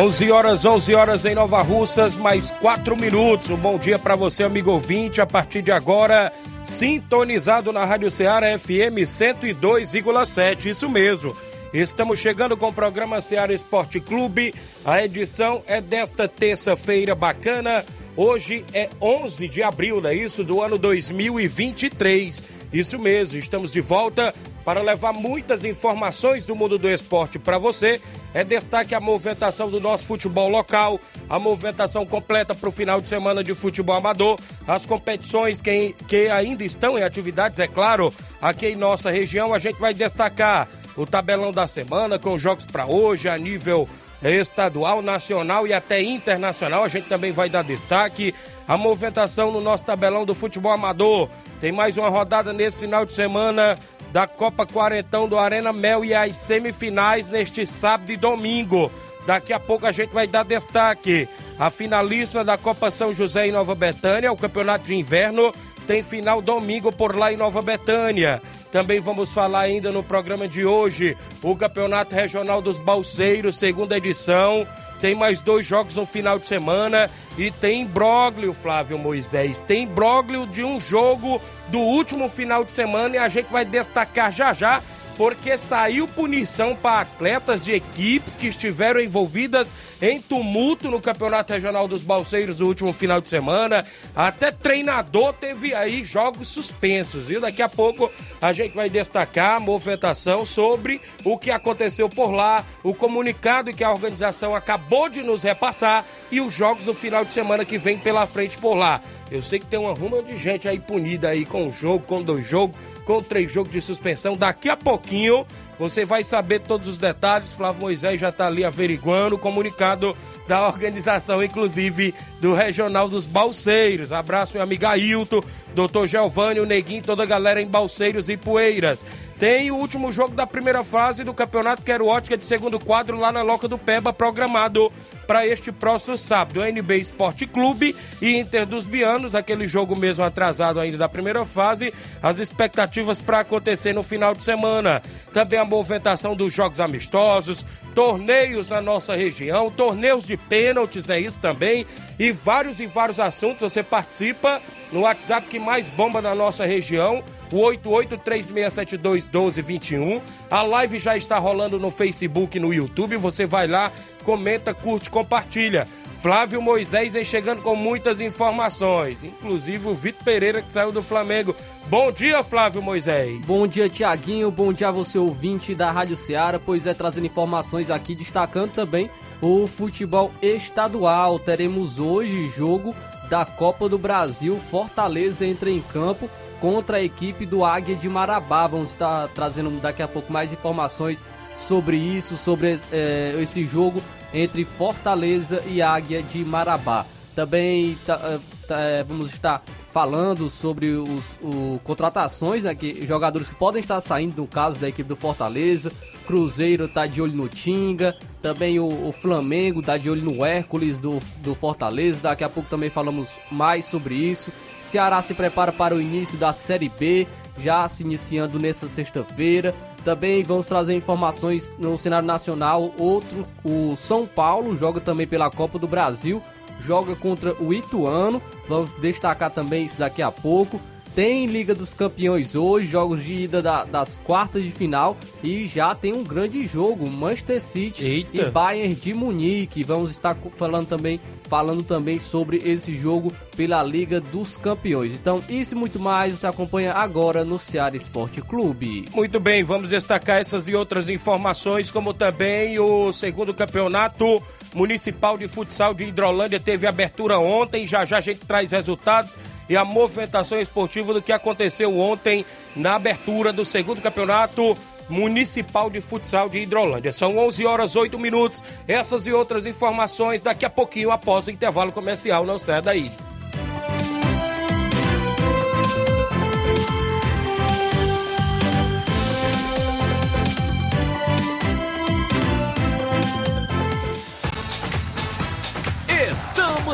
11 0.00 0.32
horas, 0.32 0.64
11 0.64 0.94
horas 0.94 1.24
em 1.26 1.34
Nova 1.34 1.60
Russas, 1.60 2.16
mais 2.16 2.50
4 2.52 2.96
minutos. 2.96 3.50
Um 3.50 3.56
bom 3.58 3.78
dia 3.78 3.98
para 3.98 4.16
você, 4.16 4.42
amigo 4.42 4.70
ouvinte. 4.70 5.20
A 5.20 5.26
partir 5.26 5.60
de 5.60 5.70
agora, 5.70 6.32
sintonizado 6.64 7.70
na 7.70 7.84
Rádio 7.84 8.10
Ceará 8.10 8.58
FM 8.58 9.04
102,7. 9.04 10.70
Isso 10.70 10.88
mesmo. 10.88 11.36
Estamos 11.70 12.18
chegando 12.18 12.56
com 12.56 12.68
o 12.68 12.72
programa 12.72 13.20
Ceará 13.20 13.52
Esporte 13.52 14.00
Clube. 14.00 14.54
A 14.86 15.04
edição 15.04 15.62
é 15.66 15.82
desta 15.82 16.26
terça-feira 16.26 17.14
bacana. 17.14 17.84
Hoje 18.16 18.64
é 18.72 18.88
11 19.02 19.48
de 19.48 19.62
abril, 19.62 20.00
não 20.00 20.08
é 20.08 20.14
isso? 20.14 20.42
Do 20.42 20.62
ano 20.62 20.78
2023. 20.78 22.42
Isso 22.72 22.98
mesmo, 22.98 23.38
estamos 23.38 23.70
de 23.70 23.82
volta 23.82 24.34
para 24.70 24.82
levar 24.82 25.12
muitas 25.12 25.64
informações 25.64 26.46
do 26.46 26.54
mundo 26.54 26.78
do 26.78 26.88
esporte 26.88 27.40
para 27.40 27.58
você 27.58 28.00
é 28.32 28.44
destaque 28.44 28.94
a 28.94 29.00
movimentação 29.00 29.68
do 29.68 29.80
nosso 29.80 30.04
futebol 30.04 30.48
local, 30.48 31.00
a 31.28 31.40
movimentação 31.40 32.06
completa 32.06 32.54
para 32.54 32.68
o 32.68 32.70
final 32.70 33.00
de 33.00 33.08
semana 33.08 33.42
de 33.42 33.52
futebol 33.52 33.96
amador, 33.96 34.38
as 34.68 34.86
competições 34.86 35.60
que, 35.60 35.92
que 36.06 36.28
ainda 36.28 36.62
estão 36.62 36.96
em 36.96 37.02
atividades, 37.02 37.58
é 37.58 37.66
claro, 37.66 38.14
aqui 38.40 38.68
em 38.68 38.76
nossa 38.76 39.10
região. 39.10 39.52
A 39.52 39.58
gente 39.58 39.80
vai 39.80 39.92
destacar 39.92 40.68
o 40.96 41.04
tabelão 41.04 41.50
da 41.50 41.66
semana 41.66 42.16
com 42.16 42.38
jogos 42.38 42.64
para 42.64 42.86
hoje 42.86 43.28
a 43.28 43.36
nível 43.36 43.88
estadual, 44.22 45.00
nacional 45.00 45.66
e 45.66 45.72
até 45.72 46.02
internacional. 46.02 46.84
A 46.84 46.88
gente 46.88 47.08
também 47.08 47.32
vai 47.32 47.48
dar 47.48 47.64
destaque. 47.64 48.34
A 48.68 48.76
movimentação 48.76 49.50
no 49.50 49.60
nosso 49.60 49.84
tabelão 49.84 50.24
do 50.24 50.34
futebol 50.34 50.72
amador. 50.72 51.28
Tem 51.60 51.72
mais 51.72 51.96
uma 51.96 52.08
rodada 52.08 52.52
nesse 52.52 52.80
final 52.80 53.04
de 53.04 53.12
semana 53.12 53.78
da 54.12 54.26
Copa 54.26 54.66
Quarentão 54.66 55.28
do 55.28 55.38
Arena 55.38 55.72
Mel 55.72 56.04
e 56.04 56.14
as 56.14 56.36
semifinais 56.36 57.30
neste 57.30 57.66
sábado 57.66 58.12
e 58.12 58.16
domingo. 58.16 58.90
Daqui 59.26 59.52
a 59.52 59.60
pouco 59.60 59.86
a 59.86 59.92
gente 59.92 60.12
vai 60.12 60.26
dar 60.26 60.44
destaque. 60.44 61.28
A 61.58 61.70
finalista 61.70 62.42
da 62.42 62.56
Copa 62.56 62.90
São 62.90 63.12
José 63.12 63.46
em 63.46 63.52
Nova 63.52 63.74
Betânia, 63.74 64.32
o 64.32 64.36
campeonato 64.36 64.84
de 64.84 64.94
inverno, 64.94 65.54
tem 65.86 66.02
final 66.02 66.40
domingo 66.40 66.90
por 66.90 67.14
lá 67.16 67.32
em 67.32 67.36
Nova 67.36 67.60
Betânia. 67.62 68.40
Também 68.70 69.00
vamos 69.00 69.30
falar 69.30 69.60
ainda 69.60 69.90
no 69.90 70.02
programa 70.02 70.46
de 70.46 70.64
hoje 70.64 71.16
o 71.42 71.56
Campeonato 71.56 72.14
Regional 72.14 72.62
dos 72.62 72.78
Balseiros, 72.78 73.58
segunda 73.58 73.96
edição. 73.96 74.66
Tem 75.00 75.14
mais 75.14 75.40
dois 75.40 75.64
jogos 75.64 75.96
no 75.96 76.04
final 76.04 76.38
de 76.38 76.46
semana 76.46 77.10
e 77.38 77.50
tem 77.50 77.80
imbróglio, 77.82 78.52
Flávio 78.52 78.98
Moisés. 78.98 79.58
Tem 79.58 79.84
imbróglio 79.84 80.46
de 80.46 80.62
um 80.62 80.78
jogo 80.78 81.40
do 81.68 81.78
último 81.78 82.28
final 82.28 82.64
de 82.64 82.72
semana 82.72 83.16
e 83.16 83.18
a 83.18 83.28
gente 83.28 83.50
vai 83.50 83.64
destacar 83.64 84.30
já 84.30 84.52
já 84.52 84.82
porque 85.20 85.54
saiu 85.54 86.08
punição 86.08 86.74
para 86.74 87.02
atletas 87.02 87.62
de 87.62 87.72
equipes 87.72 88.36
que 88.36 88.46
estiveram 88.46 88.98
envolvidas 88.98 89.74
em 90.00 90.18
tumulto 90.18 90.90
no 90.90 90.98
Campeonato 90.98 91.52
Regional 91.52 91.86
dos 91.86 92.00
Balseiros 92.00 92.60
no 92.60 92.66
último 92.66 92.90
final 92.90 93.20
de 93.20 93.28
semana. 93.28 93.84
Até 94.16 94.50
treinador 94.50 95.34
teve 95.34 95.74
aí 95.74 96.02
jogos 96.02 96.48
suspensos, 96.48 97.26
viu? 97.26 97.38
Daqui 97.38 97.60
a 97.60 97.68
pouco 97.68 98.10
a 98.40 98.54
gente 98.54 98.74
vai 98.74 98.88
destacar 98.88 99.56
a 99.56 99.60
movimentação 99.60 100.46
sobre 100.46 101.02
o 101.22 101.36
que 101.36 101.50
aconteceu 101.50 102.08
por 102.08 102.30
lá, 102.30 102.64
o 102.82 102.94
comunicado 102.94 103.74
que 103.74 103.84
a 103.84 103.92
organização 103.92 104.54
acabou 104.54 105.10
de 105.10 105.22
nos 105.22 105.42
repassar 105.42 106.02
e 106.30 106.40
os 106.40 106.54
jogos 106.54 106.86
do 106.86 106.94
final 106.94 107.26
de 107.26 107.32
semana 107.34 107.62
que 107.62 107.76
vem 107.76 107.98
pela 107.98 108.26
frente 108.26 108.56
por 108.56 108.74
lá. 108.74 109.02
Eu 109.30 109.42
sei 109.42 109.60
que 109.60 109.66
tem 109.66 109.78
uma 109.78 109.94
ruma 109.94 110.22
de 110.22 110.36
gente 110.36 110.66
aí 110.66 110.80
punida 110.80 111.28
aí 111.28 111.44
com 111.44 111.66
um 111.66 111.70
jogo, 111.70 112.04
com 112.04 112.20
dois 112.20 112.44
jogos, 112.44 112.76
com 113.10 113.20
três 113.20 113.50
jogos 113.50 113.72
de 113.72 113.80
suspensão. 113.80 114.36
Daqui 114.36 114.68
a 114.68 114.76
pouquinho 114.76 115.44
você 115.80 116.04
vai 116.04 116.22
saber 116.22 116.60
todos 116.60 116.86
os 116.86 116.98
detalhes. 116.98 117.54
Flávio 117.54 117.80
Moisés 117.80 118.20
já 118.20 118.28
está 118.28 118.46
ali 118.46 118.66
averiguando 118.66 119.36
o 119.36 119.38
comunicado 119.38 120.14
da 120.46 120.66
organização, 120.66 121.42
inclusive 121.42 122.14
do 122.38 122.52
Regional 122.52 123.08
dos 123.08 123.24
Balseiros. 123.24 124.12
Abraço, 124.12 124.52
meu 124.52 124.62
amigo 124.62 124.84
Ailton, 124.84 125.42
doutor 125.74 126.06
Giovanni, 126.06 126.60
o 126.60 126.66
Neguinho, 126.66 127.02
toda 127.02 127.22
a 127.22 127.26
galera 127.26 127.62
em 127.62 127.66
Balseiros 127.66 128.28
e 128.28 128.36
Poeiras. 128.36 129.02
Tem 129.38 129.70
o 129.70 129.76
último 129.76 130.12
jogo 130.12 130.34
da 130.34 130.46
primeira 130.46 130.84
fase 130.84 131.24
do 131.24 131.32
Campeonato 131.32 131.82
Quero 131.82 132.06
Ótica 132.06 132.36
de 132.36 132.44
segundo 132.44 132.78
quadro 132.78 133.18
lá 133.18 133.32
na 133.32 133.40
Loca 133.40 133.66
do 133.66 133.78
Peba, 133.78 134.12
programado 134.12 134.92
para 135.26 135.46
este 135.46 135.72
próximo 135.72 136.18
sábado. 136.18 136.62
NB 136.62 136.98
Esporte 136.98 137.46
Clube 137.46 137.96
e 138.20 138.36
Inter 138.36 138.66
dos 138.66 138.84
Bianos, 138.84 139.34
aquele 139.34 139.66
jogo 139.66 139.96
mesmo 139.96 140.24
atrasado 140.24 140.78
ainda 140.78 140.98
da 140.98 141.08
primeira 141.08 141.42
fase. 141.44 141.94
As 142.22 142.38
expectativas 142.38 143.18
para 143.18 143.40
acontecer 143.40 143.94
no 143.94 144.02
final 144.02 144.34
de 144.34 144.42
semana. 144.42 145.00
Também 145.32 145.58
a 145.58 145.64
movimentação 145.70 146.34
dos 146.34 146.52
jogos 146.52 146.80
amistosos, 146.80 147.64
torneios 147.94 148.68
na 148.68 148.80
nossa 148.80 149.14
região, 149.14 149.70
torneios 149.70 150.26
de 150.26 150.36
pênaltis, 150.36 151.08
é 151.08 151.18
isso 151.18 151.40
também, 151.40 151.86
e 152.18 152.32
vários 152.32 152.80
e 152.80 152.86
vários 152.86 153.20
assuntos. 153.20 153.62
Você 153.62 153.82
participa 153.82 154.60
no 154.92 155.02
WhatsApp 155.02 155.46
que 155.46 155.58
mais 155.58 155.88
bomba 155.88 156.20
na 156.20 156.34
nossa 156.34 156.66
região, 156.66 157.22
o 157.56 157.60
8836721221. 157.88 160.20
A 160.50 160.62
live 160.62 160.98
já 160.98 161.16
está 161.16 161.38
rolando 161.38 161.78
no 161.78 161.90
Facebook 161.90 162.56
e 162.56 162.60
no 162.60 162.72
YouTube. 162.72 163.16
Você 163.16 163.44
vai 163.46 163.66
lá, 163.66 163.92
comenta, 164.24 164.72
curte, 164.74 165.10
compartilha. 165.10 165.88
Flávio 166.12 166.60
Moisés 166.60 167.14
vem 167.14 167.24
chegando 167.24 167.62
com 167.62 167.74
muitas 167.74 168.20
informações, 168.20 169.24
inclusive 169.24 169.88
o 169.88 169.94
Vitor 169.94 170.22
Pereira 170.22 170.60
que 170.60 170.70
saiu 170.70 170.92
do 170.92 171.02
Flamengo. 171.02 171.56
Bom 171.86 172.12
dia, 172.12 172.44
Flávio 172.44 172.82
Moisés. 172.82 173.40
Bom 173.46 173.66
dia, 173.66 173.88
Tiaguinho. 173.88 174.50
Bom 174.50 174.70
dia 174.72 174.88
a 174.88 174.92
você, 174.92 175.18
ouvinte 175.18 175.74
da 175.74 175.90
Rádio 175.90 176.16
Ceará. 176.16 176.58
Pois 176.58 176.86
é, 176.86 176.92
trazendo 176.92 177.26
informações 177.26 177.90
aqui, 177.90 178.14
destacando 178.14 178.72
também 178.72 179.08
o 179.40 179.66
futebol 179.66 180.30
estadual. 180.42 181.38
Teremos 181.38 181.98
hoje 181.98 182.50
jogo 182.50 182.94
da 183.30 183.46
Copa 183.46 183.88
do 183.88 183.96
Brasil. 183.96 184.60
Fortaleza 184.70 185.46
entra 185.46 185.70
em 185.70 185.80
campo 185.80 186.28
contra 186.60 186.98
a 186.98 187.02
equipe 187.02 187.46
do 187.46 187.64
Águia 187.64 187.96
de 187.96 188.08
Marabá. 188.08 188.66
Vamos 188.66 188.90
estar 188.90 189.28
trazendo 189.28 189.70
daqui 189.80 190.02
a 190.02 190.08
pouco 190.08 190.32
mais 190.32 190.52
informações 190.52 191.26
sobre 191.56 191.96
isso, 191.96 192.36
sobre 192.36 192.78
é, 192.92 193.34
esse 193.40 193.64
jogo 193.64 194.02
entre 194.32 194.64
Fortaleza 194.64 195.62
e 195.66 195.82
Águia 195.82 196.22
de 196.22 196.44
Marabá. 196.44 197.06
Também 197.34 197.96
tá, 198.04 198.20
eh, 198.24 198.38
tá, 198.66 198.80
eh, 198.80 199.04
vamos 199.04 199.32
estar 199.32 199.62
falando 199.92 200.50
sobre 200.50 200.88
os 200.88 201.38
o, 201.42 201.80
contratações, 201.84 202.64
né, 202.64 202.74
que, 202.74 203.06
jogadores 203.06 203.48
que 203.48 203.54
podem 203.54 203.80
estar 203.80 204.00
saindo, 204.00 204.36
no 204.36 204.46
caso 204.46 204.78
da 204.78 204.88
equipe 204.88 205.08
do 205.08 205.16
Fortaleza. 205.16 205.92
Cruzeiro 206.26 206.84
está 206.84 207.06
de 207.06 207.22
olho 207.22 207.32
no 207.32 207.48
Tinga, 207.48 208.16
também 208.42 208.78
o, 208.78 209.08
o 209.08 209.12
Flamengo 209.12 209.80
está 209.80 209.96
de 209.96 210.10
olho 210.10 210.22
no 210.22 210.44
Hércules 210.44 211.00
do, 211.00 211.20
do 211.38 211.54
Fortaleza. 211.54 212.22
Daqui 212.22 212.44
a 212.44 212.48
pouco 212.48 212.68
também 212.68 212.90
falamos 212.90 213.30
mais 213.50 213.84
sobre 213.84 214.14
isso. 214.14 214.52
Ceará 214.90 215.22
se 215.22 215.34
prepara 215.34 215.70
para 215.70 215.94
o 215.94 216.00
início 216.00 216.36
da 216.36 216.52
Série 216.52 216.88
B, 216.88 217.24
já 217.56 217.86
se 217.86 218.02
iniciando 218.02 218.58
nessa 218.58 218.88
sexta-feira. 218.88 219.72
Também 220.04 220.42
vamos 220.42 220.66
trazer 220.66 220.94
informações 220.94 221.72
no 221.78 221.96
cenário 221.96 222.26
nacional. 222.26 222.92
Outro, 222.98 223.46
o 223.62 223.94
São 223.94 224.26
Paulo 224.26 224.76
joga 224.76 225.00
também 225.00 225.28
pela 225.28 225.48
Copa 225.48 225.78
do 225.78 225.86
Brasil, 225.86 226.42
joga 226.80 227.14
contra 227.14 227.54
o 227.62 227.72
Ituano. 227.72 228.42
Vamos 228.68 228.92
destacar 228.94 229.52
também 229.52 229.84
isso 229.84 229.96
daqui 229.96 230.22
a 230.22 230.32
pouco. 230.32 230.80
Tem 231.14 231.46
Liga 231.46 231.74
dos 231.74 231.92
Campeões 231.92 232.54
hoje, 232.54 232.86
jogos 232.86 233.24
de 233.24 233.34
ida 233.34 233.60
da, 233.60 233.84
das 233.84 234.18
quartas 234.18 234.62
de 234.62 234.70
final 234.70 235.16
e 235.42 235.66
já 235.66 235.94
tem 235.94 236.12
um 236.12 236.22
grande 236.22 236.64
jogo, 236.66 237.08
Manchester 237.10 237.60
City 237.60 238.04
Eita. 238.04 238.30
e 238.32 238.50
Bayern 238.50 238.94
de 238.94 239.12
Munique. 239.12 239.82
Vamos 239.82 240.10
estar 240.10 240.36
falando 240.56 240.86
também, 240.86 241.20
falando 241.48 241.82
também 241.82 242.18
sobre 242.18 242.58
esse 242.58 242.94
jogo 242.94 243.32
pela 243.56 243.82
Liga 243.82 244.20
dos 244.20 244.56
Campeões. 244.56 245.14
Então, 245.14 245.42
isso 245.48 245.74
e 245.74 245.78
muito 245.78 245.98
mais 245.98 246.38
você 246.38 246.46
acompanha 246.46 246.92
agora 246.92 247.44
no 247.44 247.58
Ceará 247.58 247.96
Esporte 247.96 248.40
Clube. 248.40 249.06
Muito 249.12 249.40
bem, 249.40 249.64
vamos 249.64 249.90
destacar 249.90 250.38
essas 250.38 250.68
e 250.68 250.74
outras 250.74 251.08
informações, 251.08 251.90
como 251.90 252.14
também 252.14 252.78
o 252.78 253.12
segundo 253.12 253.52
campeonato 253.52 254.40
Municipal 254.74 255.36
de 255.36 255.48
Futsal 255.48 255.94
de 255.94 256.04
Hidrolândia 256.04 256.60
teve 256.60 256.86
abertura 256.86 257.38
ontem. 257.38 257.86
Já 257.86 258.04
já 258.04 258.18
a 258.18 258.20
gente 258.20 258.40
traz 258.40 258.70
resultados 258.70 259.38
e 259.68 259.76
a 259.76 259.84
movimentação 259.84 260.60
esportiva 260.60 261.12
do 261.12 261.22
que 261.22 261.32
aconteceu 261.32 261.98
ontem 261.98 262.44
na 262.74 262.94
abertura 262.94 263.52
do 263.52 263.64
segundo 263.64 264.00
campeonato 264.00 264.76
Municipal 265.08 265.90
de 265.90 266.00
Futsal 266.00 266.48
de 266.48 266.58
Hidrolândia. 266.58 267.12
São 267.12 267.36
11 267.36 267.66
horas 267.66 267.96
8 267.96 268.18
minutos. 268.18 268.62
Essas 268.86 269.26
e 269.26 269.32
outras 269.32 269.66
informações 269.66 270.40
daqui 270.40 270.64
a 270.64 270.70
pouquinho 270.70 271.10
após 271.10 271.46
o 271.46 271.50
intervalo 271.50 271.90
comercial. 271.90 272.46
Não 272.46 272.58
sai 272.58 272.80
daí. 272.80 273.10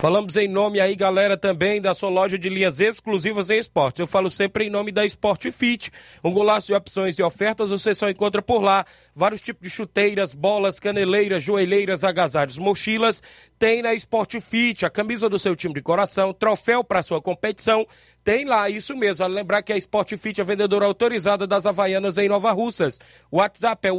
Falamos 0.00 0.34
em 0.34 0.48
nome 0.48 0.80
aí, 0.80 0.96
galera, 0.96 1.36
também 1.36 1.78
da 1.78 1.92
sua 1.92 2.08
loja 2.08 2.38
de 2.38 2.48
linhas 2.48 2.80
exclusivas 2.80 3.50
em 3.50 3.58
esportes. 3.58 4.00
Eu 4.00 4.06
falo 4.06 4.30
sempre 4.30 4.64
em 4.64 4.70
nome 4.70 4.90
da 4.90 5.04
Sport 5.04 5.50
Fit. 5.50 5.92
Um 6.24 6.32
golaço 6.32 6.68
de 6.68 6.72
opções 6.72 7.18
e 7.18 7.22
ofertas 7.22 7.68
você 7.68 7.94
só 7.94 8.08
encontra 8.08 8.40
por 8.40 8.62
lá. 8.62 8.82
Vários 9.14 9.42
tipos 9.42 9.62
de 9.62 9.68
chuteiras, 9.68 10.32
bolas, 10.32 10.80
caneleiras, 10.80 11.42
joelheiras, 11.42 12.02
agasalhos, 12.02 12.56
mochilas. 12.56 13.22
Tem 13.58 13.82
na 13.82 13.92
Sport 13.92 14.40
Fit 14.40 14.86
a 14.86 14.90
camisa 14.90 15.28
do 15.28 15.38
seu 15.38 15.54
time 15.54 15.74
de 15.74 15.82
coração, 15.82 16.32
troféu 16.32 16.82
para 16.82 17.02
sua 17.02 17.20
competição 17.20 17.86
tem 18.22 18.44
lá, 18.44 18.68
isso 18.68 18.94
mesmo. 18.96 19.26
Lembrar 19.26 19.62
que 19.62 19.72
a 19.72 19.76
Sport 19.76 20.16
Fit 20.16 20.40
é 20.40 20.44
vendedora 20.44 20.86
autorizada 20.86 21.46
das 21.46 21.66
Havaianas 21.66 22.18
em 22.18 22.28
Nova 22.28 22.52
Russas. 22.52 22.98
O 23.30 23.38
WhatsApp 23.38 23.88
é 23.88 23.92
o 23.92 23.98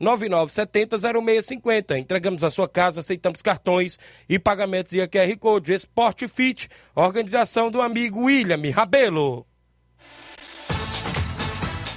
889-9970-0650. 0.00 1.98
Entregamos 1.98 2.42
a 2.42 2.50
sua 2.50 2.68
casa, 2.68 3.00
aceitamos 3.00 3.40
cartões 3.42 3.98
e 4.28 4.38
pagamentos 4.38 4.92
via 4.92 5.06
QR 5.08 5.36
Code. 5.38 5.72
Sport 5.74 6.26
Fit, 6.26 6.68
organização 6.94 7.70
do 7.70 7.80
amigo 7.80 8.24
William 8.24 8.60
Rabelo. 8.72 9.46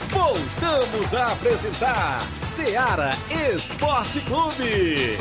Voltamos 0.10 1.14
a 1.16 1.32
apresentar 1.34 2.22
Seara 2.42 3.12
Esporte 3.56 4.20
Clube. 4.22 5.18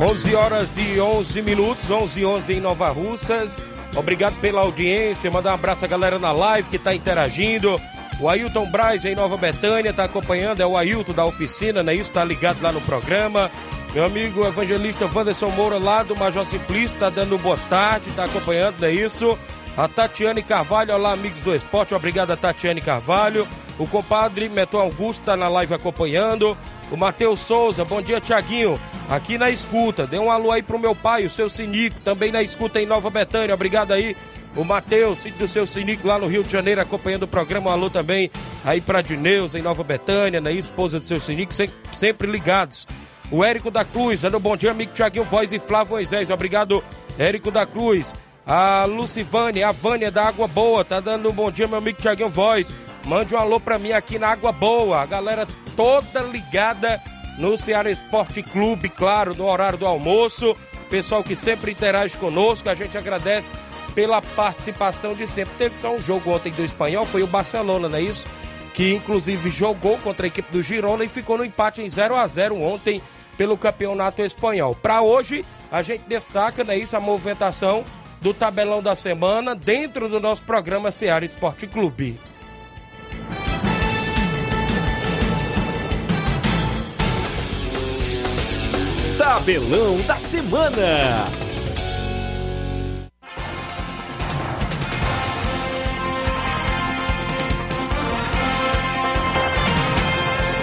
11 0.00 0.34
horas 0.34 0.78
e 0.78 0.98
11 0.98 1.42
minutos, 1.42 1.90
11 1.90 2.20
e 2.20 2.24
11 2.24 2.52
em 2.54 2.60
Nova 2.60 2.88
Russas. 2.88 3.62
Obrigado 3.94 4.34
pela 4.40 4.62
audiência. 4.62 5.30
Mandar 5.30 5.50
um 5.50 5.54
abraço 5.54 5.84
à 5.84 5.88
galera 5.88 6.18
na 6.18 6.32
live 6.32 6.70
que 6.70 6.76
está 6.76 6.94
interagindo. 6.94 7.78
O 8.18 8.26
Ailton 8.26 8.70
Braz 8.70 9.04
em 9.04 9.14
Nova 9.14 9.36
Betânia 9.36 9.90
está 9.90 10.04
acompanhando. 10.04 10.62
É 10.62 10.66
o 10.66 10.74
Ailton 10.74 11.12
da 11.12 11.26
oficina, 11.26 11.82
né? 11.82 11.92
Isso 11.92 12.04
está 12.04 12.24
ligado 12.24 12.62
lá 12.62 12.72
no 12.72 12.80
programa. 12.80 13.50
Meu 13.92 14.06
amigo 14.06 14.46
evangelista 14.46 15.04
Wanderson 15.04 15.50
Moura 15.50 15.76
lá 15.76 16.02
do 16.02 16.16
Major 16.16 16.46
Simplício 16.46 16.96
está 16.96 17.10
dando 17.10 17.36
boa 17.36 17.58
tarde, 17.68 18.08
está 18.08 18.24
acompanhando, 18.24 18.76
não 18.80 18.88
é 18.88 18.92
isso? 18.92 19.38
A 19.76 19.86
Tatiane 19.86 20.42
Carvalho, 20.42 20.94
olá 20.94 21.12
amigos 21.12 21.42
do 21.42 21.54
esporte, 21.54 21.94
obrigado 21.94 22.30
a 22.30 22.36
Tatiane 22.36 22.80
Carvalho. 22.80 23.46
O 23.78 23.86
compadre 23.86 24.48
Meton 24.48 24.78
Augusto 24.78 25.20
está 25.20 25.36
na 25.36 25.48
live 25.48 25.74
acompanhando. 25.74 26.56
O 26.90 26.96
Matheus 26.96 27.40
Souza, 27.40 27.84
bom 27.84 28.02
dia, 28.02 28.20
Tiaguinho. 28.20 28.80
Aqui 29.08 29.38
na 29.38 29.48
escuta. 29.48 30.06
Dê 30.06 30.18
um 30.18 30.30
alô 30.30 30.50
aí 30.50 30.62
pro 30.62 30.78
meu 30.78 30.94
pai, 30.94 31.24
o 31.24 31.30
seu 31.30 31.48
Sinico, 31.48 32.00
também 32.00 32.32
na 32.32 32.42
escuta 32.42 32.80
em 32.80 32.86
Nova 32.86 33.08
Betânia. 33.08 33.54
Obrigado 33.54 33.92
aí. 33.92 34.16
O 34.56 34.64
Matheus, 34.64 35.22
do 35.38 35.46
seu 35.46 35.64
Sinico, 35.64 36.08
lá 36.08 36.18
no 36.18 36.26
Rio 36.26 36.42
de 36.42 36.50
Janeiro, 36.50 36.80
acompanhando 36.80 37.22
o 37.22 37.28
programa. 37.28 37.70
Um 37.70 37.72
alô 37.72 37.88
também 37.88 38.28
aí 38.64 38.80
pra 38.80 39.00
Dineus, 39.00 39.54
em 39.54 39.62
Nova 39.62 39.84
Betânia, 39.84 40.40
né? 40.40 40.50
Esposa 40.52 40.98
do 40.98 41.04
seu 41.04 41.20
Sinico, 41.20 41.52
sempre, 41.92 42.28
ligados. 42.28 42.88
O 43.30 43.44
Érico 43.44 43.70
da 43.70 43.84
Cruz, 43.84 44.22
dando 44.22 44.38
um 44.38 44.40
bom 44.40 44.56
dia, 44.56 44.72
amigo 44.72 44.92
Tiaguinho 44.92 45.24
Voz 45.24 45.52
e 45.52 45.60
Flávio 45.60 45.92
Moisés. 45.92 46.30
Obrigado, 46.30 46.82
Érico 47.16 47.52
da 47.52 47.64
Cruz. 47.64 48.12
A 48.44 48.84
Lucivânia, 48.84 49.68
a 49.68 49.72
Vânia 49.72 50.10
da 50.10 50.26
Água 50.26 50.48
Boa, 50.48 50.84
tá 50.84 50.98
dando 50.98 51.30
um 51.30 51.32
bom 51.32 51.52
dia, 51.52 51.68
meu 51.68 51.78
amigo 51.78 52.00
Tiaguinho 52.00 52.28
Voz. 52.28 52.72
Mande 53.06 53.34
um 53.34 53.38
alô 53.38 53.60
pra 53.60 53.78
mim 53.78 53.92
aqui 53.92 54.18
na 54.18 54.28
Água 54.28 54.50
Boa. 54.50 55.00
A 55.00 55.06
galera 55.06 55.46
toda 55.80 56.20
ligada 56.20 57.02
no 57.38 57.56
Ceará 57.56 57.90
Esporte 57.90 58.42
Clube, 58.42 58.90
claro, 58.90 59.34
no 59.34 59.46
horário 59.46 59.78
do 59.78 59.86
almoço. 59.86 60.54
Pessoal 60.90 61.24
que 61.24 61.34
sempre 61.34 61.72
interage 61.72 62.18
conosco, 62.18 62.68
a 62.68 62.74
gente 62.74 62.98
agradece 62.98 63.50
pela 63.94 64.20
participação 64.20 65.14
de 65.14 65.26
sempre. 65.26 65.54
Teve 65.56 65.74
só 65.74 65.94
um 65.94 66.02
jogo 66.02 66.32
ontem 66.32 66.52
do 66.52 66.62
espanhol, 66.62 67.06
foi 67.06 67.22
o 67.22 67.26
Barcelona, 67.26 67.88
não 67.88 67.96
é 67.96 68.02
isso? 68.02 68.26
Que 68.74 68.92
inclusive 68.92 69.50
jogou 69.50 69.96
contra 69.96 70.26
a 70.26 70.28
equipe 70.28 70.52
do 70.52 70.60
Girona 70.60 71.02
e 71.02 71.08
ficou 71.08 71.38
no 71.38 71.46
empate 71.46 71.80
em 71.80 71.88
0 71.88 72.14
a 72.14 72.26
0 72.26 72.60
ontem 72.60 73.00
pelo 73.38 73.56
campeonato 73.56 74.20
espanhol. 74.20 74.74
Para 74.74 75.00
hoje, 75.00 75.46
a 75.72 75.82
gente 75.82 76.02
destaca, 76.06 76.62
não 76.62 76.74
é 76.74 76.76
isso, 76.76 76.94
a 76.94 77.00
movimentação 77.00 77.86
do 78.20 78.34
tabelão 78.34 78.82
da 78.82 78.94
semana 78.94 79.54
dentro 79.54 80.10
do 80.10 80.20
nosso 80.20 80.44
programa 80.44 80.90
Ceará 80.90 81.24
Esporte 81.24 81.66
Clube. 81.66 82.20
Tabelão 89.40 89.96
da 90.02 90.20
Semana. 90.20 91.24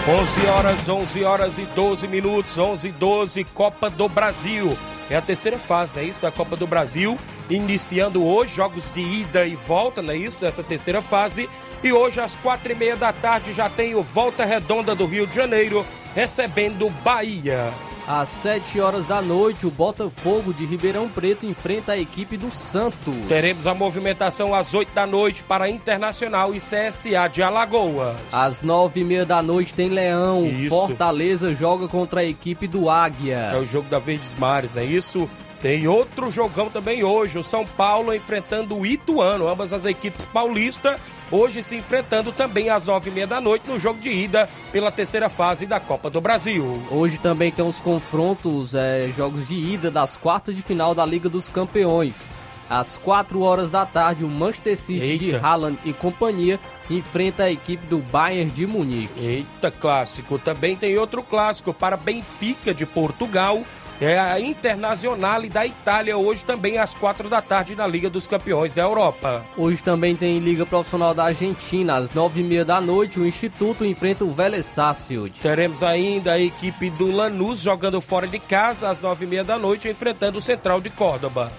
Onze 0.07 0.46
horas, 0.46 0.88
11 0.88 1.24
horas 1.24 1.57
e 1.57 1.65
12 1.65 2.07
minutos, 2.07 2.55
11 2.55 2.89
e 2.89 2.91
12, 2.91 3.43
Copa 3.46 3.89
do 3.89 4.07
Brasil. 4.07 4.77
É 5.10 5.15
a 5.15 5.22
terceira 5.24 5.57
fase, 5.57 6.00
é 6.00 6.03
isso, 6.03 6.22
da 6.22 6.29
Copa 6.29 6.55
do 6.55 6.67
Brasil. 6.67 7.17
Iniciando 7.50 8.24
hoje, 8.24 8.57
jogos 8.57 8.93
de 8.93 9.01
ida 9.01 9.48
e 9.48 9.55
volta, 9.55 10.03
não 10.03 10.13
é 10.13 10.17
isso, 10.17 10.39
dessa 10.39 10.62
terceira 10.62 11.01
fase. 11.01 11.50
E 11.84 11.91
hoje, 11.91 12.22
às 12.22 12.36
quatro 12.36 12.72
e 12.72 12.75
meia 12.75 12.96
da 12.96 13.12
tarde, 13.12 13.53
já 13.53 13.72
tem 13.72 13.96
o 13.96 14.03
Volta 14.03 14.46
Redonda 14.46 14.93
do 14.93 15.07
Rio 15.07 15.25
de 15.25 15.36
Janeiro, 15.36 15.84
recebendo 16.13 16.91
Bahia. 17.03 17.74
Às 18.08 18.30
7 18.30 18.80
horas 18.80 19.06
da 19.06 19.22
noite, 19.22 19.68
o 19.68 19.72
Botafogo 19.72 20.54
de 20.54 20.66
Ribeirão 20.66 21.10
Preto 21.10 21.46
enfrenta 21.46 21.92
a 21.92 21.98
equipe 21.98 22.38
do 22.38 22.50
Santos. 22.50 23.14
Teremos 23.28 23.68
a 23.68 23.74
movimentação 23.74 24.56
às 24.56 24.74
8 24.74 24.94
da 24.94 25.06
noite 25.06 25.44
para 25.44 25.70
Internacional 25.70 26.56
e 26.56 26.58
CSA 26.58 27.28
de 27.30 27.44
Alagoas. 27.44 28.16
Às 28.32 28.62
9 28.62 29.02
e 29.02 29.04
meia 29.04 29.26
da 29.26 29.42
noite 29.42 29.74
tem 29.74 29.90
Leão. 29.90 30.46
Isso. 30.46 30.70
Fortaleza 30.70 31.54
joga 31.54 31.90
contra 31.90 32.22
a 32.22 32.24
equipe 32.24 32.66
do 32.66 32.90
Águia. 32.90 33.52
É 33.54 33.58
o 33.58 33.66
jogo 33.66 33.90
da 33.90 34.00
Verdes 34.00 34.34
Mares, 34.36 34.78
é 34.78 34.86
isso? 34.86 35.30
Tem 35.62 35.86
outro 35.86 36.32
jogão 36.32 36.70
também 36.70 37.04
hoje, 37.04 37.38
o 37.38 37.44
São 37.44 37.66
Paulo 37.66 38.14
enfrentando 38.14 38.78
o 38.78 38.86
Ituano, 38.86 39.50
ambas 39.50 39.74
as 39.74 39.86
equipes 39.86 40.26
paulistas, 40.26 40.98
hoje 41.31 41.63
se 41.63 41.75
enfrentando 41.75 42.31
também 42.31 42.69
às 42.69 42.88
nove 42.88 43.10
e 43.10 43.13
meia 43.13 43.27
da 43.27 43.41
noite 43.41 43.67
no 43.67 43.77
jogo 43.77 44.00
de 44.00 44.10
ida 44.10 44.50
pela 44.72 44.91
terceira 44.91 45.29
fase 45.29 45.65
da 45.65 45.79
Copa 45.79 46.10
do 46.10 46.22
Brasil. 46.22 46.81
Hoje 46.91 47.17
também 47.17 47.51
tem 47.51 47.65
os 47.65 47.79
confrontos, 47.79 48.75
é, 48.75 49.10
jogos 49.15 49.48
de 49.48 49.55
ida 49.55 49.91
das 49.91 50.17
quartas 50.17 50.55
de 50.55 50.62
final 50.62 50.93
da 50.93 51.05
Liga 51.05 51.29
dos 51.29 51.50
Campeões. 51.50 52.29
Às 52.69 52.98
4 52.98 53.41
horas 53.41 53.72
da 53.72 53.86
tarde, 53.86 54.25
o 54.25 54.29
Manchester 54.29 54.75
City 54.75 55.17
de 55.17 55.25
Eita. 55.27 55.46
Haaland 55.46 55.79
e 55.86 55.93
companhia 55.93 56.60
enfrenta 56.89 57.43
a 57.43 57.51
equipe 57.51 57.86
do 57.88 58.00
Bayern 58.00 58.51
de 58.51 58.67
Munique. 58.67 59.13
Eita, 59.17 59.72
clássico. 59.72 60.38
Também 60.38 60.75
tem 60.75 60.98
outro 60.98 61.24
clássico 61.24 61.74
para 61.74 61.96
Benfica 61.96 62.74
de 62.74 62.86
Portugal. 62.86 63.63
É 64.00 64.20
a 64.20 64.39
Internacional 64.39 65.42
da 65.50 65.66
Itália, 65.66 66.16
hoje 66.16 66.46
também 66.46 66.77
às 66.77 66.94
quatro 66.94 67.27
da 67.27 67.42
tarde 67.42 67.75
na 67.75 67.88
Liga 67.88 68.10
dos 68.12 68.27
Campeões 68.27 68.75
da 68.75 68.84
Europa. 68.84 69.44
Hoje 69.58 69.82
também 69.82 70.16
tem 70.16 70.38
Liga 70.38 70.68
Profissional 70.68 71.16
da 71.16 71.24
Argentina. 71.25 71.96
Às 71.98 72.12
9h30 72.12 72.63
da 72.63 72.80
noite, 72.80 73.20
o 73.20 73.25
Instituto 73.25 73.84
enfrenta 73.84 74.24
o 74.24 74.32
Vélez 74.32 74.68
Sarsfield. 74.68 75.39
Teremos 75.42 75.82
ainda 75.82 76.34
a 76.34 76.39
equipe 76.39 76.92
do 76.92 77.12
Lanús 77.12 77.60
jogando 77.60 78.00
fora 78.00 78.27
de 78.27 78.38
casa 78.38 78.88
às 78.89 79.01
nove 79.01 79.25
e 79.25 79.27
meia 79.27 79.44
da 79.44 79.58
noite, 79.58 79.89
enfrentando 79.89 80.38
o 80.38 80.42
Central 80.42 80.80
de 80.80 80.92
Córdoba. 80.92 81.51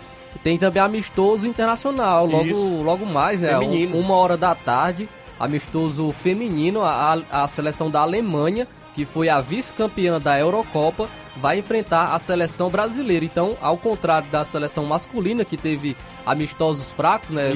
Tem 0.44 0.56
também 0.56 0.80
amistoso 0.80 1.48
internacional, 1.48 2.24
logo, 2.24 2.44
Isso. 2.46 2.82
logo 2.82 3.04
mais, 3.04 3.40
né? 3.40 3.48
Feminino. 3.48 3.96
Um- 3.96 4.00
uma 4.00 4.14
hora 4.14 4.36
da 4.36 4.54
tarde, 4.54 5.08
amistoso 5.40 6.12
feminino, 6.12 6.82
a, 6.84 7.20
a 7.32 7.48
seleção 7.48 7.90
da 7.90 8.00
Alemanha, 8.00 8.68
que 8.98 9.04
foi 9.04 9.28
a 9.28 9.40
vice-campeã 9.40 10.18
da 10.20 10.36
Eurocopa, 10.40 11.08
vai 11.36 11.60
enfrentar 11.60 12.14
a 12.16 12.18
seleção 12.18 12.68
brasileira. 12.68 13.24
Então, 13.24 13.56
ao 13.60 13.76
contrário 13.76 14.28
da 14.28 14.44
seleção 14.44 14.84
masculina, 14.86 15.44
que 15.44 15.56
teve 15.56 15.96
amistosos 16.26 16.88
fracos, 16.88 17.30
né? 17.30 17.52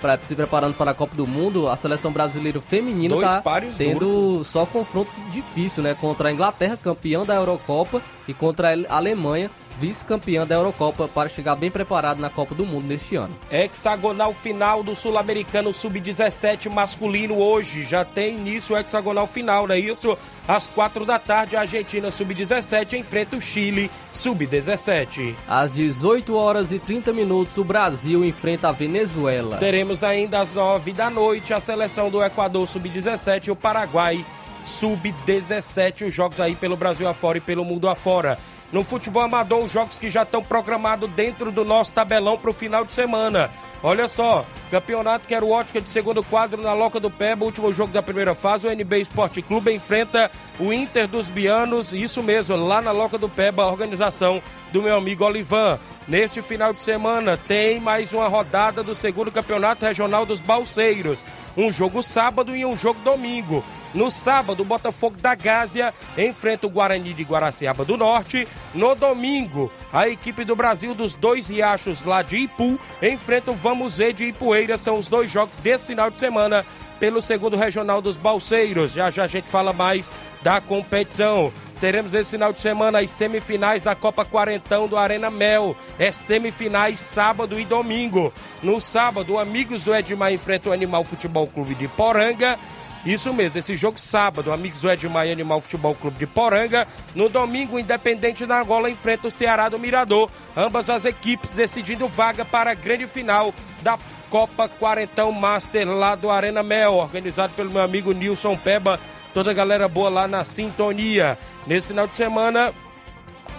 pra- 0.00 0.16
pra- 0.16 0.24
se 0.24 0.36
preparando 0.36 0.74
para 0.74 0.92
a 0.92 0.94
Copa 0.94 1.16
do 1.16 1.26
Mundo, 1.26 1.68
a 1.68 1.74
seleção 1.76 2.12
brasileira 2.12 2.60
feminina 2.60 3.12
Dois 3.16 3.26
tá 3.34 3.40
tendo 3.76 4.44
só 4.44 4.64
confronto 4.64 5.10
difícil, 5.32 5.82
né? 5.82 5.96
Contra 6.00 6.28
a 6.28 6.32
Inglaterra, 6.32 6.76
campeã 6.80 7.24
da 7.24 7.34
Eurocopa, 7.34 8.00
e 8.28 8.32
contra 8.32 8.68
a 8.88 8.96
Alemanha, 8.96 9.50
vice-campeã 9.78 10.46
da 10.46 10.54
Eurocopa, 10.54 11.08
para 11.08 11.28
chegar 11.28 11.56
bem 11.56 11.70
preparado 11.70 12.20
na 12.20 12.30
Copa 12.30 12.54
do 12.54 12.64
Mundo 12.64 12.86
neste 12.86 13.16
ano. 13.16 13.34
Hexagonal 13.50 14.32
final 14.32 14.82
do 14.82 14.94
Sul-Americano 14.94 15.72
Sub-17 15.72 16.70
masculino 16.70 17.38
hoje. 17.38 17.84
Já 17.84 18.04
tem 18.04 18.36
início 18.36 18.74
o 18.74 18.78
hexagonal 18.78 19.26
final, 19.26 19.66
não 19.66 19.74
é 19.74 19.78
isso? 19.78 20.16
Às 20.46 20.68
quatro 20.68 21.04
da 21.04 21.18
tarde, 21.18 21.56
a 21.56 21.60
Argentina 21.60 22.10
Sub-17 22.10 22.98
enfrenta 22.98 23.36
o 23.36 23.40
Chile 23.40 23.90
Sub-17. 24.12 25.34
Às 25.48 25.74
18 25.74 26.34
horas 26.34 26.72
e 26.72 26.78
30 26.78 27.12
minutos, 27.12 27.56
o 27.56 27.64
Brasil 27.64 28.24
enfrenta 28.24 28.68
a 28.68 28.72
Venezuela. 28.72 29.56
Teremos 29.56 30.02
ainda 30.02 30.40
às 30.40 30.54
nove 30.54 30.92
da 30.92 31.10
noite 31.10 31.52
a 31.52 31.60
seleção 31.60 32.10
do 32.10 32.22
Equador 32.22 32.66
Sub-17 32.68 33.48
e 33.48 33.50
o 33.50 33.56
Paraguai 33.56 34.24
Sub-17. 34.64 36.06
Os 36.06 36.14
jogos 36.14 36.40
aí 36.40 36.54
pelo 36.54 36.76
Brasil 36.76 37.08
afora 37.08 37.38
e 37.38 37.40
pelo 37.40 37.64
mundo 37.64 37.88
afora. 37.88 38.38
No 38.72 38.82
futebol 38.82 39.22
amador, 39.22 39.64
os 39.64 39.70
jogos 39.70 40.00
que 40.00 40.10
já 40.10 40.22
estão 40.22 40.42
programados 40.42 41.08
dentro 41.10 41.52
do 41.52 41.64
nosso 41.64 41.94
tabelão 41.94 42.36
para 42.36 42.50
o 42.50 42.54
final 42.54 42.84
de 42.84 42.92
semana. 42.92 43.48
Olha 43.82 44.08
só, 44.08 44.44
campeonato 44.70 45.28
Quero 45.28 45.48
Ótica 45.48 45.80
de 45.80 45.88
segundo 45.88 46.24
quadro 46.24 46.60
na 46.60 46.72
Loca 46.72 46.98
do 46.98 47.10
Peba, 47.10 47.44
último 47.44 47.72
jogo 47.72 47.92
da 47.92 48.02
primeira 48.02 48.34
fase. 48.34 48.66
O 48.66 48.70
NB 48.70 49.00
Esporte 49.00 49.42
Clube 49.42 49.72
enfrenta 49.72 50.30
o 50.58 50.72
Inter 50.72 51.06
dos 51.06 51.30
Bianos, 51.30 51.92
isso 51.92 52.22
mesmo, 52.22 52.56
lá 52.56 52.82
na 52.82 52.90
Loca 52.90 53.16
do 53.18 53.28
Peba, 53.28 53.62
a 53.62 53.68
organização 53.68 54.42
do 54.72 54.82
meu 54.82 54.96
amigo 54.96 55.24
Olivan. 55.24 55.78
Neste 56.08 56.42
final 56.42 56.72
de 56.72 56.82
semana 56.82 57.36
tem 57.36 57.78
mais 57.78 58.12
uma 58.12 58.26
rodada 58.26 58.82
do 58.82 58.94
segundo 58.94 59.30
campeonato 59.30 59.84
regional 59.86 60.26
dos 60.26 60.40
Balseiros. 60.40 61.24
Um 61.56 61.70
jogo 61.70 62.02
sábado 62.02 62.54
e 62.56 62.64
um 62.64 62.76
jogo 62.76 63.00
domingo. 63.00 63.64
No 63.94 64.10
sábado, 64.10 64.60
o 64.60 64.64
Botafogo 64.64 65.16
da 65.18 65.36
Gásia 65.36 65.94
enfrenta 66.18 66.66
o 66.66 66.70
Guarani 66.70 67.14
de 67.14 67.22
Guaraciaba 67.22 67.84
do 67.84 67.96
Norte. 67.96 68.46
No 68.74 68.94
domingo, 68.96 69.70
a 69.92 70.08
equipe 70.08 70.44
do 70.44 70.56
Brasil 70.56 70.94
dos 70.94 71.14
dois 71.14 71.46
riachos 71.46 72.02
lá 72.02 72.20
de 72.20 72.38
Ipu 72.38 72.78
enfrenta 73.00 73.52
o 73.52 73.54
Vamos 73.54 73.98
Ver 73.98 74.12
de 74.12 74.24
Ipueira. 74.24 74.76
São 74.76 74.98
os 74.98 75.06
dois 75.06 75.30
jogos 75.30 75.58
desse 75.58 75.88
final 75.88 76.10
de 76.10 76.18
semana 76.18 76.66
pelo 76.98 77.22
segundo 77.22 77.56
regional 77.56 78.02
dos 78.02 78.16
Balseiros. 78.16 78.92
Já 78.94 79.10
já 79.10 79.24
a 79.24 79.28
gente 79.28 79.48
fala 79.48 79.72
mais 79.72 80.10
da 80.42 80.60
competição. 80.60 81.52
Teremos 81.84 82.14
esse 82.14 82.30
final 82.30 82.50
de 82.50 82.62
semana 82.62 83.00
as 83.00 83.10
semifinais 83.10 83.82
da 83.82 83.94
Copa 83.94 84.24
Quarentão 84.24 84.88
do 84.88 84.96
Arena 84.96 85.30
Mel. 85.30 85.76
É 85.98 86.10
semifinais 86.10 86.98
sábado 86.98 87.60
e 87.60 87.64
domingo. 87.66 88.32
No 88.62 88.80
sábado, 88.80 89.38
Amigos 89.38 89.84
do 89.84 89.94
Edmar 89.94 90.32
enfrenta 90.32 90.70
o 90.70 90.72
Animal 90.72 91.04
Futebol 91.04 91.46
Clube 91.46 91.74
de 91.74 91.86
Poranga. 91.86 92.58
Isso 93.04 93.34
mesmo, 93.34 93.58
esse 93.58 93.76
jogo 93.76 94.00
sábado, 94.00 94.50
Amigos 94.50 94.80
do 94.80 94.90
Edmar 94.90 95.26
e 95.26 95.32
Animal 95.32 95.60
Futebol 95.60 95.94
Clube 95.94 96.18
de 96.18 96.26
Poranga. 96.26 96.88
No 97.14 97.28
domingo, 97.28 97.78
Independente 97.78 98.46
da 98.46 98.62
Angola 98.62 98.88
enfrenta 98.88 99.28
o 99.28 99.30
Ceará 99.30 99.68
do 99.68 99.78
Mirador. 99.78 100.30
Ambas 100.56 100.88
as 100.88 101.04
equipes 101.04 101.52
decidindo 101.52 102.08
vaga 102.08 102.46
para 102.46 102.70
a 102.70 102.74
grande 102.74 103.06
final 103.06 103.52
da 103.82 103.98
Copa 104.30 104.70
Quarentão 104.70 105.30
Master 105.32 105.86
lá 105.86 106.14
do 106.14 106.30
Arena 106.30 106.62
Mel, 106.62 106.94
organizado 106.94 107.52
pelo 107.52 107.70
meu 107.70 107.82
amigo 107.82 108.10
Nilson 108.12 108.56
Peba. 108.56 108.98
Toda 109.34 109.50
a 109.50 109.54
galera 109.54 109.88
boa 109.88 110.08
lá 110.08 110.28
na 110.28 110.44
sintonia. 110.44 111.36
Nesse 111.66 111.88
final 111.88 112.06
de 112.06 112.14
semana 112.14 112.72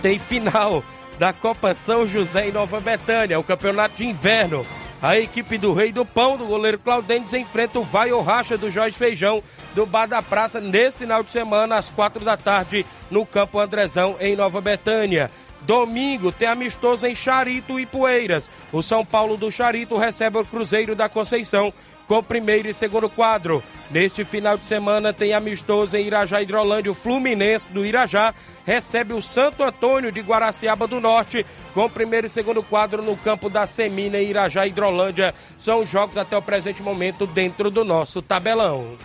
tem 0.02 0.18
final 0.18 0.82
da 1.20 1.34
Copa 1.34 1.76
São 1.76 2.08
José 2.08 2.48
em 2.48 2.52
Nova 2.52 2.80
Betânia, 2.80 3.38
o 3.38 3.44
campeonato 3.44 3.98
de 3.98 4.06
inverno. 4.06 4.66
A 5.02 5.20
equipe 5.20 5.58
do 5.58 5.74
Rei 5.74 5.92
do 5.92 6.06
Pão, 6.06 6.38
do 6.38 6.46
goleiro 6.46 6.80
Claudentes, 6.80 7.34
enfrenta 7.34 7.78
o 7.78 7.84
Vai 7.84 8.12
ou 8.12 8.22
Racha 8.22 8.58
do 8.58 8.72
Jorge 8.72 8.98
Feijão, 8.98 9.44
do 9.76 9.86
Bar 9.86 10.08
da 10.08 10.22
Praça, 10.22 10.62
nesse 10.62 11.00
final 11.00 11.22
de 11.22 11.32
semana, 11.32 11.78
às 11.78 11.90
quatro 11.90 12.24
da 12.24 12.38
tarde, 12.38 12.86
no 13.12 13.26
Campo 13.26 13.60
Andrezão, 13.60 14.16
em 14.20 14.36
Nova 14.36 14.62
Betânia. 14.62 15.30
Domingo 15.62 16.32
tem 16.32 16.48
amistoso 16.48 17.06
em 17.06 17.16
Charito 17.16 17.80
e 17.80 17.86
Poeiras. 17.86 18.50
O 18.72 18.82
São 18.82 19.04
Paulo 19.04 19.36
do 19.36 19.52
Charito 19.52 19.98
recebe 19.98 20.38
o 20.38 20.46
Cruzeiro 20.46 20.96
da 20.96 21.10
Conceição 21.10 21.74
com 22.08 22.24
primeiro 22.24 22.70
e 22.70 22.74
segundo 22.74 23.10
quadro. 23.10 23.64
Neste 23.90 24.24
final 24.24 24.58
de 24.58 24.66
semana 24.66 25.14
tem 25.14 25.34
amistoso 25.34 25.96
em 25.96 26.06
Irajá 26.06 26.42
Hidrolândia. 26.42 26.92
O 26.92 26.96
Fluminense 26.96 27.72
do 27.72 27.86
Irajá 27.86 28.34
recebe 28.66 29.14
o 29.14 29.22
Santo 29.22 29.64
Antônio 29.64 30.12
de 30.12 30.22
Guaraciaba 30.22 30.88
do 30.88 31.00
Norte 31.00 31.46
com 31.74 31.90
primeiro 31.90 32.28
e 32.28 32.30
segundo 32.30 32.64
quadro 32.64 33.04
no 33.04 33.16
campo 33.16 33.50
da 33.50 33.66
Semina 33.68 34.18
em 34.18 34.30
Irajá 34.30 34.66
Hidrolândia. 34.66 35.34
São 35.58 35.82
os 35.82 35.90
jogos 35.90 36.18
até 36.18 36.36
o 36.38 36.42
presente 36.42 36.82
momento 36.82 37.28
dentro 37.28 37.70
do 37.70 37.84
nosso 37.84 38.22
tabelão. 38.22 38.98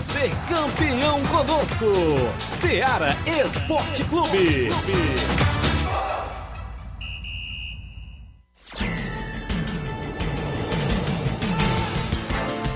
Ser 0.00 0.30
campeão 0.46 1.22
conosco. 1.24 1.86
Seara 2.38 3.16
Esporte 3.26 4.04
Clube. 4.04 4.68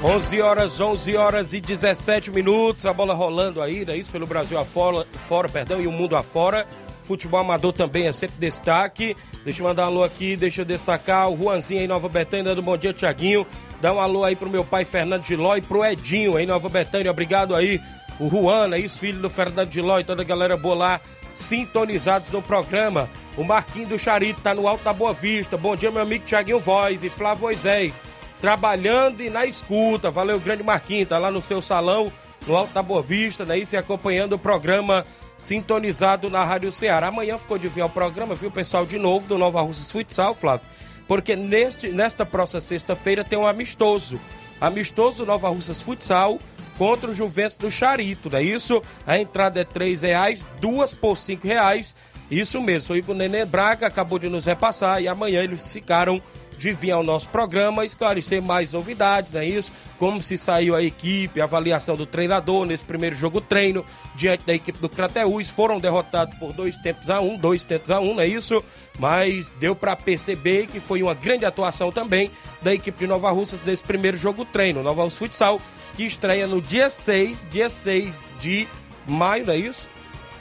11 0.02 0.40
horas, 0.40 0.80
11 0.80 1.14
horas 1.14 1.52
e 1.52 1.60
17 1.60 2.30
minutos, 2.30 2.86
a 2.86 2.92
bola 2.94 3.12
rolando 3.12 3.60
aí, 3.60 3.84
é 3.86 3.96
isso? 3.98 4.10
Pelo 4.10 4.26
Brasil 4.26 4.58
afora, 4.58 5.06
fora, 5.12 5.46
perdão, 5.46 5.78
e 5.78 5.86
o 5.86 5.92
mundo 5.92 6.16
afora. 6.16 6.66
Futebol 7.10 7.40
amador 7.40 7.72
também 7.72 8.06
é 8.06 8.12
sempre 8.12 8.36
destaque. 8.38 9.16
Deixa 9.44 9.60
eu 9.60 9.66
mandar 9.66 9.82
um 9.82 9.86
alô 9.86 10.04
aqui, 10.04 10.36
deixa 10.36 10.60
eu 10.60 10.64
destacar 10.64 11.28
o 11.28 11.36
Juanzinho 11.36 11.80
aí, 11.80 11.88
Nova 11.88 12.08
Betânia, 12.08 12.54
do 12.54 12.62
Bom 12.62 12.76
Dia 12.76 12.92
Tiaguinho. 12.92 13.44
Dá 13.80 13.92
um 13.92 13.98
alô 13.98 14.22
aí 14.22 14.36
pro 14.36 14.48
meu 14.48 14.64
pai 14.64 14.84
Fernando 14.84 15.24
de 15.24 15.34
Ló 15.34 15.56
e 15.56 15.60
pro 15.60 15.84
Edinho 15.84 16.36
aí, 16.36 16.46
Nova 16.46 16.68
Betânia. 16.68 17.10
Obrigado 17.10 17.52
aí, 17.56 17.80
o 18.20 18.28
Juan, 18.28 18.72
aí, 18.72 18.86
os 18.86 18.96
filhos 18.96 19.20
do 19.20 19.28
Fernando 19.28 19.68
de 19.68 19.80
Ló 19.80 19.98
e 19.98 20.04
toda 20.04 20.22
a 20.22 20.24
galera 20.24 20.56
boa 20.56 20.76
lá, 20.76 21.00
sintonizados 21.34 22.30
no 22.30 22.40
programa. 22.40 23.10
O 23.36 23.42
Marquinho 23.42 23.88
do 23.88 23.98
Charito 23.98 24.40
tá 24.40 24.54
no 24.54 24.68
Alto 24.68 24.84
da 24.84 24.92
Boa 24.92 25.12
Vista. 25.12 25.56
Bom 25.56 25.74
dia, 25.74 25.90
meu 25.90 26.02
amigo 26.02 26.24
Tiaguinho 26.24 26.60
Voz 26.60 27.02
e 27.02 27.10
Flávio 27.10 27.42
Moisés 27.42 28.00
trabalhando 28.40 29.20
e 29.20 29.28
na 29.28 29.44
escuta. 29.44 30.12
Valeu, 30.12 30.38
grande 30.38 30.62
Marquinhos, 30.62 31.08
tá 31.08 31.18
lá 31.18 31.28
no 31.28 31.42
seu 31.42 31.60
salão, 31.60 32.12
no 32.46 32.56
Alto 32.56 32.72
da 32.72 32.84
Boa 32.84 33.02
Vista, 33.02 33.44
né? 33.44 33.58
E 33.58 33.76
acompanhando 33.76 34.34
o 34.34 34.38
programa 34.38 35.04
sintonizado 35.40 36.30
na 36.30 36.44
Rádio 36.44 36.70
Ceará. 36.70 37.08
Amanhã 37.08 37.38
ficou 37.38 37.58
de 37.58 37.66
vir 37.66 37.80
ao 37.80 37.90
programa, 37.90 38.34
viu, 38.34 38.50
pessoal, 38.50 38.86
de 38.86 38.98
novo, 38.98 39.26
do 39.26 39.38
Nova 39.38 39.60
Russas 39.62 39.90
Futsal, 39.90 40.34
Flávio. 40.34 40.68
porque 41.08 41.34
neste, 41.34 41.88
nesta 41.88 42.24
próxima 42.24 42.60
sexta-feira 42.60 43.24
tem 43.24 43.38
um 43.38 43.46
amistoso. 43.46 44.20
Amistoso 44.60 45.24
Nova 45.24 45.48
Russas 45.48 45.82
Futsal 45.82 46.38
contra 46.76 47.10
o 47.10 47.14
Juventus 47.14 47.58
do 47.58 47.70
Charito, 47.70 48.30
não 48.30 48.38
é 48.38 48.42
isso? 48.42 48.82
A 49.06 49.18
entrada 49.18 49.60
é 49.60 49.64
R$ 49.64 49.94
reais, 50.00 50.46
duas 50.60 50.94
por 50.94 51.16
R$ 51.16 51.38
reais. 51.42 51.96
Isso 52.30 52.60
mesmo, 52.60 52.94
o 53.08 53.14
Nenê 53.14 53.44
Braga 53.44 53.86
acabou 53.86 54.18
de 54.18 54.28
nos 54.28 54.44
repassar 54.44 55.02
e 55.02 55.08
amanhã 55.08 55.42
eles 55.42 55.72
ficaram 55.72 56.22
de 56.60 56.74
vir 56.74 56.90
ao 56.90 57.02
nosso 57.02 57.26
programa 57.30 57.86
esclarecer 57.86 58.42
mais 58.42 58.74
novidades, 58.74 59.32
não 59.32 59.40
é 59.40 59.46
isso? 59.46 59.72
Como 59.98 60.20
se 60.22 60.36
saiu 60.36 60.76
a 60.76 60.82
equipe, 60.82 61.40
a 61.40 61.44
avaliação 61.44 61.96
do 61.96 62.04
treinador 62.04 62.66
nesse 62.66 62.84
primeiro 62.84 63.16
jogo 63.16 63.40
treino 63.40 63.82
diante 64.14 64.44
da 64.44 64.52
equipe 64.52 64.78
do 64.78 64.86
Crateús. 64.86 65.48
Foram 65.48 65.80
derrotados 65.80 66.34
por 66.36 66.52
dois 66.52 66.76
tempos 66.76 67.08
a 67.08 67.18
um, 67.18 67.38
dois 67.38 67.64
tempos 67.64 67.90
a 67.90 67.98
um, 67.98 68.14
não 68.14 68.20
é 68.20 68.26
isso? 68.26 68.62
Mas 68.98 69.48
deu 69.58 69.74
para 69.74 69.96
perceber 69.96 70.66
que 70.66 70.78
foi 70.78 71.02
uma 71.02 71.14
grande 71.14 71.46
atuação 71.46 71.90
também 71.90 72.30
da 72.60 72.74
equipe 72.74 72.98
de 72.98 73.06
Nova 73.06 73.30
Russas 73.30 73.64
nesse 73.64 73.82
primeiro 73.82 74.18
jogo 74.18 74.44
treino. 74.44 74.82
Nova 74.82 75.02
Russa 75.02 75.16
Futsal, 75.16 75.62
que 75.96 76.04
estreia 76.04 76.46
no 76.46 76.60
dia 76.60 76.90
6, 76.90 77.48
dia 77.50 77.70
6 77.70 78.32
de 78.38 78.68
maio, 79.08 79.46
não 79.46 79.54
é 79.54 79.56
isso? 79.56 79.88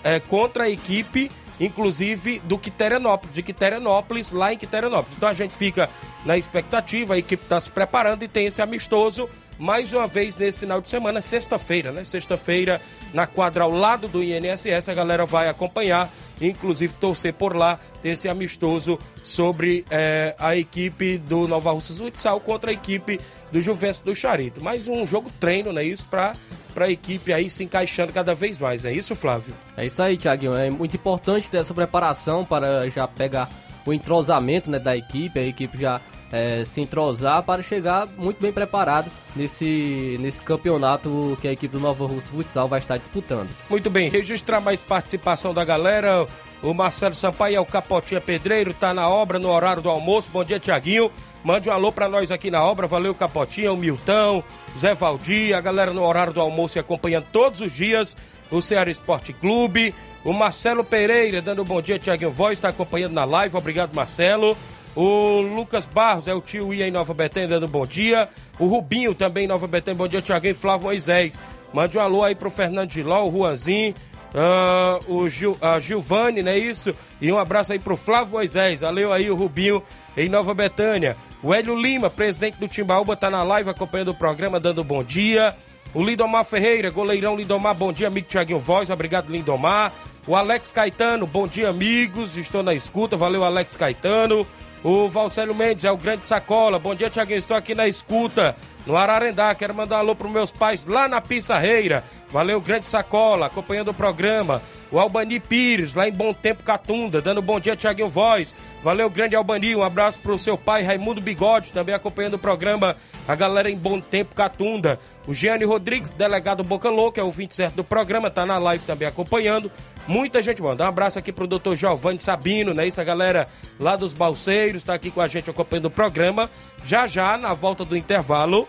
É, 0.03 0.19
contra 0.19 0.65
a 0.65 0.69
equipe 0.69 1.31
inclusive 1.59 2.39
do 2.39 2.57
Quiterianópolis, 2.57 3.35
de 3.35 3.43
Quiterianópolis, 3.43 4.31
lá 4.31 4.53
em 4.53 4.57
Quiterianópolis. 4.57 5.15
Então 5.17 5.29
a 5.29 5.33
gente 5.33 5.55
fica 5.55 5.89
na 6.25 6.37
expectativa, 6.37 7.13
a 7.13 7.17
equipe 7.17 7.43
está 7.43 7.59
se 7.59 7.69
preparando 7.69 8.23
e 8.23 8.27
tem 8.27 8.45
esse 8.45 8.61
amistoso 8.61 9.29
mais 9.59 9.91
uma 9.91 10.07
vez 10.07 10.39
nesse 10.39 10.61
final 10.61 10.79
de 10.79 10.87
semana, 10.87 11.21
sexta-feira, 11.21 11.91
né? 11.91 12.05
Sexta-feira, 12.05 12.81
na 13.13 13.27
quadra 13.27 13.65
ao 13.65 13.71
lado 13.71 14.07
do 14.07 14.23
INSS, 14.23 14.87
a 14.87 14.93
galera 14.93 15.25
vai 15.25 15.49
acompanhar, 15.49 16.09
inclusive 16.41 16.95
torcer 16.97 17.33
por 17.33 17.55
lá, 17.55 17.79
ter 18.01 18.09
esse 18.09 18.27
amistoso 18.27 18.97
sobre 19.23 19.85
é, 19.89 20.35
a 20.39 20.55
equipe 20.55 21.17
do 21.17 21.47
Nova 21.47 21.71
Russas 21.71 21.97
Futsal 21.97 22.39
contra 22.39 22.71
a 22.71 22.73
equipe 22.73 23.19
do 23.51 23.61
Juventus 23.61 24.01
do 24.01 24.15
Charito. 24.15 24.63
Mais 24.63 24.87
um 24.87 25.05
jogo 25.05 25.31
treino, 25.39 25.73
né? 25.73 25.83
Isso 25.83 26.05
para 26.07 26.35
para 26.73 26.85
a 26.85 26.91
equipe 26.91 27.33
aí 27.33 27.49
se 27.49 27.63
encaixando 27.63 28.13
cada 28.13 28.33
vez 28.33 28.57
mais. 28.57 28.85
É 28.85 28.93
isso, 28.93 29.15
Flávio? 29.15 29.53
É 29.75 29.85
isso 29.85 30.01
aí, 30.01 30.17
Thiaguinho. 30.17 30.55
É 30.55 30.69
muito 30.69 30.95
importante 30.95 31.51
dessa 31.51 31.73
preparação 31.73 32.45
para 32.45 32.89
já 32.89 33.07
pegar 33.07 33.49
o 33.85 33.93
entrosamento 33.93 34.69
né, 34.69 34.79
da 34.79 34.95
equipe, 34.95 35.39
a 35.39 35.43
equipe 35.43 35.77
já 35.77 35.99
é, 36.31 36.63
se 36.65 36.81
entrosar 36.81 37.43
para 37.43 37.61
chegar 37.61 38.07
muito 38.17 38.41
bem 38.41 38.51
preparado 38.51 39.09
nesse, 39.35 40.17
nesse 40.19 40.43
campeonato 40.43 41.37
que 41.41 41.47
a 41.47 41.51
equipe 41.51 41.71
do 41.71 41.79
Nova 41.79 42.05
Russa 42.05 42.31
Futsal 42.31 42.67
vai 42.67 42.79
estar 42.79 42.97
disputando. 42.97 43.49
Muito 43.69 43.89
bem, 43.89 44.09
registrar 44.09 44.61
mais 44.61 44.79
participação 44.79 45.53
da 45.53 45.63
galera. 45.63 46.27
O 46.61 46.73
Marcelo 46.73 47.15
Sampaio 47.15 47.55
é 47.55 47.59
o 47.59 47.65
Capotinha 47.65 48.19
Pedreiro, 48.19 48.73
tá 48.73 48.93
na 48.93 49.07
obra 49.07 49.39
no 49.39 49.49
horário 49.49 49.81
do 49.81 49.89
almoço. 49.89 50.29
Bom 50.31 50.43
dia, 50.43 50.59
Tiaguinho. 50.59 51.09
Mande 51.41 51.69
um 51.69 51.71
alô 51.71 51.89
para 51.89 52.09
nós 52.09 52.31
aqui 52.31 52.51
na 52.51 52.61
obra. 52.61 52.85
Valeu, 52.85 53.15
Capotinha, 53.15 53.71
o 53.71 53.77
Milton, 53.77 54.43
Zé 54.77 54.93
Valdir, 54.93 55.55
a 55.55 55.61
galera 55.61 55.93
no 55.93 56.03
horário 56.03 56.33
do 56.33 56.41
almoço 56.41 56.77
e 56.77 56.79
acompanhando 56.79 57.27
todos 57.31 57.61
os 57.61 57.73
dias 57.73 58.15
o 58.51 58.61
Ceará 58.61 58.91
Esporte 58.91 59.31
Clube. 59.31 59.93
O 60.23 60.33
Marcelo 60.33 60.83
Pereira 60.83 61.41
dando 61.41 61.61
um 61.61 61.65
bom 61.65 61.81
dia, 61.81 61.97
Tiaguinho 61.97 62.31
Voz, 62.31 62.53
está 62.53 62.69
acompanhando 62.69 63.13
na 63.13 63.23
live. 63.23 63.55
Obrigado, 63.55 63.93
Marcelo. 63.93 64.57
O 64.95 65.39
Lucas 65.41 65.85
Barros 65.85 66.27
é 66.27 66.33
o 66.33 66.41
tio 66.41 66.73
Ia 66.73 66.87
em 66.87 66.91
Nova 66.91 67.13
Betânia 67.13 67.47
dando 67.47 67.67
bom 67.67 67.85
dia. 67.85 68.27
O 68.57 68.67
Rubinho 68.67 69.13
também 69.13 69.45
em 69.45 69.47
Nova 69.47 69.67
Betânia. 69.67 69.97
Bom 69.97 70.07
dia, 70.07 70.21
Tiaguinho 70.21 70.55
Flávio 70.55 70.85
Moisés. 70.85 71.39
Mande 71.73 71.97
um 71.97 72.01
alô 72.01 72.23
aí 72.23 72.35
pro 72.35 72.49
Fernando 72.49 72.91
Giló, 72.91 73.27
o 73.27 73.31
Juanzinho. 73.31 73.93
Uh, 74.29 75.15
o 75.15 75.27
Gil, 75.27 75.57
a 75.59 75.79
Gilvane, 75.79 76.43
não 76.43 76.51
é 76.51 76.57
isso? 76.57 76.93
E 77.19 77.31
um 77.31 77.39
abraço 77.39 77.71
aí 77.71 77.79
pro 77.79 77.95
Flávio 77.97 78.33
Moisés. 78.33 78.81
Valeu 78.81 79.11
aí 79.11 79.29
o 79.29 79.35
Rubinho 79.35 79.81
em 80.15 80.29
Nova 80.29 80.53
Betânia. 80.53 81.15
O 81.41 81.53
Hélio 81.53 81.75
Lima, 81.75 82.09
presidente 82.09 82.57
do 82.57 82.67
Timbaúba, 82.67 83.15
tá 83.15 83.29
na 83.29 83.43
live 83.43 83.69
acompanhando 83.69 84.09
o 84.09 84.15
programa, 84.15 84.59
dando 84.59 84.83
bom 84.83 85.03
dia. 85.03 85.55
O 85.93 86.03
Lindomar 86.03 86.45
Ferreira, 86.45 86.91
goleirão 86.91 87.35
Lindomar, 87.35 87.73
bom 87.73 87.91
dia, 87.91 88.07
amigo 88.07 88.27
Tiaguinho 88.27 88.59
Voz, 88.59 88.91
obrigado 88.91 89.31
Lindomar. 89.31 89.91
O 90.27 90.35
Alex 90.35 90.71
Caetano, 90.71 91.25
bom 91.25 91.47
dia, 91.47 91.69
amigos, 91.69 92.37
estou 92.37 92.61
na 92.61 92.75
escuta, 92.75 93.17
valeu 93.17 93.43
Alex 93.43 93.75
Caetano. 93.75 94.45
O 94.83 95.09
Valcélio 95.09 95.53
Mendes 95.53 95.83
é 95.83 95.91
o 95.91 95.97
grande 95.97 96.25
sacola, 96.25 96.79
bom 96.79 96.95
dia 96.95 97.09
Tiaguinho, 97.09 97.37
estou 97.37 97.57
aqui 97.57 97.75
na 97.75 97.85
escuta, 97.85 98.55
no 98.85 98.95
Ararendá, 98.95 99.53
quero 99.53 99.75
mandar 99.75 99.97
um 99.97 99.99
alô 99.99 100.15
pros 100.15 100.31
meus 100.31 100.51
pais 100.51 100.85
lá 100.85 101.05
na 101.05 101.19
Pissarreira. 101.19 102.01
Valeu, 102.31 102.61
grande 102.61 102.87
sacola, 102.87 103.47
acompanhando 103.47 103.89
o 103.89 103.93
programa. 103.93 104.61
O 104.91 104.99
Albani 104.99 105.39
Pires, 105.39 105.93
lá 105.93 106.07
em 106.07 106.11
Bom 106.11 106.33
Tempo 106.33 106.63
Catunda, 106.63 107.21
dando 107.21 107.41
bom 107.41 107.59
dia, 107.59 107.75
Tiaguinho 107.75 108.07
Voz. 108.07 108.53
Valeu, 108.83 109.09
grande 109.09 109.35
Albani, 109.35 109.75
um 109.75 109.83
abraço 109.83 110.19
pro 110.19 110.37
seu 110.37 110.57
pai, 110.57 110.83
Raimundo 110.83 111.21
Bigode, 111.21 111.71
também 111.71 111.93
acompanhando 111.93 112.35
o 112.35 112.39
programa. 112.39 112.95
A 113.27 113.35
galera 113.35 113.69
em 113.69 113.75
Bom 113.75 113.99
Tempo 113.99 114.35
Catunda. 114.35 114.99
O 115.27 115.33
Gianni 115.33 115.63
Rodrigues, 115.63 116.13
delegado 116.13 116.63
Boca 116.63 116.89
Louca, 116.89 117.21
é 117.21 117.23
o 117.23 117.29
20 117.29 117.53
certo 117.53 117.75
do 117.75 117.83
programa, 117.83 118.31
tá 118.31 118.45
na 118.45 118.57
live 118.57 118.83
também 118.85 119.07
acompanhando. 119.07 119.71
Muita 120.07 120.41
gente 120.41 120.61
manda. 120.61 120.83
Um 120.83 120.87
abraço 120.87 121.19
aqui 121.19 121.31
pro 121.31 121.45
doutor 121.45 121.75
Giovanni 121.75 122.19
Sabino, 122.19 122.73
né? 122.73 122.87
Isso, 122.87 122.99
a 122.99 123.03
galera 123.03 123.47
lá 123.79 123.95
dos 123.95 124.13
Balseiros, 124.13 124.83
tá 124.83 124.95
aqui 124.95 125.11
com 125.11 125.21
a 125.21 125.27
gente 125.27 125.49
acompanhando 125.49 125.85
o 125.85 125.91
programa. 125.91 126.49
Já 126.83 127.05
já, 127.05 127.37
na 127.37 127.53
volta 127.53 127.85
do 127.85 127.95
intervalo, 127.95 128.67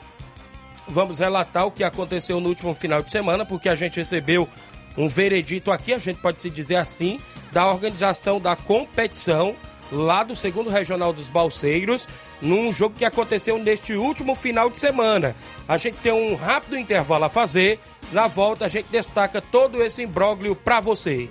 vamos 0.88 1.18
relatar 1.18 1.66
o 1.66 1.70
que 1.70 1.84
aconteceu 1.84 2.40
no 2.40 2.48
último 2.48 2.74
final 2.74 3.02
de 3.02 3.10
semana, 3.10 3.44
porque 3.46 3.68
a 3.68 3.74
gente 3.74 3.98
recebeu 3.98 4.48
um 4.96 5.08
veredito 5.08 5.70
aqui, 5.70 5.92
a 5.92 5.98
gente 5.98 6.18
pode 6.18 6.42
se 6.42 6.50
dizer 6.50 6.76
assim, 6.76 7.20
da 7.52 7.66
organização 7.66 8.40
da 8.40 8.56
competição 8.56 9.54
lá 9.92 10.22
do 10.22 10.36
segundo 10.36 10.70
regional 10.70 11.12
dos 11.12 11.28
Balseiros, 11.28 12.06
num 12.40 12.72
jogo 12.72 12.94
que 12.96 13.04
aconteceu 13.04 13.58
neste 13.58 13.94
último 13.94 14.34
final 14.34 14.70
de 14.70 14.78
semana. 14.78 15.34
A 15.68 15.76
gente 15.76 15.96
tem 15.98 16.12
um 16.12 16.34
rápido 16.34 16.78
intervalo 16.78 17.24
a 17.24 17.28
fazer. 17.28 17.80
Na 18.12 18.28
volta 18.28 18.66
a 18.66 18.68
gente 18.68 18.86
destaca 18.86 19.40
todo 19.40 19.82
esse 19.82 20.02
imbróglio 20.02 20.54
para 20.54 20.80
você. 20.80 21.28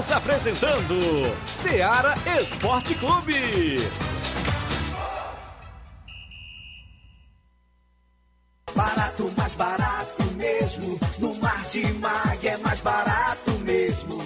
Estamos 0.00 0.12
apresentando 0.12 1.36
Seara 1.46 2.14
Esporte 2.40 2.94
Clube. 2.94 3.34
Barato, 8.74 9.30
mais 9.36 9.54
barato 9.54 10.24
mesmo. 10.36 10.98
No 11.18 11.34
Martimag 11.34 12.48
é 12.48 12.56
mais 12.56 12.80
barato 12.80 13.50
mesmo. 13.58 14.22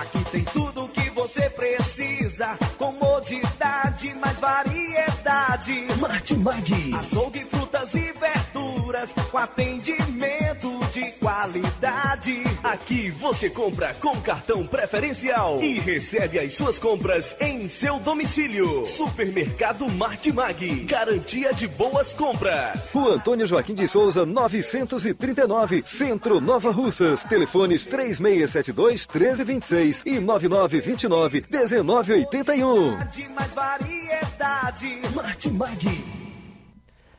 Aqui 0.00 0.24
tem 0.30 0.44
tudo 0.44 0.84
o 0.84 0.88
que 0.88 1.10
você 1.10 1.50
precisa. 1.50 2.56
Comodidade, 2.78 4.14
mais 4.14 4.40
variedade. 4.40 5.86
Martimag. 6.00 6.94
Açougue, 6.98 7.44
frutas 7.44 7.94
e 7.94 8.10
verduras 8.12 9.12
com 9.30 9.36
atendimento 9.36 10.80
de 10.94 11.12
qualidade. 11.18 12.43
Aqui 12.64 13.10
você 13.10 13.50
compra 13.50 13.92
com 13.96 14.18
cartão 14.22 14.66
preferencial 14.66 15.62
e 15.62 15.78
recebe 15.80 16.38
as 16.38 16.54
suas 16.54 16.78
compras 16.78 17.36
em 17.38 17.68
seu 17.68 18.00
domicílio. 18.00 18.86
Supermercado 18.86 19.86
Martimag. 19.90 20.86
Garantia 20.86 21.52
de 21.52 21.68
boas 21.68 22.14
compras. 22.14 22.90
Rua 22.90 23.16
Antônio 23.16 23.44
Joaquim 23.44 23.74
de 23.74 23.86
Souza, 23.86 24.24
939, 24.24 25.82
Centro 25.84 26.40
Nova 26.40 26.70
Russas. 26.70 27.22
Telefones 27.22 27.84
3672 27.84 29.06
1326 29.08 30.02
e 30.06 30.18
9929 30.18 31.44
1981. 31.50 32.96
De 33.08 33.28
mais 33.28 33.54
variedade. 33.54 35.00
Martimag. 35.14 36.14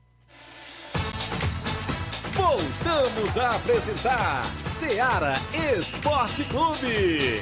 Voltamos 2.33 3.37
a 3.37 3.55
apresentar 3.55 4.43
Seara 4.65 5.35
Esporte 5.77 6.43
Clube. 6.45 7.41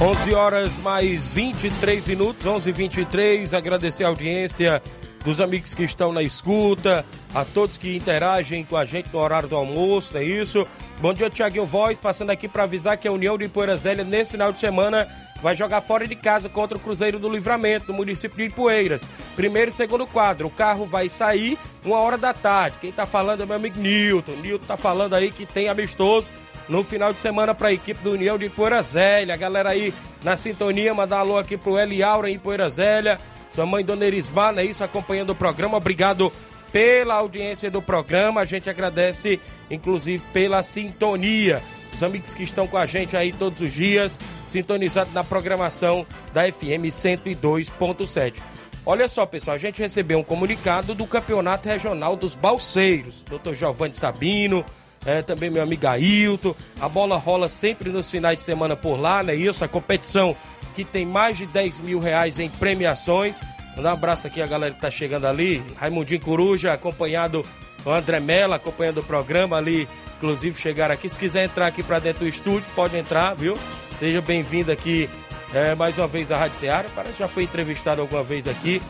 11 0.00 0.34
horas 0.34 0.76
mais 0.76 1.28
23 1.28 2.08
minutos, 2.08 2.44
11 2.44 2.68
h 2.68 2.76
23 2.76 3.54
Agradecer 3.54 4.04
a 4.04 4.08
audiência 4.08 4.82
dos 5.24 5.40
amigos 5.40 5.72
que 5.72 5.84
estão 5.84 6.12
na 6.12 6.22
escuta, 6.22 7.04
a 7.34 7.44
todos 7.44 7.78
que 7.78 7.96
interagem 7.96 8.64
com 8.64 8.76
a 8.76 8.84
gente 8.84 9.08
no 9.10 9.18
horário 9.18 9.48
do 9.48 9.56
almoço, 9.56 10.18
é 10.18 10.22
isso. 10.22 10.66
Bom 11.00 11.14
dia, 11.14 11.30
Tiaguinho 11.30 11.64
Voz, 11.64 11.96
passando 11.96 12.30
aqui 12.30 12.46
para 12.46 12.64
avisar 12.64 12.98
que 12.98 13.08
a 13.08 13.12
União 13.12 13.38
de 13.38 13.46
Ipoeira 13.46 13.76
Zélia, 13.76 14.04
nesse 14.04 14.32
final 14.32 14.52
de 14.52 14.58
semana, 14.58 15.08
vai 15.40 15.54
jogar 15.54 15.80
fora 15.80 16.06
de 16.06 16.14
casa 16.14 16.48
contra 16.48 16.76
o 16.76 16.80
Cruzeiro 16.80 17.18
do 17.18 17.28
Livramento, 17.28 17.86
no 17.88 17.94
município 17.94 18.36
de 18.36 18.44
Ipueiras. 18.44 19.08
Primeiro 19.34 19.70
e 19.70 19.72
segundo 19.72 20.06
quadro. 20.06 20.48
O 20.48 20.50
carro 20.50 20.84
vai 20.84 21.08
sair 21.08 21.58
uma 21.82 21.98
hora 21.98 22.18
da 22.18 22.34
tarde. 22.34 22.78
Quem 22.78 22.92
tá 22.92 23.06
falando 23.06 23.42
é 23.42 23.46
meu 23.46 23.56
amigo 23.56 23.80
Nilton. 23.80 24.32
Nilton 24.42 24.66
tá 24.66 24.76
falando 24.76 25.14
aí 25.14 25.30
que 25.30 25.46
tem 25.46 25.68
amistoso 25.68 26.32
no 26.68 26.82
final 26.82 27.12
de 27.12 27.20
semana 27.20 27.54
para 27.54 27.68
a 27.68 27.72
equipe 27.72 28.02
do 28.02 28.12
União 28.12 28.38
de 28.38 28.48
Poeira 28.48 28.82
Zélia. 28.82 29.34
A 29.34 29.36
galera 29.36 29.70
aí 29.70 29.92
na 30.22 30.36
sintonia, 30.36 30.94
mandar 30.94 31.18
alô 31.18 31.38
aqui 31.38 31.56
pro 31.56 31.78
Eli 31.78 32.02
Aura 32.02 32.30
em 32.30 32.38
Poeira 32.38 32.68
Zélia. 32.70 33.18
Sua 33.50 33.66
mãe, 33.66 33.84
Dona 33.84 34.04
Erismar, 34.04 34.56
é 34.58 34.64
isso, 34.64 34.82
acompanhando 34.82 35.30
o 35.30 35.34
programa. 35.34 35.76
Obrigado 35.76 36.32
pela 36.72 37.14
audiência 37.14 37.70
do 37.70 37.80
programa. 37.80 38.40
A 38.40 38.44
gente 38.44 38.68
agradece, 38.68 39.40
inclusive, 39.70 40.24
pela 40.32 40.62
sintonia. 40.62 41.62
Os 41.92 42.02
amigos 42.02 42.34
que 42.34 42.42
estão 42.42 42.66
com 42.66 42.76
a 42.76 42.84
gente 42.84 43.16
aí 43.16 43.32
todos 43.32 43.60
os 43.60 43.72
dias, 43.72 44.18
sintonizados 44.48 45.14
na 45.14 45.22
programação 45.22 46.04
da 46.32 46.50
FM 46.50 46.90
102.7. 46.90 48.42
Olha 48.84 49.08
só, 49.08 49.24
pessoal, 49.24 49.54
a 49.54 49.58
gente 49.58 49.80
recebeu 49.80 50.18
um 50.18 50.24
comunicado 50.24 50.94
do 50.94 51.06
Campeonato 51.06 51.68
Regional 51.68 52.16
dos 52.16 52.34
Balseiros. 52.34 53.22
Dr. 53.22 53.54
Giovanni 53.54 53.94
Sabino, 53.94 54.64
é, 55.06 55.22
também 55.22 55.50
meu 55.50 55.62
amigo 55.62 55.86
Ailton. 55.86 56.54
A 56.80 56.88
bola 56.88 57.16
rola 57.16 57.48
sempre 57.48 57.90
nos 57.90 58.10
finais 58.10 58.38
de 58.38 58.42
semana 58.42 58.76
por 58.76 58.96
lá, 58.98 59.22
né? 59.22 59.34
Isso, 59.34 59.64
a 59.64 59.68
competição 59.68 60.36
que 60.74 60.84
tem 60.84 61.06
mais 61.06 61.38
de 61.38 61.46
10 61.46 61.80
mil 61.80 61.98
reais 61.98 62.38
em 62.38 62.48
premiações. 62.48 63.40
Mandar 63.76 63.90
um 63.90 63.94
abraço 63.94 64.26
aqui 64.26 64.40
a 64.40 64.46
galera 64.46 64.74
que 64.74 64.80
tá 64.80 64.90
chegando 64.90 65.26
ali. 65.26 65.62
Raimundinho 65.76 66.20
Coruja, 66.20 66.72
acompanhado 66.72 67.44
o 67.84 67.90
André 67.90 68.20
Mello, 68.20 68.54
acompanhando 68.54 68.98
o 68.98 69.04
programa 69.04 69.56
ali. 69.56 69.88
Inclusive 70.16 70.58
chegaram 70.60 70.94
aqui. 70.94 71.08
Se 71.08 71.18
quiser 71.18 71.44
entrar 71.44 71.66
aqui 71.66 71.82
para 71.82 71.98
dentro 71.98 72.24
do 72.24 72.28
estúdio, 72.28 72.70
pode 72.74 72.96
entrar, 72.96 73.34
viu? 73.34 73.58
Seja 73.94 74.20
bem-vindo 74.20 74.72
aqui 74.72 75.08
é, 75.52 75.74
mais 75.74 75.98
uma 75.98 76.06
vez 76.06 76.32
à 76.32 76.36
Rádio 76.36 76.58
Seara. 76.58 76.88
Parece 76.94 77.14
que 77.14 77.18
já 77.20 77.28
foi 77.28 77.44
entrevistado 77.44 78.00
alguma 78.00 78.22
vez 78.22 78.48
aqui. 78.48 78.80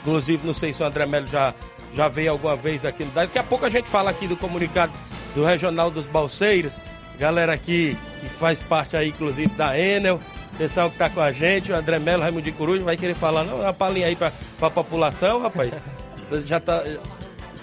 Inclusive, 0.00 0.46
não 0.46 0.54
sei 0.54 0.72
se 0.72 0.82
o 0.82 0.86
André 0.86 1.06
Melo 1.06 1.26
já, 1.26 1.54
já 1.92 2.08
veio 2.08 2.30
alguma 2.30 2.56
vez 2.56 2.84
aqui 2.86 3.04
Daqui 3.04 3.38
a 3.38 3.42
pouco 3.42 3.66
a 3.66 3.68
gente 3.68 3.88
fala 3.88 4.10
aqui 4.10 4.26
do 4.26 4.36
comunicado 4.36 4.92
do 5.34 5.44
Regional 5.44 5.90
dos 5.90 6.06
Balseiros. 6.06 6.80
Galera 7.18 7.52
aqui 7.52 7.96
que 8.20 8.28
faz 8.28 8.60
parte 8.60 8.96
aí, 8.96 9.08
inclusive, 9.08 9.54
da 9.54 9.78
Enel. 9.78 10.20
Pessoal 10.58 10.90
que 10.90 10.98
tá 10.98 11.08
com 11.08 11.20
a 11.20 11.32
gente, 11.32 11.72
o 11.72 11.76
André 11.76 11.98
Melo, 11.98 12.22
Raimundo 12.22 12.44
de 12.44 12.52
Coruja, 12.52 12.84
vai 12.84 12.96
querer 12.96 13.14
falar, 13.14 13.44
não, 13.44 13.60
uma 13.60 13.72
palhinha 13.72 14.06
aí 14.06 14.16
pra, 14.16 14.32
pra 14.58 14.68
população, 14.68 15.40
rapaz. 15.40 15.80
Já 16.44 16.60
tá, 16.60 16.82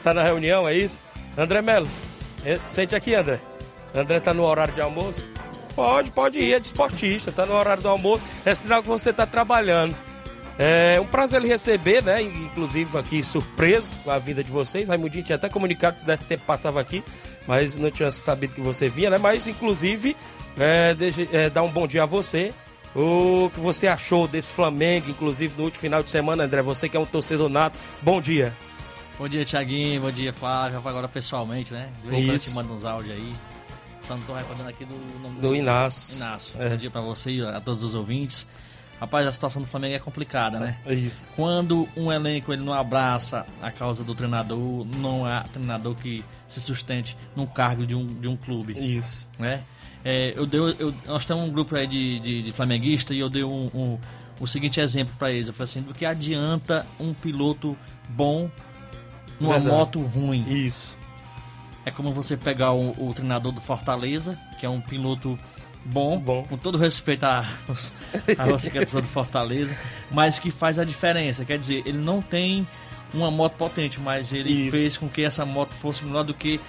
tá 0.01 0.13
na 0.13 0.23
reunião, 0.23 0.67
é 0.67 0.73
isso? 0.73 1.01
André 1.37 1.61
Melo, 1.61 1.87
é, 2.45 2.59
sente 2.65 2.95
aqui, 2.95 3.13
André. 3.13 3.39
André 3.93 4.19
tá 4.19 4.33
no 4.33 4.43
horário 4.43 4.73
de 4.73 4.81
almoço? 4.81 5.27
Pode, 5.75 6.11
pode 6.11 6.39
ir, 6.39 6.53
é 6.53 6.59
desportista, 6.59 7.31
tá 7.31 7.45
no 7.45 7.53
horário 7.53 7.83
do 7.83 7.89
almoço. 7.89 8.23
É 8.45 8.55
sinal 8.55 8.81
que 8.81 8.87
você 8.87 9.13
tá 9.13 9.25
trabalhando. 9.27 9.95
É 10.59 10.99
um 10.99 11.05
prazer 11.05 11.39
ele 11.39 11.47
receber, 11.47 12.03
né? 12.03 12.21
Inclusive 12.21 12.97
aqui 12.97 13.23
surpreso 13.23 13.99
com 13.99 14.11
a 14.11 14.17
vida 14.17 14.43
de 14.43 14.51
vocês. 14.51 14.89
Raimundinho 14.89 15.23
tinha 15.23 15.35
até 15.35 15.49
comunicado 15.49 15.99
se 15.99 16.05
desse 16.05 16.25
tempo 16.25 16.43
passava 16.45 16.81
aqui 16.81 17.03
mas 17.47 17.75
não 17.75 17.89
tinha 17.89 18.11
sabido 18.11 18.53
que 18.53 18.61
você 18.61 18.89
vinha, 18.89 19.09
né? 19.09 19.17
Mas, 19.17 19.47
inclusive, 19.47 20.15
é, 20.59 20.95
é, 21.31 21.49
dar 21.49 21.63
um 21.63 21.71
bom 21.71 21.87
dia 21.87 22.03
a 22.03 22.05
você. 22.05 22.53
O 22.93 23.49
que 23.51 23.59
você 23.59 23.87
achou 23.87 24.27
desse 24.27 24.51
Flamengo, 24.51 25.09
inclusive 25.09 25.55
no 25.57 25.63
último 25.63 25.81
final 25.81 26.03
de 26.03 26.09
semana, 26.09 26.43
André? 26.43 26.61
Você 26.61 26.89
que 26.89 26.97
é 26.97 26.99
um 26.99 27.05
torcedor 27.05 27.47
nato, 27.47 27.79
bom 28.01 28.19
dia. 28.19 28.55
Bom 29.17 29.27
dia, 29.27 29.45
Tiaguinho. 29.45 30.01
Bom 30.01 30.11
dia, 30.11 30.33
Flávio. 30.33 30.81
Agora 30.83 31.07
pessoalmente, 31.07 31.71
né? 31.71 31.89
Em 32.05 32.27
quando 32.27 32.39
te 32.39 32.51
manda 32.51 32.73
uns 32.73 32.83
áudios 32.83 33.13
aí. 33.13 33.35
Só 34.01 34.15
não 34.15 34.23
tô 34.23 34.33
recordando 34.33 34.69
aqui 34.69 34.83
do 34.85 34.95
nome 35.21 35.35
do, 35.35 35.49
do 35.49 35.55
Inácio. 35.55 36.17
Inácio. 36.17 36.53
É. 36.59 36.69
Bom 36.69 36.77
dia 36.77 36.91
pra 36.91 37.01
você 37.01 37.31
e 37.31 37.45
a 37.45 37.61
todos 37.61 37.83
os 37.83 37.93
ouvintes. 37.93 38.47
Rapaz, 38.99 39.27
a 39.27 39.31
situação 39.31 39.61
do 39.61 39.67
Flamengo 39.67 39.95
é 39.95 39.99
complicada, 39.99 40.59
né? 40.59 40.77
É 40.85 40.93
isso. 40.93 41.31
Quando 41.35 41.87
um 41.95 42.11
elenco 42.11 42.51
ele 42.51 42.63
não 42.63 42.73
abraça 42.73 43.45
a 43.61 43.71
causa 43.71 44.03
do 44.03 44.15
treinador, 44.15 44.85
não 44.85 45.23
há 45.23 45.41
treinador 45.41 45.95
que 45.95 46.25
se 46.47 46.59
sustente 46.59 47.15
no 47.35 47.45
cargo 47.45 47.85
de 47.85 47.93
um, 47.93 48.05
de 48.05 48.27
um 48.27 48.35
clube. 48.35 48.73
Isso. 48.73 49.29
Né? 49.37 49.63
É, 50.03 50.33
eu 50.35 50.47
dei, 50.47 50.59
eu, 50.79 50.93
nós 51.05 51.25
temos 51.25 51.47
um 51.47 51.51
grupo 51.51 51.75
aí 51.75 51.85
de, 51.85 52.19
de, 52.19 52.41
de 52.41 52.51
flamenguistas 52.51 53.15
e 53.15 53.19
eu 53.19 53.29
dei 53.29 53.43
um, 53.43 53.69
um, 53.73 53.99
o 54.39 54.47
seguinte 54.47 54.79
exemplo 54.79 55.13
para 55.19 55.31
eles. 55.31 55.47
Eu 55.47 55.53
falei 55.53 55.69
assim, 55.69 55.81
do 55.81 55.93
que 55.93 56.05
adianta 56.05 56.85
um 56.99 57.13
piloto 57.13 57.77
bom 58.09 58.49
numa 59.39 59.53
Verdade. 59.53 59.75
moto 59.75 60.01
ruim? 60.01 60.43
Isso. 60.47 60.97
É 61.85 61.91
como 61.91 62.11
você 62.11 62.35
pegar 62.35 62.73
o, 62.73 62.91
o 62.97 63.13
treinador 63.13 63.51
do 63.51 63.61
Fortaleza, 63.61 64.39
que 64.59 64.65
é 64.65 64.69
um 64.69 64.81
piloto 64.81 65.37
bom, 65.87 66.19
bom. 66.19 66.43
com 66.43 66.57
todo 66.57 66.77
respeito 66.77 67.23
a, 67.23 67.39
a 68.37 68.45
você 68.45 68.69
que 68.69 68.77
é 68.77 68.85
do 68.85 69.03
Fortaleza, 69.03 69.75
mas 70.11 70.39
que 70.39 70.51
faz 70.51 70.77
a 70.79 70.83
diferença. 70.83 71.45
Quer 71.45 71.57
dizer, 71.57 71.83
ele 71.85 71.97
não 71.97 72.21
tem 72.21 72.67
uma 73.13 73.31
moto 73.31 73.53
potente, 73.53 73.99
mas 73.99 74.31
ele 74.33 74.49
Isso. 74.49 74.71
fez 74.71 74.97
com 74.97 75.07
que 75.07 75.23
essa 75.23 75.45
moto 75.45 75.73
fosse 75.73 76.03
melhor 76.03 76.23
do 76.23 76.33
que 76.33 76.59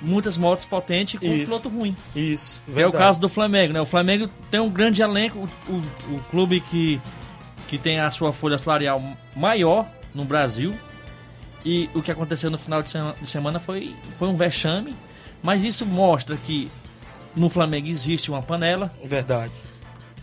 muitas 0.00 0.36
motos 0.36 0.64
potentes 0.64 1.18
com 1.18 1.26
Isso. 1.26 1.34
um 1.34 1.44
piloto 1.44 1.68
ruim. 1.68 1.96
Isso, 2.14 2.62
verdade. 2.66 2.84
É 2.84 2.88
o 2.88 2.92
caso 2.92 3.20
do 3.20 3.28
Flamengo, 3.28 3.72
né? 3.72 3.80
O 3.80 3.86
Flamengo 3.86 4.28
tem 4.50 4.60
um 4.60 4.70
grande 4.70 5.02
elenco, 5.02 5.38
o, 5.68 5.72
o, 5.72 6.16
o 6.16 6.22
clube 6.30 6.60
que, 6.60 7.00
que 7.68 7.78
tem 7.78 8.00
a 8.00 8.10
sua 8.10 8.32
folha 8.32 8.58
salarial 8.58 9.02
maior 9.36 9.86
no 10.14 10.24
Brasil. 10.24 10.74
E 11.64 11.88
o 11.94 12.02
que 12.02 12.10
aconteceu 12.10 12.50
no 12.50 12.58
final 12.58 12.82
de 12.82 12.90
semana 13.24 13.58
foi, 13.58 13.94
foi 14.18 14.28
um 14.28 14.36
vexame, 14.36 14.94
mas 15.42 15.64
isso 15.64 15.86
mostra 15.86 16.36
que 16.36 16.70
no 17.36 17.48
Flamengo 17.48 17.88
existe 17.88 18.30
uma 18.30 18.42
panela. 18.42 18.92
Verdade. 19.04 19.52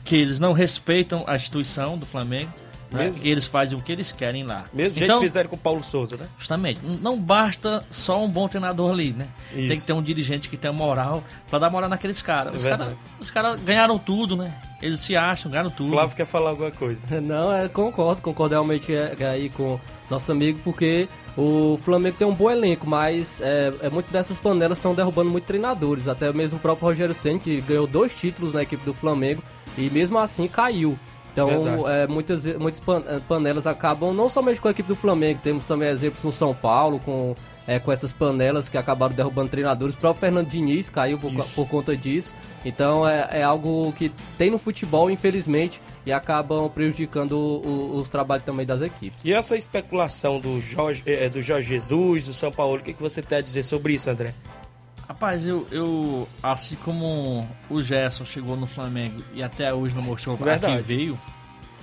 Que 0.04 0.15
eles 0.15 0.39
não 0.39 0.54
respeitam 0.54 1.24
a 1.28 1.36
instituição 1.36 1.97
do 1.97 2.06
Flamengo. 2.06 2.52
Né? 2.91 3.13
Eles 3.24 3.45
fazem 3.45 3.78
o 3.78 3.82
que 3.82 3.89
eles 3.89 4.12
querem 4.12 4.43
lá. 4.43 4.65
Mesmo 4.74 5.02
então, 5.02 5.15
jeito 5.15 5.19
que 5.19 5.26
fizeram 5.26 5.50
com 5.50 5.56
o 5.56 5.60
Paulo 5.60 5.82
Souza, 5.82 6.17
né? 6.17 6.28
Justamente. 6.38 6.82
Não 7.02 7.17
basta 7.17 7.86
só 7.89 8.21
um 8.21 8.30
bom 8.30 8.50
treinador 8.50 8.91
ali, 8.91 9.13
né? 9.13 9.30
Isso. 9.54 9.67
Tem 9.69 9.78
que 9.78 9.86
ter 9.86 9.93
um 9.93 10.04
dirigente 10.04 10.50
que 10.50 10.58
tenha 10.58 10.74
moral 10.74 11.24
para 11.50 11.60
dar 11.60 11.69
moral 11.69 11.89
naqueles 11.89 12.21
caras. 12.21 12.54
Os 12.54 12.63
caras 12.63 13.32
cara 13.32 13.56
ganharam 13.56 13.97
tudo, 13.97 14.36
né? 14.36 14.54
Eles 14.82 15.00
se 15.00 15.15
acham, 15.15 15.50
ganharam 15.50 15.69
tudo. 15.69 15.91
Flávio 15.91 16.17
quer 16.17 16.26
falar 16.26 16.50
alguma 16.50 16.71
coisa. 16.71 17.00
Não, 17.21 17.54
é, 17.54 17.69
concordo, 17.69 18.21
concordo 18.21 18.56
realmente 18.56 18.93
é, 18.93 19.15
é 19.17 19.26
aí 19.26 19.50
com 19.50 19.80
nosso 20.10 20.30
amigo, 20.30 20.60
porque 20.62 21.08
o 21.38 21.78
Flamengo 21.84 22.17
tem 22.17 22.28
um 22.28 22.34
bom 22.34 22.50
elenco, 22.50 22.88
mas 22.88 23.41
é, 23.41 23.72
é 23.82 23.89
muito 23.89 24.12
dessas 24.12 24.38
panelas 24.38 24.78
estão 24.78 24.94
derrubando 24.94 25.30
muitos 25.30 25.48
treinadores. 25.48 26.08
Até 26.08 26.32
mesmo 26.34 26.58
o 26.58 26.62
próprio 26.62 26.88
Rogério 26.88 27.13
Senna, 27.13 27.39
que 27.39 27.62
ganhou 27.62 27.88
dois 27.88 28.13
títulos 28.13 28.54
na 28.54 28.63
equipe 28.63 28.84
do 28.84 28.94
Flamengo 28.94 29.41
e 29.78 29.89
mesmo 29.89 30.17
assim 30.20 30.48
caiu. 30.48 30.98
Então, 31.32 31.88
é, 31.89 32.08
muitas, 32.08 32.46
muitas 32.58 32.82
é, 33.08 33.20
panelas 33.20 33.65
acabam 33.65 34.13
não 34.13 34.28
somente 34.28 34.60
com 34.60 34.67
a 34.67 34.72
equipe 34.72 34.88
do 34.88 34.98
Flamengo, 34.98 35.39
temos 35.41 35.65
também 35.65 35.88
exemplos 35.88 36.24
no 36.24 36.32
São 36.32 36.54
Paulo, 36.54 37.00
com, 37.00 37.34
é, 37.67 37.80
com 37.80 37.91
essas 37.91 38.12
panelas 38.12 38.69
que 38.69 38.78
acabaram 38.78 39.13
derrubando 39.13 39.50
treinadores. 39.50 39.95
O 39.95 39.97
próprio 39.97 40.21
Fernando 40.21 40.47
Diniz 40.47 40.89
caiu 40.89 41.17
por, 41.17 41.32
por 41.32 41.67
conta 41.67 41.95
disso. 41.95 42.34
Então, 42.65 43.08
é, 43.08 43.39
é 43.39 43.43
algo 43.43 43.93
que 43.93 44.12
tem 44.38 44.50
no 44.50 44.58
futebol, 44.58 45.10
infelizmente, 45.10 45.82
e 46.06 46.12
acabam 46.12 46.69
prejudicando 46.69 47.34
o, 47.34 47.67
o, 47.67 47.95
os 47.97 48.10
trabalhos 48.10 48.45
também 48.45 48.65
das 48.65 48.82
equipes. 48.82 49.24
E 49.24 49.34
essa 49.34 49.56
especulação 49.56 50.39
do 50.39 50.60
Jorge, 50.60 51.04
é, 51.06 51.30
do 51.30 51.41
Jorge 51.41 51.69
Jesus, 51.69 52.28
do 52.28 52.34
São 52.34 52.52
Paulo, 52.52 52.78
o 52.78 52.82
que, 52.82 52.93
que 52.93 53.02
você 53.02 53.21
tem 53.21 53.38
a 53.38 53.41
dizer 53.41 53.63
sobre 53.63 53.93
isso, 53.93 54.10
André? 54.10 54.34
Rapaz, 55.08 55.45
eu, 55.45 55.67
eu 55.71 56.28
assim 56.41 56.76
como 56.86 57.45
o 57.69 57.84
Gerson 57.84 58.24
chegou 58.24 58.56
no 58.56 58.65
Flamengo 58.65 59.21
e 59.34 59.43
até 59.43 59.74
hoje 59.74 59.93
não 59.93 60.02
mostrou 60.02 60.38
Verdade. 60.38 60.78
que 60.78 60.84
veio, 60.84 61.19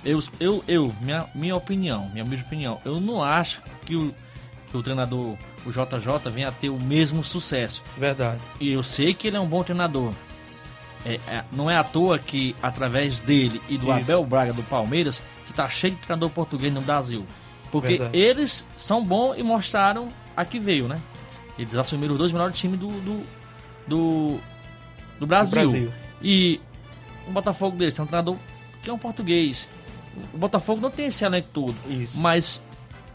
eu, 0.03 0.23
eu, 0.39 0.63
eu 0.67 0.95
minha, 0.99 1.27
minha 1.35 1.55
opinião, 1.55 2.09
minha 2.09 2.25
mesma 2.25 2.45
opinião, 2.47 2.81
eu 2.83 2.99
não 2.99 3.23
acho 3.23 3.61
que 3.85 3.95
o, 3.95 4.13
que 4.69 4.77
o 4.77 4.83
treinador, 4.83 5.35
o 5.65 5.71
JJ, 5.71 6.29
venha 6.31 6.49
a 6.49 6.51
ter 6.51 6.69
o 6.69 6.79
mesmo 6.79 7.23
sucesso. 7.23 7.81
Verdade. 7.97 8.39
E 8.59 8.71
eu 8.71 8.83
sei 8.83 9.13
que 9.13 9.27
ele 9.27 9.37
é 9.37 9.39
um 9.39 9.47
bom 9.47 9.63
treinador. 9.63 10.13
É, 11.05 11.15
é, 11.27 11.43
não 11.51 11.69
é 11.69 11.77
à 11.77 11.83
toa 11.83 12.19
que, 12.19 12.55
através 12.61 13.19
dele 13.19 13.61
e 13.69 13.77
do 13.77 13.85
Isso. 13.85 13.91
Abel 13.91 14.25
Braga 14.25 14.53
do 14.53 14.63
Palmeiras, 14.63 15.21
que 15.47 15.53
tá 15.53 15.67
cheio 15.69 15.95
de 15.95 16.01
treinador 16.01 16.29
português 16.29 16.73
no 16.73 16.81
Brasil. 16.81 17.25
Porque 17.71 17.89
Verdade. 17.89 18.17
eles 18.17 18.67
são 18.75 19.03
bons 19.03 19.37
e 19.37 19.43
mostraram 19.43 20.09
a 20.35 20.43
que 20.43 20.59
veio, 20.59 20.87
né? 20.87 21.01
Eles 21.57 21.75
assumiram 21.75 22.13
os 22.13 22.19
dois 22.19 22.31
melhores 22.31 22.57
times 22.57 22.79
do, 22.79 22.87
do, 22.87 23.23
do, 23.87 24.39
do 25.19 25.27
Brasil. 25.27 25.61
Brasil. 25.61 25.93
E 26.21 26.59
o 27.27 27.31
Botafogo 27.31 27.77
deles 27.77 27.95
tem 27.95 28.03
um 28.03 28.07
treinador 28.07 28.35
que 28.83 28.89
é 28.89 28.93
um 28.93 28.97
português. 28.97 29.67
O 30.33 30.37
Botafogo 30.37 30.81
não 30.81 30.89
tem 30.89 31.07
esse 31.07 31.23
elenco 31.23 31.49
todo. 31.53 31.75
Isso. 31.87 32.19
Mas 32.19 32.63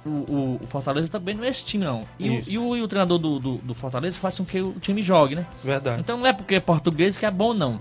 o, 0.04 0.08
o- 0.10 0.60
o 0.62 0.66
Fortaleza 0.66 1.08
também 1.08 1.34
não 1.34 1.44
é 1.44 1.48
esse 1.48 1.64
time, 1.64 1.84
não. 1.84 2.02
E, 2.18 2.30
o, 2.30 2.42
e 2.48 2.58
o, 2.58 2.76
e 2.76 2.82
o 2.82 2.88
treinador 2.88 3.18
do, 3.18 3.38
do, 3.38 3.56
do 3.58 3.74
Fortaleza 3.74 4.16
faz 4.18 4.36
com 4.38 4.44
que 4.44 4.60
o 4.60 4.72
time 4.80 5.02
jogue, 5.02 5.34
né? 5.34 5.46
Verdade. 5.62 6.00
Então 6.00 6.16
não 6.18 6.26
é 6.26 6.32
porque 6.32 6.56
é 6.56 6.60
português 6.60 7.16
que 7.18 7.24
é 7.26 7.30
bom, 7.30 7.54
não. 7.54 7.78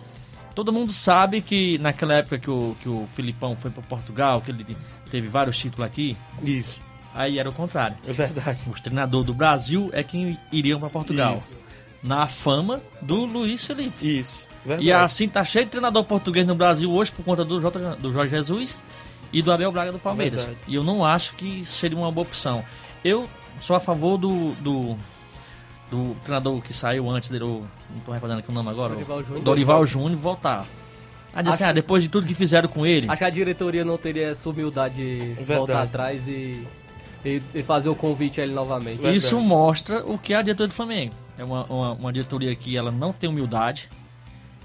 Todo 0.56 0.72
mundo 0.72 0.92
sabe 0.94 1.42
que 1.42 1.78
naquela 1.80 2.14
época 2.14 2.38
que 2.38 2.50
o, 2.50 2.76
que 2.82 2.88
o 2.88 3.08
Filipão 3.16 3.56
foi 3.56 3.72
para 3.72 3.82
Portugal, 3.84 4.40
que 4.42 4.52
ele 4.52 4.78
teve 5.10 5.28
vários 5.28 5.58
títulos 5.58 5.86
aqui, 5.88 6.16
Isso. 6.44 6.80
aí 7.14 7.40
era 7.40 7.50
o 7.50 7.54
contrário. 7.54 7.98
É 8.08 8.12
verdade. 8.12 8.60
Os 8.72 8.80
treinadores 8.80 9.26
do 9.26 9.34
Brasil 9.34 9.90
é 9.94 10.04
quem 10.04 10.38
iriam 10.52 10.80
para 10.80 10.90
Portugal. 10.90 11.34
Isso. 11.34 11.66
Na 12.04 12.28
fama 12.28 12.82
do 13.02 13.26
Luiz 13.26 13.64
Felipe. 13.66 13.94
Isso. 14.20 14.48
Verdade. 14.66 14.88
E 14.88 14.92
assim 14.94 15.28
tá 15.28 15.44
cheio 15.44 15.66
de 15.66 15.72
treinador 15.72 16.04
português 16.04 16.46
no 16.46 16.54
Brasil 16.54 16.92
hoje 16.92 17.12
por 17.12 17.24
conta 17.26 17.44
do, 17.44 17.60
J, 17.60 17.96
do 17.96 18.12
Jorge 18.12 18.30
Jesus 18.36 18.78
e 19.34 19.42
do 19.42 19.52
Abel 19.52 19.72
Braga 19.72 19.92
do 19.92 20.00
Palmeiras. 20.00 20.40
Verdade. 20.42 20.60
E 20.68 20.76
eu 20.76 20.84
não 20.84 21.04
acho 21.04 21.34
que 21.34 21.66
seria 21.66 21.98
uma 21.98 22.12
boa 22.12 22.26
opção. 22.26 22.64
Eu 23.04 23.28
sou 23.60 23.76
a 23.76 23.80
favor 23.80 24.18
do, 24.18 24.52
do, 24.62 24.96
do 25.90 26.16
treinador 26.24 26.62
que 26.62 26.74
saiu 26.74 27.10
antes 27.10 27.30
dele, 27.30 27.44
eu 27.44 27.66
não 27.94 28.00
tô 28.06 28.12
recordando 28.12 28.40
aqui 28.40 28.50
o 28.50 28.54
nome 28.54 28.70
agora. 28.70 28.94
Dorival 28.94 29.18
o 29.18 29.24
Júnior. 29.24 29.44
Dorival 29.44 29.86
Júnior 29.86 30.20
voltar. 30.20 30.66
Ah, 31.36 31.42
diz 31.42 31.56
assim, 31.56 31.64
Acho- 31.64 31.72
ah, 31.72 31.74
depois 31.74 32.04
de 32.04 32.10
tudo 32.10 32.28
que 32.28 32.36
fizeram 32.36 32.70
com 32.70 32.86
ele. 32.86 33.08
Acho 33.10 33.18
que 33.18 33.24
a 33.24 33.30
diretoria 33.30 33.84
não 33.84 33.98
teria 33.98 34.28
essa 34.28 34.48
humildade 34.50 34.96
de 34.96 35.20
Verdade. 35.34 35.46
voltar 35.58 35.82
atrás 35.82 36.28
e, 36.28 36.64
e, 37.26 37.42
e 37.56 37.64
fazer 37.64 37.90
o 37.90 37.96
convite 37.96 38.40
a 38.40 38.44
ele 38.44 38.54
novamente. 38.54 38.98
Verdade. 38.98 39.18
Isso 39.18 39.40
mostra 39.42 40.06
o 40.06 40.18
que 40.18 40.32
é 40.34 40.38
a 40.38 40.42
diretoria 40.44 40.68
do 40.68 40.74
Flamengo. 40.74 41.14
É 41.38 41.44
uma, 41.44 41.64
uma, 41.66 41.92
uma 41.94 42.14
diretoria 42.14 42.54
que 42.54 42.78
ela 42.78 42.92
não 42.92 43.12
tem 43.12 43.28
humildade. 43.28 43.90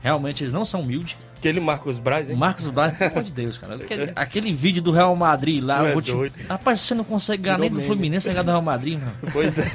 Realmente 0.03 0.45
eles 0.45 0.53
não 0.53 0.65
são 0.65 0.83
humildes. 0.83 1.17
Aquele 1.39 1.61
Marcos 1.61 1.99
Braz, 2.01 2.29
hein? 2.29 2.37
Marcos 2.37 2.67
Braz, 2.69 2.99
pelo 2.99 3.11
amor 3.13 3.23
de 3.23 3.33
Deus, 3.33 3.59
cara. 3.59 3.77
Aquele, 3.81 4.13
aquele 4.17 4.53
vídeo 4.53 4.83
do 4.83 4.91
Real 4.91 5.15
Madrid 5.15 5.63
lá, 5.63 5.79
Tu 5.93 5.99
é 5.99 6.03
te... 6.03 6.13
doido. 6.13 6.35
Rapaz, 6.49 6.81
você 6.81 6.95
não 6.95 7.05
consegue 7.05 7.45
ganhar 7.45 7.59
nem 7.59 7.69
Virou 7.69 7.85
do 7.85 7.89
meme. 7.89 7.95
Fluminense, 7.95 8.25
você 8.25 8.31
ganhar 8.31 8.43
do 8.43 8.51
Real 8.51 8.63
Madrid, 8.63 8.99
mano. 8.99 9.17
Pois 9.33 9.59
é. 9.59 9.71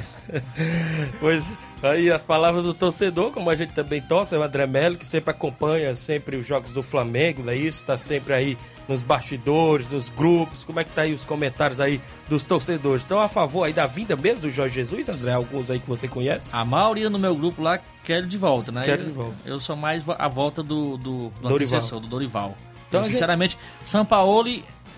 pois 1.18 1.44
aí 1.82 2.10
as 2.10 2.22
palavras 2.22 2.64
do 2.64 2.72
torcedor, 2.72 3.30
como 3.30 3.50
a 3.50 3.54
gente 3.56 3.72
também 3.72 4.00
torce, 4.00 4.34
é 4.34 4.38
o 4.38 4.42
André 4.42 4.66
Melo, 4.66 4.96
que 4.96 5.04
sempre 5.06 5.30
acompanha 5.30 5.94
sempre 5.96 6.36
os 6.36 6.46
jogos 6.46 6.72
do 6.72 6.82
Flamengo, 6.82 7.42
não 7.42 7.52
é 7.52 7.56
isso? 7.56 7.84
Tá 7.84 7.98
sempre 7.98 8.32
aí 8.34 8.58
nos 8.88 9.02
bastidores, 9.02 9.90
nos 9.92 10.08
grupos. 10.08 10.64
Como 10.64 10.78
é 10.80 10.84
que 10.84 10.90
tá 10.90 11.02
aí 11.02 11.12
os 11.12 11.24
comentários 11.24 11.80
aí 11.80 12.00
dos 12.28 12.44
torcedores? 12.44 13.02
Estão 13.02 13.18
a 13.20 13.28
favor 13.28 13.64
aí 13.64 13.72
da 13.72 13.86
vinda 13.86 14.16
mesmo 14.16 14.42
do 14.42 14.50
Jorge 14.50 14.74
Jesus, 14.76 15.08
André? 15.08 15.32
Alguns 15.32 15.70
aí 15.70 15.78
que 15.78 15.88
você 15.88 16.06
conhece? 16.08 16.54
A 16.54 16.64
maioria 16.64 17.10
no 17.10 17.18
meu 17.18 17.34
grupo 17.34 17.62
lá 17.62 17.78
quer 18.02 18.22
de 18.26 18.38
volta, 18.38 18.70
né? 18.72 18.82
Quer 18.82 19.00
eu, 19.00 19.06
de 19.06 19.12
volta. 19.12 19.36
Eu 19.44 19.60
sou 19.60 19.76
mais 19.76 20.02
a 20.08 20.28
volta 20.28 20.62
do, 20.62 20.96
do, 20.96 21.28
do 21.40 21.48
Dorival. 21.48 21.80
do 21.80 22.00
Dorival. 22.08 22.56
Então 22.88 23.00
Eu, 23.00 23.04
gente- 23.04 23.12
sinceramente, 23.14 23.58
São 23.84 24.04
Paulo, 24.04 24.48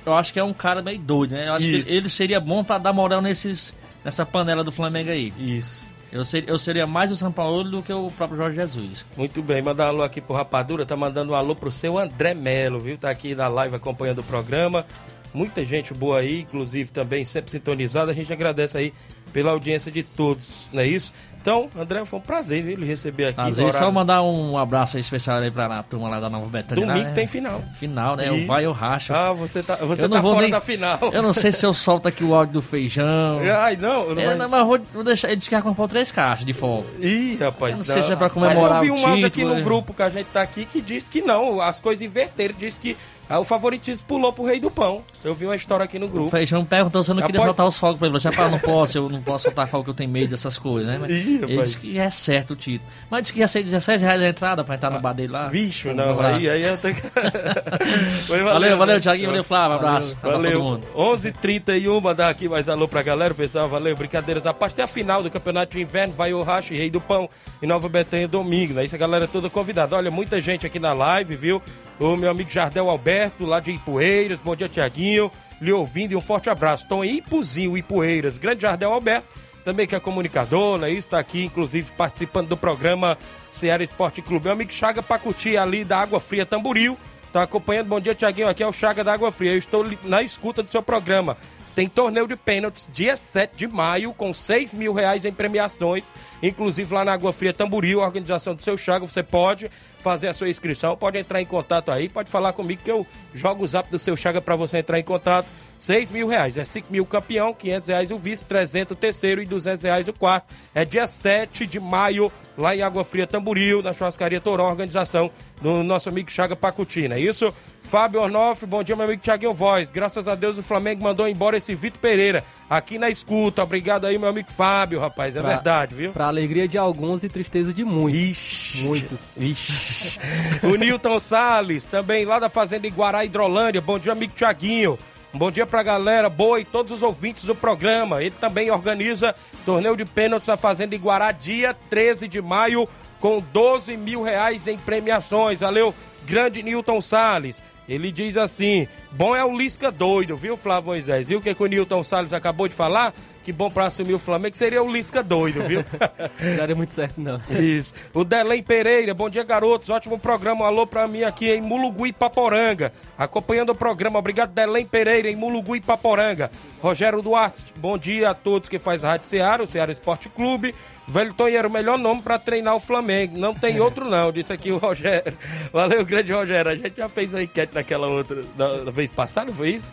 eu 0.04 0.14
acho 0.14 0.32
que 0.32 0.38
é 0.38 0.44
um 0.44 0.52
cara 0.52 0.82
meio 0.82 0.98
doido, 0.98 1.32
né? 1.32 1.48
Eu 1.48 1.54
acho 1.54 1.64
Isso. 1.66 1.90
que 1.90 1.96
ele 1.96 2.08
seria 2.08 2.38
bom 2.40 2.62
pra 2.62 2.78
dar 2.78 2.92
moral 2.92 3.20
nesses, 3.22 3.72
nessa 4.04 4.26
panela 4.26 4.62
do 4.62 4.70
Flamengo 4.72 5.10
aí. 5.10 5.32
Isso. 5.38 5.88
Eu, 6.16 6.24
ser, 6.24 6.48
eu 6.48 6.58
seria 6.58 6.86
mais 6.86 7.10
o 7.10 7.16
São 7.16 7.30
Paulo 7.30 7.62
do 7.62 7.82
que 7.82 7.92
o 7.92 8.10
próprio 8.10 8.38
Jorge 8.38 8.56
Jesus. 8.56 9.04
Muito 9.16 9.42
bem, 9.42 9.60
mandar 9.60 9.86
um 9.86 9.88
alô 9.88 10.02
aqui 10.02 10.20
pro 10.20 10.34
Rapadura, 10.34 10.86
tá 10.86 10.96
mandando 10.96 11.32
um 11.32 11.34
alô 11.34 11.54
pro 11.54 11.70
seu 11.70 11.98
André 11.98 12.32
Melo, 12.32 12.80
viu? 12.80 12.96
Tá 12.96 13.10
aqui 13.10 13.34
na 13.34 13.48
live 13.48 13.76
acompanhando 13.76 14.20
o 14.20 14.24
programa. 14.24 14.86
Muita 15.34 15.62
gente 15.62 15.92
boa 15.92 16.20
aí, 16.20 16.40
inclusive 16.40 16.90
também 16.90 17.22
sempre 17.24 17.50
sintonizada. 17.50 18.10
A 18.10 18.14
gente 18.14 18.32
agradece 18.32 18.78
aí 18.78 18.94
pela 19.32 19.50
audiência 19.50 19.90
de 19.90 20.02
todos, 20.02 20.68
não 20.72 20.80
é 20.82 20.86
isso? 20.86 21.12
Então, 21.46 21.70
André, 21.78 22.04
foi 22.04 22.18
um 22.18 22.22
prazer, 22.22 22.60
viu? 22.60 22.72
Ele 22.72 22.84
receber 22.84 23.26
aqui. 23.26 23.52
Vezes, 23.52 23.76
só 23.76 23.88
mandar 23.92 24.20
um 24.20 24.58
abraço 24.58 24.96
aí 24.96 25.00
especial 25.00 25.38
aí 25.38 25.48
pra 25.48 25.66
a 25.66 25.82
turma 25.84 26.08
lá 26.08 26.18
da 26.18 26.28
Nova 26.28 26.46
Betânia. 26.46 26.84
Domingo 26.84 27.06
né? 27.06 27.12
tem 27.12 27.28
final. 27.28 27.62
Final, 27.78 28.16
né? 28.16 28.26
E- 28.26 28.42
O 28.42 28.46
vai 28.48 28.66
ou 28.66 28.72
racha. 28.72 29.14
Ah, 29.16 29.32
você 29.32 29.62
tá, 29.62 29.76
você 29.76 30.08
não 30.08 30.16
tá 30.16 30.22
fora 30.22 30.40
nem- 30.40 30.50
da 30.50 30.60
final. 30.60 30.98
Eu 31.12 31.22
não 31.22 31.32
sei 31.32 31.52
se 31.52 31.64
eu 31.64 31.72
solto 31.72 32.08
aqui 32.08 32.24
o 32.24 32.34
áudio 32.34 32.54
do 32.54 32.62
feijão. 32.62 33.38
Ai, 33.62 33.76
não, 33.76 34.12
não 34.12 34.20
É, 34.20 34.26
vai... 34.26 34.34
não, 34.34 34.48
mas 34.48 34.66
vou, 34.66 34.80
vou 34.92 35.04
deixar. 35.04 35.28
Ele 35.28 35.36
disse 35.36 35.48
que 35.48 35.54
ia 35.54 35.62
comprar 35.62 35.86
três 35.86 36.10
caixas 36.10 36.44
de 36.44 36.52
fogo. 36.52 36.84
Ih, 36.98 37.36
rapaz, 37.40 37.70
Eu 37.74 37.78
não 37.78 37.84
sei 37.84 38.02
se 38.02 38.10
é 38.10 38.16
pra 38.16 38.28
comemorar 38.28 38.80
Mas 38.80 38.88
eu 38.88 38.96
vi 38.96 39.00
um 39.00 39.06
áudio 39.06 39.26
aqui 39.26 39.44
no 39.44 39.62
grupo 39.62 39.94
que 39.94 40.02
a 40.02 40.08
gente 40.08 40.26
tá 40.26 40.42
aqui 40.42 40.64
que 40.64 40.80
diz 40.80 41.08
que 41.08 41.22
não, 41.22 41.60
as 41.60 41.78
coisas 41.78 42.02
inverteram, 42.02 42.56
diz 42.58 42.80
que 42.80 42.96
ah, 43.28 43.38
o 43.40 43.44
favoritismo 43.44 44.06
pulou 44.06 44.32
pro 44.32 44.44
rei 44.44 44.60
do 44.60 44.70
pão. 44.70 45.02
Eu 45.24 45.34
vi 45.34 45.44
uma 45.46 45.56
história 45.56 45.84
aqui 45.84 45.98
no 45.98 46.06
O 46.06 46.08
grupo. 46.08 46.30
feijão 46.30 46.64
perguntou 46.64 47.02
se 47.02 47.10
eu 47.10 47.14
não 47.14 47.22
queria 47.22 47.40
pode- 47.40 47.46
soltar 47.48 47.66
os 47.66 47.76
fogos 47.76 47.98
pra 47.98 48.08
ele. 48.08 48.18
Você 48.18 48.30
não 48.30 48.58
posso, 48.58 48.98
eu 48.98 49.08
não 49.08 49.20
posso 49.20 49.44
soltar 49.44 49.66
fogo 49.66 49.84
que 49.84 49.90
eu 49.90 49.94
tenho 49.94 50.10
medo 50.10 50.30
dessas 50.30 50.56
coisas, 50.58 50.86
né? 50.90 50.98
Mas 51.00 51.10
Ih, 51.10 51.40
ele 51.42 51.62
disse 51.62 51.76
que 51.78 51.98
é 51.98 52.08
certo 52.10 52.52
o 52.52 52.56
título. 52.56 52.88
Mas 53.10 53.22
disse 53.22 53.32
que 53.32 53.40
ia 53.40 53.48
ser 53.48 53.62
16 53.62 54.02
reais 54.02 54.22
a 54.22 54.28
entrada 54.28 54.62
pra 54.62 54.74
entrar 54.76 54.90
no 54.90 55.00
bar 55.00 55.12
dele 55.12 55.32
lá. 55.32 55.48
Vixe, 55.48 55.92
não, 55.92 56.14
lá. 56.16 56.28
aí, 56.36 56.48
aí 56.48 56.62
eu 56.62 56.78
tenho 56.78 56.94
que... 56.94 57.02
Valeu, 58.28 58.76
valeu, 58.76 59.00
Thiaguinho, 59.00 59.28
valeu, 59.28 59.44
Flávio, 59.44 59.76
abraço. 59.76 60.16
Valeu. 60.22 60.62
mundo. 60.62 60.86
11h31, 60.96 62.00
mandar 62.02 62.28
aqui 62.28 62.48
mais 62.48 62.68
alô 62.68 62.86
pra 62.88 63.02
galera, 63.02 63.34
pessoal. 63.34 63.68
Valeu, 63.68 63.96
brincadeiras. 63.96 64.46
A 64.46 64.54
parte 64.54 64.76
tem 64.76 64.84
a 64.84 64.88
final 64.88 65.22
do 65.22 65.30
Campeonato 65.30 65.76
de 65.76 65.82
Inverno, 65.82 66.12
vai 66.14 66.32
o 66.32 66.42
Racha 66.42 66.74
e 66.74 66.76
Rei 66.78 66.90
do 66.90 67.00
Pão 67.00 67.28
em 67.62 67.66
Nova 67.66 67.88
Betânia 67.88 68.28
domingo, 68.28 68.74
né? 68.74 68.84
Isso 68.84 68.94
a 68.94 68.98
galera 68.98 69.26
toda 69.26 69.48
convidada. 69.50 69.96
Olha, 69.96 70.10
muita 70.10 70.40
gente 70.40 70.66
aqui 70.66 70.78
na 70.78 70.92
live, 70.92 71.36
viu? 71.36 71.62
O 71.98 72.14
meu 72.14 72.30
amigo 72.30 72.50
Jardel 72.50 72.90
Alberto, 72.90 73.46
lá 73.46 73.58
de 73.58 73.70
Ipueiras. 73.70 74.40
Bom 74.40 74.54
dia, 74.54 74.68
Tiaguinho. 74.68 75.30
Lhe 75.60 75.72
ouvindo 75.72 76.12
e 76.12 76.16
um 76.16 76.20
forte 76.20 76.50
abraço. 76.50 76.82
Estão 76.84 77.02
em 77.02 77.16
Ipuzinho, 77.16 77.76
Ipueiras. 77.76 78.36
Grande 78.36 78.62
Jardel 78.62 78.92
Alberto 78.92 79.26
também 79.66 79.84
que 79.84 79.96
é 79.96 80.00
comunicador, 80.00 80.78
né? 80.78 80.92
Está 80.92 81.18
aqui, 81.18 81.44
inclusive, 81.44 81.92
participando 81.94 82.46
do 82.46 82.56
programa 82.56 83.18
Ceará 83.50 83.82
Esporte 83.82 84.22
Clube. 84.22 84.44
Meu 84.44 84.52
amigo 84.52 84.72
Chaga 84.72 85.02
Pacuti, 85.02 85.56
ali 85.56 85.82
da 85.82 85.98
Água 85.98 86.20
Fria 86.20 86.46
Tamboril, 86.46 86.96
tá 87.32 87.42
acompanhando. 87.42 87.88
Bom 87.88 87.98
dia, 87.98 88.14
Tiaguinho. 88.14 88.48
Aqui 88.48 88.62
é 88.62 88.66
o 88.66 88.72
Chaga 88.72 89.02
da 89.02 89.12
Água 89.12 89.32
Fria. 89.32 89.50
Eu 89.50 89.58
estou 89.58 89.84
na 90.04 90.22
escuta 90.22 90.62
do 90.62 90.68
seu 90.68 90.84
programa. 90.84 91.36
Tem 91.76 91.90
torneio 91.90 92.26
de 92.26 92.36
pênaltis 92.36 92.88
dia 92.90 93.14
7 93.16 93.54
de 93.54 93.66
maio, 93.66 94.14
com 94.14 94.32
6 94.32 94.72
mil 94.72 94.94
reais 94.94 95.26
em 95.26 95.30
premiações. 95.30 96.04
Inclusive 96.42 96.94
lá 96.94 97.04
na 97.04 97.12
Água 97.12 97.34
Fria 97.34 97.52
Tamboril, 97.52 98.00
a 98.00 98.06
organização 98.06 98.54
do 98.54 98.62
seu 98.62 98.78
Chaga. 98.78 99.06
Você 99.06 99.22
pode 99.22 99.70
fazer 100.00 100.28
a 100.28 100.32
sua 100.32 100.48
inscrição, 100.48 100.96
pode 100.96 101.18
entrar 101.18 101.42
em 101.42 101.44
contato 101.44 101.90
aí, 101.90 102.08
pode 102.08 102.30
falar 102.30 102.54
comigo 102.54 102.80
que 102.82 102.90
eu 102.90 103.06
jogo 103.34 103.62
o 103.62 103.68
zap 103.68 103.90
do 103.90 103.98
seu 103.98 104.16
Chaga 104.16 104.40
para 104.40 104.56
você 104.56 104.78
entrar 104.78 104.98
em 104.98 105.04
contato. 105.04 105.46
6 105.78 106.10
mil 106.10 106.26
reais. 106.26 106.56
É 106.56 106.64
5 106.64 106.92
mil 106.92 107.04
campeão, 107.06 107.52
500 107.54 107.88
reais 107.88 108.10
o 108.10 108.16
vice, 108.16 108.44
300 108.44 108.92
o 108.92 108.96
terceiro 108.96 109.42
e 109.42 109.46
200 109.46 109.82
reais 109.82 110.08
o 110.08 110.12
quarto. 110.12 110.54
É 110.74 110.84
dia 110.84 111.06
7 111.06 111.66
de 111.66 111.78
maio, 111.78 112.30
lá 112.56 112.74
em 112.74 112.82
Água 112.82 113.04
Fria 113.04 113.26
Tamboril, 113.26 113.82
na 113.82 113.92
Churrascaria 113.92 114.40
Toró, 114.40 114.68
organização 114.68 115.30
do 115.60 115.82
nosso 115.82 116.08
amigo 116.08 116.30
Chaga 116.30 116.56
Pacutina. 116.56 117.14
É 117.16 117.20
isso? 117.20 117.52
Fábio 117.82 118.20
Ornoff, 118.20 118.66
bom 118.66 118.82
dia, 118.82 118.96
meu 118.96 119.04
amigo 119.04 119.22
Thiaguinho 119.22 119.52
Voz. 119.52 119.90
Graças 119.92 120.26
a 120.26 120.34
Deus 120.34 120.58
o 120.58 120.62
Flamengo 120.62 121.04
mandou 121.04 121.28
embora 121.28 121.56
esse 121.56 121.74
Vitor 121.74 122.00
Pereira, 122.00 122.42
aqui 122.68 122.98
na 122.98 123.08
escuta. 123.08 123.62
Obrigado 123.62 124.06
aí, 124.06 124.18
meu 124.18 124.28
amigo 124.28 124.50
Fábio, 124.50 124.98
rapaz. 124.98 125.36
É 125.36 125.40
Pra- 125.40 125.50
verdade, 125.50 125.94
viu? 125.94 126.12
Pra 126.12 126.26
alegria 126.26 126.66
de 126.66 126.76
alguns 126.76 127.22
e 127.22 127.28
tristeza 127.28 127.72
de 127.72 127.84
muitos. 127.84 128.20
Ixi. 128.20 128.80
Muitos. 128.82 129.36
Ixi. 129.36 130.18
o 130.64 130.74
Newton 130.76 131.20
Salles, 131.20 131.86
também 131.86 132.24
lá 132.24 132.38
da 132.40 132.48
Fazenda 132.48 132.86
Iguará, 132.86 133.24
Hidrolândia. 133.24 133.80
Bom 133.80 133.98
dia, 133.98 134.12
amigo 134.12 134.32
Tiaguinho. 134.34 134.98
Um 135.34 135.38
bom 135.38 135.50
dia 135.50 135.66
pra 135.66 135.82
galera, 135.82 136.30
boa 136.30 136.60
e 136.60 136.64
todos 136.64 136.92
os 136.92 137.02
ouvintes 137.02 137.44
do 137.44 137.54
programa. 137.54 138.22
Ele 138.22 138.34
também 138.34 138.70
organiza 138.70 139.34
torneio 139.64 139.96
de 139.96 140.04
pênaltis 140.04 140.48
na 140.48 140.56
Fazenda 140.56 140.94
Iguará, 140.94 141.32
dia 141.32 141.74
13 141.90 142.26
de 142.28 142.40
maio, 142.40 142.88
com 143.20 143.40
12 143.52 143.96
mil 143.96 144.22
reais 144.22 144.66
em 144.66 144.78
premiações. 144.78 145.60
Valeu, 145.60 145.94
grande 146.24 146.62
Newton 146.62 147.00
Salles. 147.00 147.62
Ele 147.88 148.10
diz 148.10 148.36
assim: 148.36 148.88
bom 149.12 149.34
é 149.34 149.44
o 149.44 149.56
Lisca 149.56 149.90
doido, 149.90 150.36
viu, 150.36 150.56
Flávio 150.56 150.90
Moisés? 150.90 151.28
Viu 151.28 151.38
o 151.38 151.42
que, 151.42 151.54
que 151.54 151.62
o 151.62 151.66
Newton 151.66 152.02
Salles 152.02 152.32
acabou 152.32 152.66
de 152.66 152.74
falar? 152.74 153.12
Que 153.46 153.52
bom 153.52 153.70
para 153.70 153.86
assumir 153.86 154.12
o 154.12 154.18
Flamengo 154.18 154.56
seria 154.56 154.82
o 154.82 154.90
Lisca 154.90 155.22
doido, 155.22 155.62
viu? 155.62 155.84
não 156.42 156.56
daria 156.56 156.74
muito 156.74 156.90
certo, 156.90 157.20
não. 157.20 157.40
Isso. 157.48 157.94
O 158.12 158.24
Delém 158.24 158.60
Pereira, 158.60 159.14
bom 159.14 159.30
dia, 159.30 159.44
garotos. 159.44 159.88
Ótimo 159.88 160.18
programa. 160.18 160.64
Um 160.64 160.66
alô 160.66 160.84
para 160.84 161.06
mim 161.06 161.22
aqui 161.22 161.48
em 161.52 161.60
Mulugui, 161.60 162.12
Paporanga. 162.12 162.92
Acompanhando 163.16 163.70
o 163.70 163.74
programa. 163.76 164.18
Obrigado, 164.18 164.52
Delém 164.52 164.84
Pereira, 164.84 165.30
em 165.30 165.36
Mulugui, 165.36 165.80
Paporanga. 165.80 166.50
Rogério 166.82 167.22
Duarte, 167.22 167.72
bom 167.76 167.96
dia 167.96 168.30
a 168.30 168.34
todos 168.34 168.68
que 168.68 168.80
faz 168.80 169.04
a 169.04 169.10
Rádio 169.10 169.28
Ceará, 169.28 169.62
o 169.62 169.66
Ceará 169.66 169.92
Esporte 169.92 170.28
Clube. 170.28 170.74
Velton 171.06 171.46
era 171.46 171.68
o 171.68 171.70
melhor 171.70 171.98
nome 171.98 172.22
para 172.22 172.40
treinar 172.40 172.74
o 172.74 172.80
Flamengo. 172.80 173.38
Não 173.38 173.54
tem 173.54 173.78
outro, 173.78 174.10
não, 174.10 174.32
disse 174.32 174.52
aqui 174.52 174.72
o 174.72 174.78
Rogério. 174.78 175.32
Valeu, 175.72 176.04
grande 176.04 176.32
Rogério. 176.32 176.72
A 176.72 176.74
gente 176.74 176.96
já 176.96 177.08
fez 177.08 177.32
a 177.32 177.40
enquete 177.40 177.72
naquela 177.76 178.08
outra, 178.08 178.42
da 178.56 178.90
vez 178.90 179.12
passada, 179.12 179.52
foi 179.52 179.68
isso? 179.68 179.92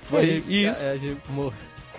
Foi, 0.00 0.42
isso. 0.48 0.86
É, 0.86 0.92
a 0.92 0.96
gente 0.96 1.20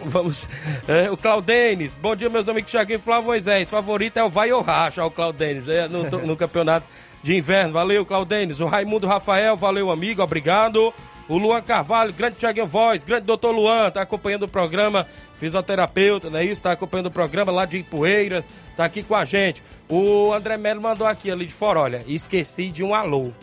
Vamos. 0.06 0.48
É, 0.88 1.10
o 1.12 1.18
Claudenes. 1.18 1.98
Bom 1.98 2.16
dia, 2.16 2.30
meus 2.30 2.48
amigos 2.48 2.72
Thiaguinho 2.72 3.00
Flávio 3.00 3.26
Moisés. 3.28 3.70
Favorito 3.70 4.18
é 4.18 4.24
o 4.24 4.30
Vai 4.30 4.52
ou 4.52 4.62
Racha, 4.62 5.04
o 5.06 5.12
Claudenes. 5.12 5.68
É, 5.68 5.88
no, 5.88 6.04
no 6.04 6.38
campeonato 6.38 6.88
de 7.24 7.36
inverno. 7.36 7.74
Valeu, 7.74 8.06
Claudenes. 8.06 8.60
O 8.60 8.66
Raimundo 8.66 9.08
Rafael, 9.08 9.58
valeu, 9.58 9.92
amigo. 9.92 10.22
Obrigado. 10.22 10.94
O 11.30 11.38
Luan 11.38 11.62
Carvalho, 11.62 12.14
grande 12.14 12.38
Thiaguinho 12.38 12.66
Voz, 12.66 13.04
grande 13.04 13.26
doutor 13.26 13.52
Luan, 13.52 13.92
tá 13.92 14.02
acompanhando 14.02 14.44
o 14.44 14.48
programa, 14.48 15.06
fisioterapeuta, 15.36 16.30
não 16.30 16.40
é 16.40 16.46
isso? 16.46 16.64
Tá 16.64 16.72
acompanhando 16.72 17.08
o 17.08 17.12
programa 17.12 17.52
lá 17.52 17.66
de 17.66 17.80
Ipueiras, 17.80 18.50
tá 18.78 18.86
aqui 18.86 19.04
com 19.04 19.14
a 19.14 19.26
gente. 19.26 19.62
O 19.90 20.32
André 20.32 20.56
Melo 20.56 20.82
mandou 20.82 21.06
aqui 21.06 21.30
ali 21.30 21.46
de 21.46 21.54
fora, 21.54 21.82
olha, 21.82 22.02
esqueci 22.08 22.72
de 22.72 22.82
um 22.82 22.96
alô. 22.96 23.34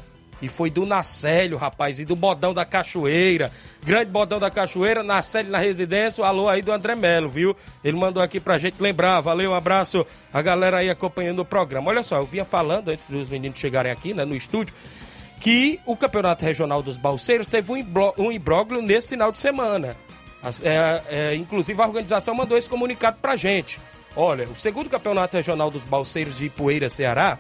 E 0.42 0.49
foi 0.49 0.70
do 0.70 0.85
Nacélio, 0.85 1.57
rapaz, 1.57 1.99
e 1.99 2.05
do 2.05 2.14
Bodão 2.14 2.53
da 2.53 2.64
Cachoeira. 2.64 3.51
Grande 3.85 4.11
Bodão 4.11 4.38
da 4.38 4.51
Cachoeira, 4.51 5.03
Nacélio 5.03 5.51
na 5.51 5.59
residência. 5.59 6.23
O 6.23 6.25
alô 6.25 6.49
aí 6.49 6.61
do 6.61 6.73
André 6.73 6.94
Melo, 6.94 7.29
viu? 7.29 7.57
Ele 7.83 7.97
mandou 7.97 8.23
aqui 8.23 8.40
pra 8.40 8.59
gente 8.59 8.81
lembrar. 8.81 9.20
Valeu, 9.20 9.53
um 9.53 9.55
abraço 9.55 10.05
a 10.33 10.42
galera 10.42 10.79
aí 10.79 10.90
acompanhando 10.90 11.38
o 11.40 11.44
programa. 11.44 11.90
Olha 11.90 12.03
só, 12.03 12.16
eu 12.16 12.27
vinha 12.27 12.44
falando 12.44 12.88
antes 12.88 13.09
dos 13.09 13.31
meninos 13.31 13.59
chegarem 13.59 13.90
aqui, 13.90 14.12
né, 14.12 14.25
no 14.25 14.35
estúdio, 14.37 14.75
que 15.40 15.81
o 15.87 15.97
Campeonato 15.97 16.44
Regional 16.44 16.83
dos 16.83 16.99
Balseiros 16.99 17.49
teve 17.49 17.70
um 17.73 18.33
imbróglio 18.33 18.83
nesse 18.83 19.11
final 19.11 19.31
de 19.31 19.38
semana. 19.38 19.97
É, 20.62 21.03
é, 21.09 21.35
inclusive 21.35 21.81
a 21.81 21.87
organização 21.87 22.35
mandou 22.35 22.59
esse 22.59 22.68
comunicado 22.68 23.16
pra 23.20 23.37
gente. 23.37 23.81
Olha, 24.16 24.47
o 24.49 24.55
segundo 24.55 24.88
Campeonato 24.88 25.37
Regional 25.37 25.70
dos 25.70 25.85
Balseiros 25.85 26.37
de 26.37 26.47
Ipueira, 26.47 26.88
Ceará, 26.88 27.38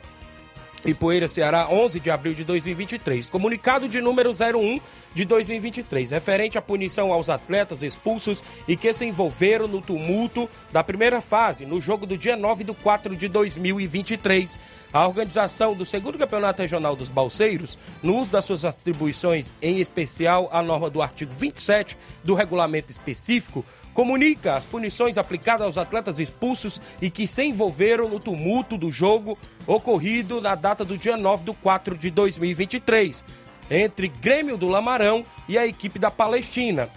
Ipueira, 0.84 1.26
Ceará, 1.28 1.66
11 1.70 1.98
de 1.98 2.10
abril 2.10 2.34
de 2.34 2.44
2023. 2.44 3.30
Comunicado 3.30 3.88
de 3.88 4.00
número 4.00 4.30
01 4.30 4.80
de 5.14 5.24
2023, 5.24 6.10
referente 6.10 6.58
à 6.58 6.62
punição 6.62 7.12
aos 7.12 7.28
atletas 7.28 7.82
expulsos 7.82 8.42
e 8.68 8.76
que 8.76 8.92
se 8.92 9.06
envolveram 9.06 9.66
no 9.66 9.80
tumulto 9.80 10.48
da 10.70 10.84
primeira 10.84 11.20
fase, 11.20 11.64
no 11.64 11.80
jogo 11.80 12.04
do 12.04 12.18
dia 12.18 12.36
9 12.36 12.64
de 12.64 12.74
4 12.74 13.16
de 13.16 13.28
2023. 13.28 14.58
A 14.92 15.06
organização 15.06 15.74
do 15.74 15.84
segundo 15.84 16.18
campeonato 16.18 16.62
regional 16.62 16.94
dos 16.94 17.08
Balseiros, 17.08 17.78
no 18.02 18.16
uso 18.16 18.30
das 18.30 18.44
suas 18.44 18.64
atribuições, 18.64 19.54
em 19.62 19.80
especial 19.80 20.48
a 20.52 20.62
norma 20.62 20.90
do 20.90 21.00
artigo 21.00 21.32
27 21.32 21.96
do 22.22 22.34
regulamento 22.34 22.90
específico, 22.90 23.64
comunica 23.94 24.56
as 24.56 24.66
punições 24.66 25.16
aplicadas 25.16 25.64
aos 25.64 25.78
atletas 25.78 26.18
expulsos 26.18 26.80
e 27.00 27.08
que 27.08 27.26
se 27.26 27.44
envolveram 27.44 28.08
no 28.08 28.18
tumulto 28.18 28.76
do 28.76 28.90
jogo 28.90 29.38
ocorrido 29.66 30.40
na 30.40 30.56
data 30.56 30.84
do 30.84 30.98
dia 30.98 31.16
9 31.16 31.44
de 31.44 31.54
4 31.54 31.96
de 31.96 32.10
2023, 32.10 33.24
entre 33.70 34.08
Grêmio 34.08 34.56
do 34.56 34.68
Lamarão 34.68 35.24
e 35.48 35.56
a 35.56 35.66
equipe 35.66 35.98
da 35.98 36.10
Palestina. 36.10 36.90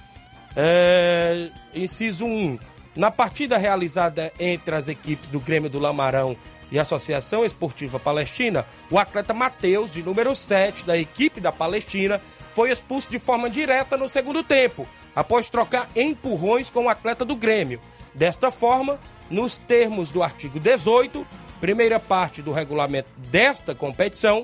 É, 0.56 1.50
inciso 1.74 2.26
1. 2.26 2.58
Na 2.96 3.12
partida 3.12 3.60
realizada 3.60 4.34
entre 4.40 4.76
as 4.76 4.88
equipes 4.88 5.30
do 5.30 5.40
Grêmio 5.40 5.70
do 5.70 5.78
Lamarão 5.78 6.36
e 6.72 6.80
a 6.80 6.82
Associação 6.82 7.46
Esportiva 7.46 8.00
Palestina, 8.00 8.66
o 8.90 8.98
atleta 8.98 9.34
Matheus, 9.34 9.92
de 9.92 10.02
número 10.02 10.34
7 10.34 10.84
da 10.84 10.98
equipe 10.98 11.40
da 11.40 11.52
Palestina, 11.52 12.20
foi 12.58 12.72
expulso 12.72 13.08
de 13.08 13.20
forma 13.20 13.52
direta 13.52 13.96
no 13.96 14.10
segundo 14.10 14.44
tempo, 14.44 14.88
após 15.16 15.48
trocar 15.48 15.88
empurrões 15.96 16.72
com 16.72 16.86
o 16.86 16.90
atleta 16.90 17.24
do 17.24 17.36
Grêmio. 17.36 17.80
Desta 18.16 18.50
forma, 18.50 19.00
nos 19.30 19.60
termos 19.60 20.10
do 20.10 20.24
artigo 20.24 20.60
18, 20.60 21.24
primeira 21.60 22.00
parte 22.00 22.42
do 22.42 22.52
regulamento 22.52 23.10
desta 23.16 23.76
competição, 23.76 24.44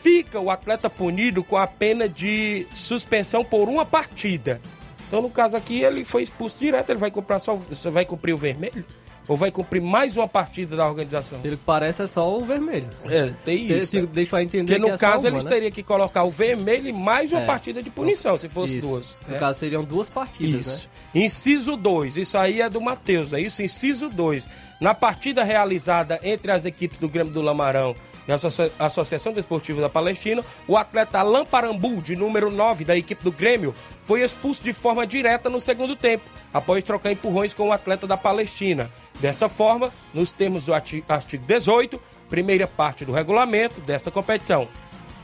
fica 0.00 0.38
o 0.38 0.48
atleta 0.48 0.88
punido 0.88 1.42
com 1.42 1.56
a 1.56 1.66
pena 1.66 2.08
de 2.08 2.68
suspensão 2.72 3.44
por 3.44 3.68
uma 3.68 3.84
partida. 3.84 4.60
Então, 5.08 5.20
no 5.20 5.28
caso 5.28 5.56
aqui, 5.56 5.82
ele 5.82 6.04
foi 6.04 6.22
expulso 6.22 6.56
direto, 6.60 6.90
ele 6.90 7.00
vai 7.00 7.10
comprar 7.10 7.40
só, 7.40 7.56
vai 7.90 8.04
cumprir 8.04 8.32
o 8.32 8.38
vermelho? 8.38 8.84
Ou 9.30 9.36
vai 9.36 9.52
cumprir 9.52 9.80
mais 9.80 10.16
uma 10.16 10.26
partida 10.26 10.74
da 10.74 10.84
organização? 10.84 11.38
Ele 11.44 11.56
parece 11.56 12.02
é 12.02 12.06
só 12.08 12.36
o 12.36 12.44
vermelho. 12.44 12.88
É, 13.08 13.32
tem 13.44 13.70
isso. 13.70 13.96
Ele, 13.96 14.08
deixa 14.08 14.34
eu 14.34 14.40
entender 14.40 14.74
Porque 14.74 14.88
no 14.88 14.92
é 14.92 14.98
caso 14.98 15.24
uma, 15.24 15.28
eles 15.28 15.44
né? 15.44 15.52
teriam 15.52 15.70
que 15.70 15.84
colocar 15.84 16.24
o 16.24 16.30
vermelho 16.30 16.88
e 16.88 16.92
mais 16.92 17.32
uma 17.32 17.42
é. 17.42 17.46
partida 17.46 17.80
de 17.80 17.90
punição, 17.90 18.36
se 18.36 18.48
fosse 18.48 18.78
isso. 18.78 18.88
duas. 18.88 19.16
No 19.28 19.34
né? 19.34 19.38
caso 19.38 19.60
seriam 19.60 19.84
duas 19.84 20.08
partidas, 20.08 20.66
isso. 20.66 20.90
né? 21.14 21.22
Inciso 21.22 21.76
2, 21.76 22.16
isso 22.16 22.36
aí 22.36 22.60
é 22.60 22.68
do 22.68 22.80
Matheus, 22.80 23.32
é 23.32 23.40
isso? 23.40 23.62
Inciso 23.62 24.08
2. 24.08 24.50
Na 24.80 24.94
partida 24.94 25.44
realizada 25.44 26.18
entre 26.24 26.50
as 26.50 26.64
equipes 26.64 26.98
do 26.98 27.08
Grêmio 27.08 27.32
do 27.32 27.40
Lamarão 27.40 27.94
e 28.30 28.72
a 28.78 28.86
Associação 28.86 29.32
Desportiva 29.32 29.80
da 29.80 29.88
Palestina, 29.88 30.44
o 30.68 30.76
atleta 30.76 31.18
Alain 31.18 31.44
Parambu, 31.44 32.00
de 32.00 32.14
número 32.14 32.50
9 32.50 32.84
da 32.84 32.96
equipe 32.96 33.24
do 33.24 33.32
Grêmio, 33.32 33.74
foi 34.00 34.22
expulso 34.22 34.62
de 34.62 34.72
forma 34.72 35.06
direta 35.06 35.50
no 35.50 35.60
segundo 35.60 35.96
tempo, 35.96 36.24
após 36.52 36.84
trocar 36.84 37.10
empurrões 37.10 37.52
com 37.52 37.68
o 37.68 37.72
atleta 37.72 38.06
da 38.06 38.16
Palestina. 38.16 38.90
Dessa 39.18 39.48
forma, 39.48 39.92
nos 40.14 40.30
termos 40.30 40.66
do 40.66 40.74
artigo 40.74 41.04
18, 41.46 42.00
primeira 42.28 42.66
parte 42.66 43.04
do 43.04 43.12
regulamento 43.12 43.80
desta 43.80 44.10
competição, 44.10 44.68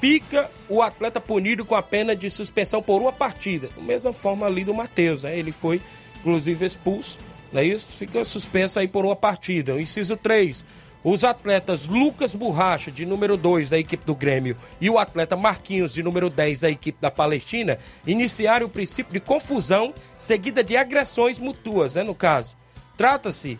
fica 0.01 0.51
o 0.69 0.83
atleta 0.83 1.21
punido 1.21 1.65
com 1.65 1.75
a 1.75 1.83
pena 1.83 2.15
de 2.15 2.29
suspensão 2.29 2.83
por 2.83 3.01
uma 3.01 3.13
partida. 3.13 3.69
Da 3.77 3.83
mesma 3.83 4.13
forma 4.13 4.47
ali 4.47 4.65
do 4.65 4.75
Matheus, 4.75 5.23
né? 5.23 5.39
ele 5.39 5.53
foi 5.53 5.81
inclusive 6.19 6.67
expulso, 6.67 7.19
não 7.53 7.61
é 7.61 7.65
isso? 7.65 7.95
Fica 7.95 8.25
suspenso 8.25 8.81
aí 8.81 8.89
por 8.89 9.05
uma 9.07 9.15
partida. 9.15 9.75
O 9.75 9.81
inciso 9.81 10.17
3, 10.17 10.65
os 11.09 11.23
atletas 11.23 11.87
Lucas 11.87 12.35
Borracha, 12.35 12.91
de 12.91 13.07
número 13.07 13.37
2 13.37 13.71
da 13.71 13.79
equipe 13.79 14.05
do 14.05 14.13
Grêmio, 14.13 14.57
e 14.81 14.91
o 14.91 14.99
atleta 14.99 15.37
Marquinhos, 15.37 15.95
de 15.95 16.03
número 16.03 16.29
10 16.29 16.59
da 16.59 16.69
equipe 16.69 17.01
da 17.01 17.13
Palestina, 17.13 17.79
iniciaram 18.05 18.67
o 18.67 18.69
princípio 18.69 19.13
de 19.13 19.21
confusão 19.21 19.95
seguida 20.19 20.65
de 20.65 20.77
agressões 20.77 21.39
mútuas, 21.39 21.95
né, 21.95 22.03
no 22.03 22.13
caso. 22.13 22.57
Trata-se, 22.97 23.57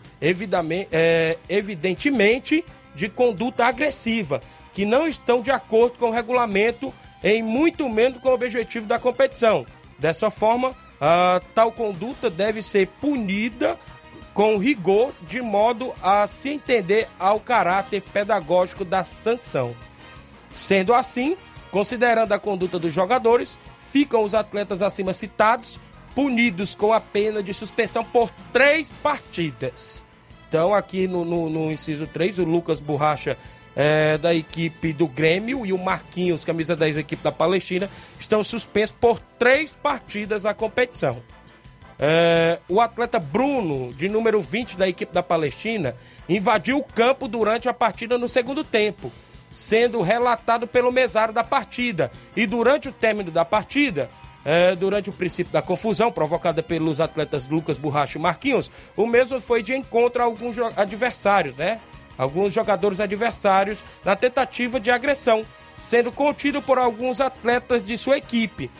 é, 0.91 1.37
evidentemente, 1.47 2.65
de 2.93 3.07
conduta 3.07 3.65
agressiva, 3.65 4.41
que 4.73 4.83
não 4.83 5.07
estão 5.07 5.41
de 5.41 5.49
acordo 5.49 5.97
com 5.97 6.07
o 6.09 6.11
regulamento, 6.11 6.93
em 7.23 7.41
muito 7.41 7.87
menos 7.87 8.19
com 8.19 8.27
o 8.27 8.33
objetivo 8.33 8.85
da 8.85 8.99
competição. 8.99 9.65
Dessa 9.97 10.29
forma, 10.29 10.75
a 10.99 11.39
tal 11.55 11.71
conduta 11.71 12.29
deve 12.29 12.61
ser 12.61 12.87
punida 12.99 13.79
com 14.37 14.55
rigor, 14.59 15.15
de 15.23 15.41
modo 15.41 15.95
a 15.99 16.27
se 16.27 16.49
entender 16.49 17.09
ao 17.17 17.39
caráter 17.39 18.03
pedagógico 18.03 18.85
da 18.85 19.03
sanção. 19.03 19.75
Sendo 20.53 20.93
assim, 20.93 21.35
considerando 21.71 22.33
a 22.33 22.39
conduta 22.39 22.77
dos 22.77 22.93
jogadores, 22.93 23.57
ficam 23.89 24.23
os 24.23 24.35
atletas 24.35 24.83
acima 24.83 25.11
citados 25.11 25.79
punidos 26.13 26.75
com 26.75 26.93
a 26.93 27.01
pena 27.01 27.41
de 27.41 27.51
suspensão 27.51 28.03
por 28.03 28.29
três 28.53 28.91
partidas. 29.01 30.05
Então, 30.47 30.71
aqui 30.71 31.07
no, 31.07 31.25
no, 31.25 31.49
no 31.49 31.71
inciso 31.71 32.05
3, 32.05 32.37
o 32.37 32.43
Lucas 32.43 32.79
Borracha 32.79 33.35
é, 33.75 34.19
da 34.19 34.35
equipe 34.35 34.93
do 34.93 35.07
Grêmio 35.07 35.65
e 35.65 35.73
o 35.73 35.79
Marquinhos, 35.79 36.45
camisa 36.45 36.75
10 36.75 36.93
da 36.93 37.01
equipe 37.01 37.23
da 37.23 37.31
Palestina, 37.31 37.89
estão 38.19 38.43
suspensos 38.43 38.95
por 39.01 39.19
três 39.39 39.73
partidas 39.73 40.43
na 40.43 40.53
competição. 40.53 41.23
É, 41.99 42.59
o 42.69 42.79
atleta 42.79 43.19
Bruno, 43.19 43.93
de 43.93 44.07
número 44.07 44.39
20 44.39 44.77
da 44.77 44.87
equipe 44.87 45.13
da 45.13 45.23
Palestina, 45.23 45.95
invadiu 46.29 46.77
o 46.77 46.83
campo 46.83 47.27
durante 47.27 47.67
a 47.67 47.73
partida 47.73 48.17
no 48.17 48.29
segundo 48.29 48.63
tempo, 48.63 49.11
sendo 49.51 50.01
relatado 50.01 50.67
pelo 50.67 50.91
mesário 50.91 51.33
da 51.33 51.43
partida. 51.43 52.11
E 52.35 52.45
durante 52.45 52.89
o 52.89 52.91
término 52.91 53.31
da 53.31 53.43
partida, 53.43 54.09
é, 54.45 54.75
durante 54.75 55.09
o 55.09 55.13
princípio 55.13 55.51
da 55.51 55.61
confusão 55.61 56.11
provocada 56.11 56.61
pelos 56.61 56.99
atletas 56.99 57.49
Lucas 57.49 57.77
Borracha 57.77 58.17
e 58.17 58.21
Marquinhos, 58.21 58.71
o 58.95 59.07
mesmo 59.07 59.41
foi 59.41 59.63
de 59.63 59.75
encontro 59.75 60.21
a 60.21 60.25
alguns 60.25 60.57
adversários, 60.59 61.57
né? 61.57 61.81
Alguns 62.17 62.53
jogadores 62.53 62.99
adversários 62.99 63.83
na 64.05 64.15
tentativa 64.15 64.79
de 64.79 64.89
agressão, 64.89 65.45
sendo 65.81 66.11
contido 66.11 66.61
por 66.61 66.77
alguns 66.77 67.21
atletas 67.21 67.85
de 67.85 67.97
sua 67.97 68.17
equipe. 68.17 68.71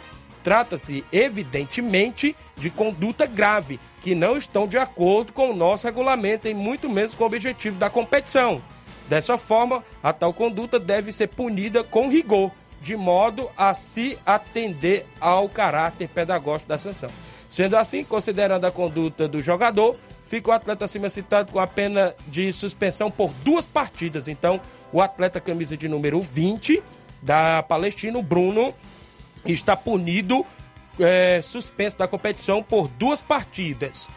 Trata-se, 0.47 1.03
evidentemente, 1.11 2.33
de 2.55 2.69
conduta 2.69 3.25
grave, 3.25 3.77
que 3.99 4.15
não 4.15 4.37
estão 4.37 4.65
de 4.65 4.77
acordo 4.77 5.33
com 5.33 5.51
o 5.51 5.53
nosso 5.53 5.85
regulamento 5.85 6.47
e 6.47 6.53
muito 6.53 6.89
menos 6.89 7.13
com 7.13 7.25
o 7.25 7.27
objetivo 7.27 7.77
da 7.77 7.89
competição. 7.89 8.61
Dessa 9.09 9.37
forma, 9.37 9.83
a 10.01 10.13
tal 10.13 10.31
conduta 10.31 10.79
deve 10.79 11.11
ser 11.11 11.27
punida 11.27 11.83
com 11.83 12.07
rigor, 12.07 12.49
de 12.81 12.95
modo 12.95 13.49
a 13.57 13.73
se 13.73 14.17
atender 14.25 15.05
ao 15.19 15.49
caráter 15.49 16.07
pedagógico 16.07 16.69
da 16.69 16.79
sanção. 16.79 17.09
Sendo 17.49 17.75
assim, 17.75 18.05
considerando 18.05 18.63
a 18.63 18.71
conduta 18.71 19.27
do 19.27 19.41
jogador, 19.41 19.97
fica 20.23 20.51
o 20.51 20.53
atleta 20.53 20.85
acima 20.85 21.09
citado 21.09 21.51
com 21.51 21.59
a 21.59 21.67
pena 21.67 22.15
de 22.25 22.53
suspensão 22.53 23.11
por 23.11 23.33
duas 23.43 23.65
partidas. 23.65 24.29
Então, 24.29 24.61
o 24.93 25.01
atleta 25.01 25.41
camisa 25.41 25.75
de 25.75 25.89
número 25.89 26.21
20 26.21 26.81
da 27.21 27.61
Palestina, 27.63 28.17
o 28.17 28.23
Bruno, 28.23 28.73
está 29.45 29.75
punido, 29.75 30.45
é, 30.99 31.39
suspenso 31.41 31.97
da 31.97 32.07
competição 32.07 32.63
por 32.63 32.88
duas 32.88 33.21
partidas. 33.21 34.07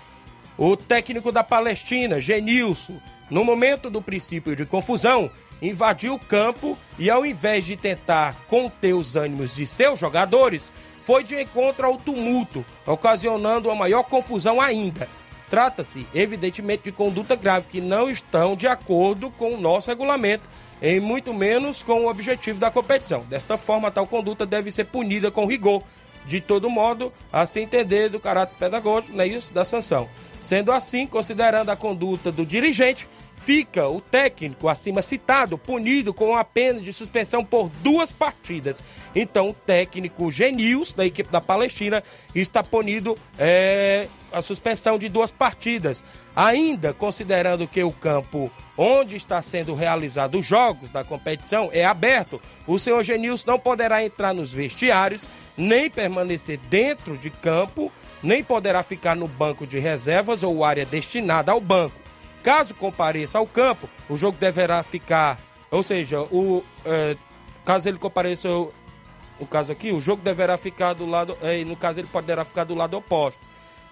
O 0.57 0.77
técnico 0.77 1.33
da 1.33 1.43
Palestina, 1.43 2.21
Genilson, 2.21 3.01
no 3.31 3.45
momento 3.45 3.89
do 3.89 4.03
princípio 4.03 4.57
de 4.57 4.67
confusão, 4.67 5.31
invadiu 5.63 6.15
o 6.15 6.19
campo 6.19 6.77
e, 6.99 7.09
ao 7.09 7.25
invés 7.25 7.65
de 7.65 7.77
tentar 7.77 8.35
conter 8.49 8.95
os 8.95 9.17
ânimos 9.17 9.55
de 9.55 9.67
seus 9.67 9.99
jogadores, 9.99 10.73
foi 11.01 11.23
de 11.23 11.41
encontro 11.41 11.87
ao 11.87 11.97
tumulto, 11.97 12.65
ocasionando 12.87 13.69
uma 13.69 13.75
maior 13.75 14.03
confusão 14.03 14.61
ainda. 14.61 15.09
Trata-se, 15.49 16.07
evidentemente, 16.15 16.85
de 16.85 16.93
conduta 16.93 17.35
grave 17.35 17.69
que 17.69 17.81
não 17.81 18.09
estão 18.09 18.55
de 18.55 18.67
acordo 18.67 19.31
com 19.31 19.55
o 19.55 19.61
nosso 19.61 19.89
regulamento, 19.89 20.45
em 20.83 21.01
muito 21.01 21.35
menos 21.35 21.83
com 21.83 22.05
o 22.05 22.09
objetivo 22.09 22.59
da 22.59 22.71
competição. 22.71 23.25
Desta 23.29 23.57
forma, 23.57 23.91
tal 23.91 24.07
conduta 24.07 24.47
deve 24.47 24.71
ser 24.71 24.85
punida 24.85 25.31
com 25.31 25.47
rigor, 25.47 25.83
de 26.27 26.41
todo 26.41 26.71
modo, 26.71 27.13
a 27.33 27.47
se 27.47 27.61
entender 27.61 28.09
do 28.09 28.21
caráter 28.21 28.57
pedagógico, 28.59 29.17
não 29.17 29.25
é 29.25 29.27
isso, 29.27 29.53
da 29.53 29.65
sanção. 29.65 30.09
Sendo 30.41 30.73
assim, 30.73 31.07
considerando 31.07 31.71
a 31.71 31.77
conduta 31.77 32.33
do 32.33 32.47
dirigente, 32.47 33.09
fica 33.41 33.89
o 33.89 34.03
técnico 34.03 34.69
acima 34.69 35.01
citado 35.01 35.57
punido 35.57 36.13
com 36.13 36.37
a 36.37 36.45
pena 36.45 36.79
de 36.81 36.93
suspensão 36.93 37.43
por 37.43 37.71
duas 37.83 38.13
partidas. 38.13 38.85
Então, 39.15 39.49
o 39.49 39.55
técnico 39.55 40.31
Genils, 40.31 40.93
da 40.93 41.07
equipe 41.07 41.31
da 41.31 41.41
Palestina, 41.41 42.05
está 42.35 42.63
punido 42.63 43.17
é, 43.39 44.09
a 44.31 44.43
suspensão 44.43 44.99
de 44.99 45.09
duas 45.09 45.33
partidas. 45.33 46.05
Ainda 46.37 46.93
considerando 46.93 47.67
que 47.67 47.83
o 47.83 47.91
campo 47.91 48.51
onde 48.77 49.17
está 49.17 49.41
sendo 49.41 49.75
realizado 49.75 50.39
os 50.39 50.47
jogos 50.47 50.91
da 50.91 51.03
competição 51.03 51.71
é 51.73 51.85
aberto, 51.85 52.41
o 52.67 52.79
senhor 52.79 53.03
Genils 53.03 53.45
não 53.45 53.59
poderá 53.59 54.05
entrar 54.05 54.35
nos 54.35 54.53
vestiários, 54.53 55.29
nem 55.57 55.91
permanecer 55.91 56.59
dentro 56.69 57.17
de 57.17 57.31
campo 57.31 57.91
nem 58.23 58.45
poderá 58.45 58.83
ficar 58.83 59.17
no 59.17 59.27
banco 59.27 59.67
de 59.67 59.79
reservas 59.79 60.43
ou 60.43 60.63
área 60.63 60.85
destinada 60.85 61.53
ao 61.53 61.59
banco. 61.59 62.10
Caso 62.43 62.75
compareça 62.75 63.39
ao 63.39 63.47
campo, 63.47 63.89
o 64.09 64.17
jogo 64.17 64.39
deverá 64.39 64.83
ficar, 64.83 65.39
ou 65.71 65.83
seja, 65.83 66.23
o, 66.23 66.65
é, 66.85 67.17
caso 67.65 67.89
ele 67.89 67.99
compareça, 67.99 68.49
no 68.49 69.47
caso 69.49 69.71
aqui, 69.73 69.93
o 69.93 70.01
jogo 70.01 70.23
deverá 70.23 70.57
ficar 70.57 70.95
do 70.95 71.07
lado, 71.07 71.37
é, 71.43 71.63
no 71.65 71.77
caso 71.77 72.01
ele 72.01 72.09
poderá 72.09 72.45
ficar 72.45 72.65
do 72.65 72.75
lado 72.75 72.97
oposto. 72.97 73.41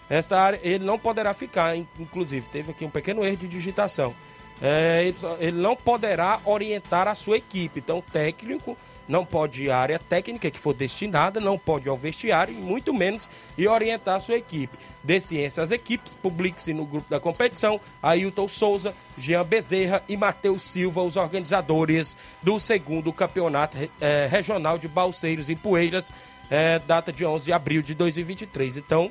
Esta 0.09 0.41
área 0.41 0.59
ele 0.63 0.85
não 0.85 0.99
poderá 0.99 1.35
ficar, 1.35 1.77
inclusive, 1.77 2.49
teve 2.49 2.71
aqui 2.71 2.85
um 2.85 2.91
pequeno 2.91 3.25
erro 3.25 3.37
de 3.37 3.49
digitação. 3.49 4.15
É, 4.61 5.05
ele, 5.05 5.17
ele, 5.39 5.61
não 5.61 5.77
poderá 5.77 6.41
orientar 6.45 7.07
a 7.07 7.15
sua 7.15 7.37
equipe. 7.37 7.79
Então, 7.81 7.99
o 7.99 8.03
técnico 8.03 8.77
não 9.07 9.25
pode 9.25 9.65
ir 9.65 9.71
à 9.71 9.79
área 9.79 9.99
técnica 9.99 10.51
que 10.51 10.59
for 10.59 10.75
destinada, 10.75 11.41
não 11.41 11.57
pode 11.57 11.87
ir 11.87 11.89
ao 11.89 11.97
vestiário 11.97 12.53
e 12.53 12.57
muito 12.57 12.93
menos 12.93 13.29
e 13.57 13.67
orientar 13.67 14.17
a 14.17 14.21
sua 14.21 14.37
equipe. 14.37 14.77
Dê 15.03 15.21
ciência 15.21 15.63
às 15.63 15.71
equipes, 15.71 16.13
publique-se 16.13 16.75
no 16.75 16.85
grupo 16.85 17.09
da 17.09 17.21
competição, 17.21 17.81
Ailton 18.03 18.49
Souza, 18.49 18.95
Jean 19.17 19.45
Bezerra 19.45 20.03
e 20.09 20.17
Matheus 20.17 20.63
Silva, 20.63 21.03
os 21.03 21.17
organizadores 21.17 22.17
do 22.43 22.59
segundo 22.59 23.13
campeonato 23.13 23.79
é, 24.01 24.29
regional 24.31 24.77
de 24.77 24.89
Balseiros 24.89 25.49
e 25.49 25.57
Poeiras, 25.57 26.13
é, 26.51 26.79
data 26.81 27.13
de 27.13 27.25
11 27.25 27.45
de 27.45 27.53
abril 27.53 27.81
de 27.81 27.95
2023. 27.95 28.77
Então, 28.77 29.11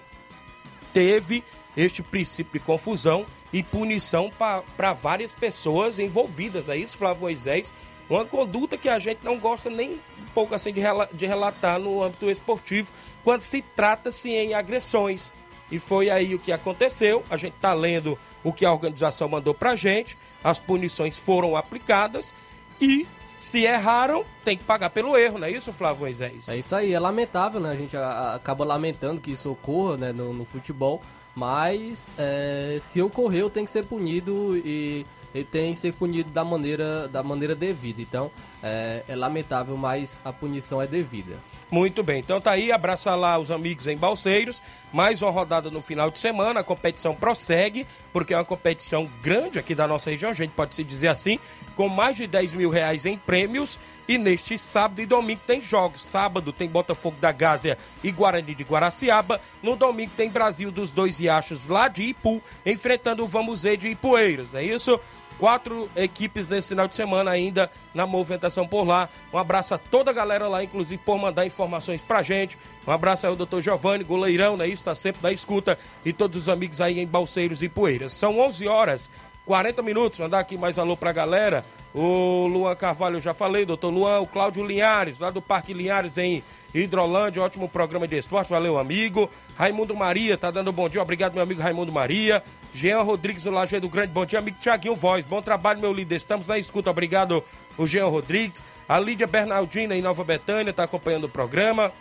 teve 0.94 1.44
este 1.78 2.02
princípio 2.02 2.60
de 2.60 2.66
confusão 2.66 3.26
e 3.54 3.62
punição 3.62 4.32
para 4.76 4.94
várias 4.94 5.32
pessoas 5.32 6.00
envolvidas. 6.00 6.68
É 6.68 6.76
isso, 6.76 6.98
Flávio 6.98 7.22
Moisés. 7.22 7.72
Uma 8.10 8.26
conduta 8.26 8.78
que 8.78 8.90
a 8.90 8.98
gente 8.98 9.20
não 9.24 9.38
gosta 9.38 9.70
nem 9.70 9.92
um 9.94 10.26
pouco 10.34 10.56
assim 10.56 10.74
de, 10.74 10.82
de 11.14 11.26
relatar 11.26 11.80
no 11.80 12.02
âmbito 12.02 12.30
esportivo, 12.30 12.92
quando 13.24 13.42
se 13.42 13.62
trata-se 13.62 14.30
em 14.30 14.54
agressões. 14.56 15.34
E 15.70 15.78
foi 15.78 16.10
aí 16.10 16.34
o 16.34 16.40
que 16.40 16.52
aconteceu. 16.52 17.24
A 17.30 17.38
gente 17.38 17.56
está 17.56 17.74
lendo 17.74 18.18
o 18.44 18.52
que 18.52 18.66
a 18.66 18.72
organização 18.72 19.28
mandou 19.28 19.54
para 19.54 19.72
a 19.72 19.76
gente. 19.76 20.18
As 20.44 20.60
punições 20.60 21.18
foram 21.18 21.56
aplicadas 21.56 22.34
e 22.80 23.06
se 23.36 23.66
erraram, 23.66 24.26
tem 24.44 24.58
que 24.58 24.64
pagar 24.64 24.90
pelo 24.90 25.16
erro, 25.16 25.38
não 25.38 25.46
é 25.46 25.52
isso, 25.52 25.72
Flávio 25.72 26.02
Moisés? 26.02 26.50
É 26.50 26.58
isso 26.58 26.76
aí, 26.76 26.92
é 26.92 27.00
lamentável, 27.00 27.62
né? 27.62 27.70
A 27.70 27.76
gente 27.76 27.96
acaba 27.96 28.66
lamentando 28.66 29.22
que 29.22 29.32
isso 29.32 29.52
ocorra 29.52 29.96
né, 29.96 30.12
no, 30.12 30.34
no 30.34 30.44
futebol. 30.44 31.04
Mas 31.38 32.12
é, 32.18 32.80
se 32.82 33.00
ocorreu, 33.00 33.48
tem 33.48 33.64
que 33.64 33.70
ser 33.70 33.86
punido 33.86 34.58
e 34.58 35.06
ele 35.36 35.44
tem 35.44 35.72
que 35.72 35.78
ser 35.78 35.94
punido 35.94 36.32
da 36.32 36.44
maneira, 36.44 37.08
da 37.08 37.22
maneira 37.22 37.54
devida. 37.54 38.02
Então, 38.02 38.32
é, 38.62 39.04
é, 39.08 39.16
lamentável, 39.16 39.78
mas 39.78 40.20
a 40.24 40.34
punição 40.34 40.82
é 40.82 40.88
devida. 40.88 41.38
Muito 41.70 42.02
bem, 42.02 42.20
então 42.20 42.40
tá 42.40 42.52
aí, 42.52 42.72
abraça 42.72 43.14
lá 43.14 43.38
os 43.38 43.52
amigos 43.52 43.88
em 43.88 43.98
Balseiros, 43.98 44.64
mais 44.94 45.22
uma 45.22 45.30
rodada 45.30 45.70
no 45.70 45.82
final 45.82 46.10
de 46.10 46.18
semana, 46.18 46.62
a 46.62 46.64
competição 46.64 47.14
prossegue, 47.14 47.86
porque 48.14 48.34
é 48.34 48.38
uma 48.38 48.46
competição 48.46 49.10
grande 49.22 49.60
aqui 49.60 49.76
da 49.76 49.86
nossa 49.86 50.10
região, 50.10 50.32
a 50.32 50.34
gente 50.34 50.52
pode 50.52 50.74
se 50.76 50.84
dizer 50.84 51.10
assim, 51.10 51.38
com 51.76 51.90
mais 51.90 52.16
de 52.16 52.26
10 52.26 52.54
mil 52.54 52.70
reais 52.70 53.06
em 53.06 53.18
prêmios, 53.18 53.78
e 54.08 54.18
neste 54.18 54.58
sábado 54.58 55.02
e 55.02 55.06
domingo 55.06 55.42
tem 55.46 55.60
jogos, 55.60 56.02
sábado 56.02 56.54
tem 56.54 56.70
Botafogo 56.70 57.18
da 57.20 57.34
Gásia 57.34 57.78
e 58.02 58.12
Guarani 58.12 58.56
de 58.56 58.64
Guaraciaba, 58.64 59.42
no 59.62 59.76
domingo 59.76 60.14
tem 60.16 60.30
Brasil 60.30 60.72
dos 60.72 60.90
Dois 60.90 61.20
Riachos 61.20 61.66
lá 61.66 61.90
de 61.90 62.04
Ipu, 62.04 62.42
enfrentando 62.66 63.24
o 63.24 63.28
Vamos 63.28 63.64
de 63.64 63.90
Ipueiras, 63.90 64.54
é 64.54 64.64
isso? 64.64 64.98
Quatro 65.40 65.90
equipes 65.96 66.52
esse 66.52 66.70
final 66.70 66.88
de 66.88 66.96
semana 66.96 67.32
ainda 67.32 67.70
na 67.94 68.08
movimentação 68.08 68.68
por 68.68 68.84
lá. 68.84 69.08
Um 69.32 69.38
abraço 69.38 69.74
a 69.74 69.78
toda 69.78 70.12
a 70.12 70.14
galera 70.14 70.48
lá, 70.48 70.64
inclusive 70.64 71.02
por 71.04 71.18
mandar 71.18 71.46
informações 71.46 72.02
pra 72.02 72.24
gente. 72.24 72.58
Um 72.88 72.92
abraço 72.92 73.28
ao 73.28 73.36
doutor 73.36 73.62
Giovanni, 73.62 74.04
goleirão, 74.04 74.58
né? 74.58 74.68
Está 74.68 74.96
sempre 74.96 75.22
na 75.22 75.32
escuta. 75.32 75.78
E 76.04 76.12
todos 76.12 76.44
os 76.44 76.50
amigos 76.50 76.82
aí 76.82 77.00
em 77.00 77.06
Balseiros 77.06 77.62
e 77.62 77.70
Poeiras. 77.70 78.14
São 78.14 78.40
11 78.40 78.68
horas 78.68 79.12
40 79.48 79.82
minutos, 79.82 80.20
mandar 80.20 80.40
aqui 80.40 80.58
mais 80.58 80.78
alô 80.78 80.98
pra 80.98 81.14
galera. 81.14 81.64
O 81.96 82.48
Luan 82.48 82.76
Carvalho, 82.76 83.18
já 83.18 83.34
falei, 83.34 83.66
doutor 83.66 83.90
Luan, 83.90 84.20
o 84.20 84.28
Cláudio 84.28 84.64
Linhares, 84.64 85.20
lá 85.20 85.32
do 85.32 85.42
Parque 85.42 85.74
Linhares 85.74 86.18
em 86.18 86.44
Hidrolândia, 86.76 87.42
ótimo 87.42 87.70
programa 87.70 88.06
de 88.06 88.18
esporte, 88.18 88.50
valeu 88.50 88.78
amigo. 88.78 89.30
Raimundo 89.56 89.96
Maria, 89.96 90.38
tá 90.38 90.52
dando 90.52 90.74
bom 90.74 90.90
dia, 90.90 91.02
obrigado 91.02 91.34
meu 91.34 91.42
amigo 91.42 91.62
Raimundo 91.62 91.94
Maria. 91.94 92.44
Jean 92.74 93.02
Rodrigues, 93.04 93.46
no 93.46 93.52
Lajeado 93.52 93.88
Grande, 93.88 94.12
bom 94.12 94.26
dia, 94.26 94.38
amigo 94.38 94.58
Tiaguinho 94.60 94.94
Voz, 94.94 95.24
bom 95.24 95.42
trabalho 95.42 95.80
meu 95.80 95.94
líder, 95.94 96.18
estamos 96.18 96.50
na 96.50 96.60
escuta, 96.60 96.92
obrigado 96.92 97.42
o 97.78 97.88
Jean 97.88 98.08
Rodrigues. 98.08 98.62
A 98.88 99.00
Lídia 99.00 99.28
Bernardina 99.28 99.96
em 99.96 100.02
Nova 100.02 100.26
Betânia, 100.26 100.74
tá 100.74 100.84
acompanhando 100.84 101.24
o 101.24 101.30
programa. 101.30 101.94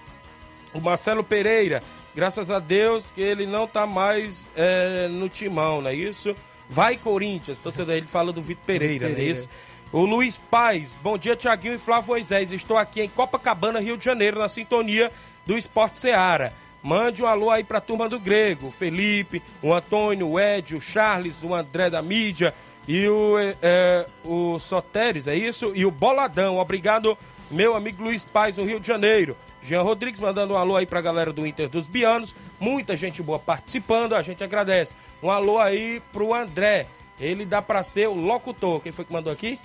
O 0.74 0.80
Marcelo 0.80 1.22
Pereira, 1.22 1.80
graças 2.12 2.50
a 2.50 2.58
Deus 2.58 3.12
que 3.12 3.20
ele 3.20 3.46
não 3.46 3.68
tá 3.68 3.86
mais 3.86 4.48
é, 4.56 5.06
no 5.08 5.28
timão, 5.28 5.80
não 5.80 5.90
é 5.90 5.94
isso? 5.94 6.34
Vai 6.68 6.96
Corinthians, 6.96 7.58
torcedor, 7.58 7.94
ele 7.94 8.06
fala 8.06 8.32
do 8.32 8.42
Vitor 8.42 8.64
Pereira, 8.64 9.06
Pereira, 9.06 9.22
não 9.22 9.28
é 9.28 9.30
isso? 9.30 9.48
O 9.92 10.04
Luiz 10.04 10.36
Paz, 10.50 10.98
bom 11.02 11.16
dia 11.16 11.36
Tiaguinho 11.36 11.74
e 11.74 11.78
Flávio 11.78 12.08
Moisés, 12.08 12.50
estou 12.50 12.76
aqui 12.76 13.02
em 13.02 13.08
Copacabana, 13.08 13.80
Rio 13.80 13.96
de 13.96 14.04
Janeiro, 14.04 14.38
na 14.38 14.48
sintonia 14.48 15.12
do 15.46 15.56
Esporte 15.56 16.00
Seara. 16.00 16.52
Mande 16.82 17.22
um 17.22 17.26
alô 17.26 17.50
aí 17.50 17.64
pra 17.64 17.80
turma 17.80 18.08
do 18.08 18.18
Grego, 18.18 18.66
o 18.66 18.70
Felipe, 18.70 19.42
o 19.62 19.72
Antônio, 19.72 20.28
o 20.28 20.40
Ed, 20.40 20.76
o 20.76 20.80
Charles, 20.80 21.42
o 21.42 21.54
André 21.54 21.88
da 21.88 22.02
mídia 22.02 22.52
e 22.86 23.08
o, 23.08 23.38
é, 23.38 23.56
é, 23.62 24.06
o 24.24 24.58
Soteres, 24.58 25.26
é 25.26 25.34
isso? 25.34 25.72
E 25.74 25.84
o 25.86 25.90
Boladão, 25.90 26.58
obrigado 26.58 27.16
meu 27.50 27.76
amigo 27.76 28.02
Luiz 28.02 28.24
Paz, 28.24 28.56
no 28.56 28.64
Rio 28.64 28.80
de 28.80 28.86
Janeiro. 28.86 29.36
Jean 29.62 29.82
Rodrigues 29.82 30.20
mandando 30.20 30.54
um 30.54 30.56
alô 30.56 30.76
aí 30.76 30.86
pra 30.86 31.00
galera 31.00 31.32
do 31.32 31.46
Inter 31.46 31.68
dos 31.68 31.88
Bianos. 31.88 32.34
Muita 32.58 32.96
gente 32.96 33.22
boa 33.22 33.38
participando, 33.38 34.14
a 34.14 34.22
gente 34.22 34.42
agradece. 34.42 34.94
Um 35.22 35.30
alô 35.30 35.58
aí 35.58 36.02
pro 36.12 36.34
André. 36.34 36.86
Ele 37.18 37.44
dá 37.44 37.62
pra 37.62 37.82
ser 37.82 38.08
o 38.08 38.14
locutor. 38.14 38.80
Quem 38.80 38.92
foi 38.92 39.04
que 39.04 39.12
mandou 39.12 39.32
aqui? 39.32 39.58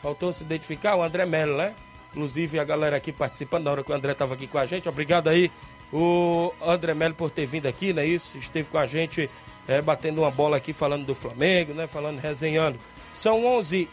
Faltou 0.00 0.32
se 0.32 0.44
identificar? 0.44 0.96
O 0.96 1.02
André 1.02 1.26
Melo, 1.26 1.56
né? 1.56 1.74
Inclusive 2.10 2.58
a 2.58 2.64
galera 2.64 2.96
aqui 2.96 3.12
participando 3.12 3.64
na 3.64 3.72
hora 3.72 3.84
que 3.84 3.90
o 3.90 3.94
André 3.94 4.14
tava 4.14 4.34
aqui 4.34 4.46
com 4.46 4.58
a 4.58 4.64
gente. 4.64 4.88
Obrigado 4.88 5.28
aí, 5.28 5.50
o 5.92 6.52
André 6.62 6.94
Melo, 6.94 7.14
por 7.14 7.30
ter 7.30 7.44
vindo 7.44 7.66
aqui, 7.66 7.92
né? 7.92 8.06
Isso, 8.06 8.38
esteve 8.38 8.70
com 8.70 8.78
a 8.78 8.86
gente 8.86 9.28
é, 9.68 9.82
batendo 9.82 10.22
uma 10.22 10.30
bola 10.30 10.56
aqui, 10.56 10.72
falando 10.72 11.04
do 11.04 11.14
Flamengo, 11.14 11.74
né? 11.74 11.86
Falando, 11.86 12.18
resenhando. 12.18 12.78
São 13.12 13.44
11 13.44 13.88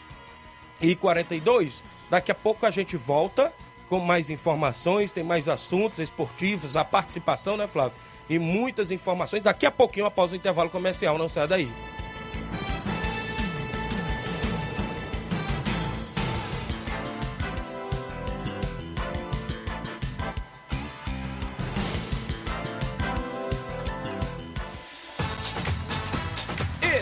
e 0.80 0.94
42 0.94 1.82
Daqui 2.14 2.30
a 2.30 2.34
pouco 2.36 2.64
a 2.64 2.70
gente 2.70 2.96
volta 2.96 3.52
com 3.88 3.98
mais 3.98 4.30
informações, 4.30 5.10
tem 5.10 5.24
mais 5.24 5.48
assuntos 5.48 5.98
esportivos, 5.98 6.76
a 6.76 6.84
participação, 6.84 7.56
né, 7.56 7.66
Flávio? 7.66 7.98
E 8.30 8.38
muitas 8.38 8.92
informações. 8.92 9.42
Daqui 9.42 9.66
a 9.66 9.70
pouquinho, 9.72 10.06
após 10.06 10.30
o 10.30 10.36
intervalo 10.36 10.70
comercial, 10.70 11.18
não 11.18 11.28
sai 11.28 11.48
daí. 11.48 11.68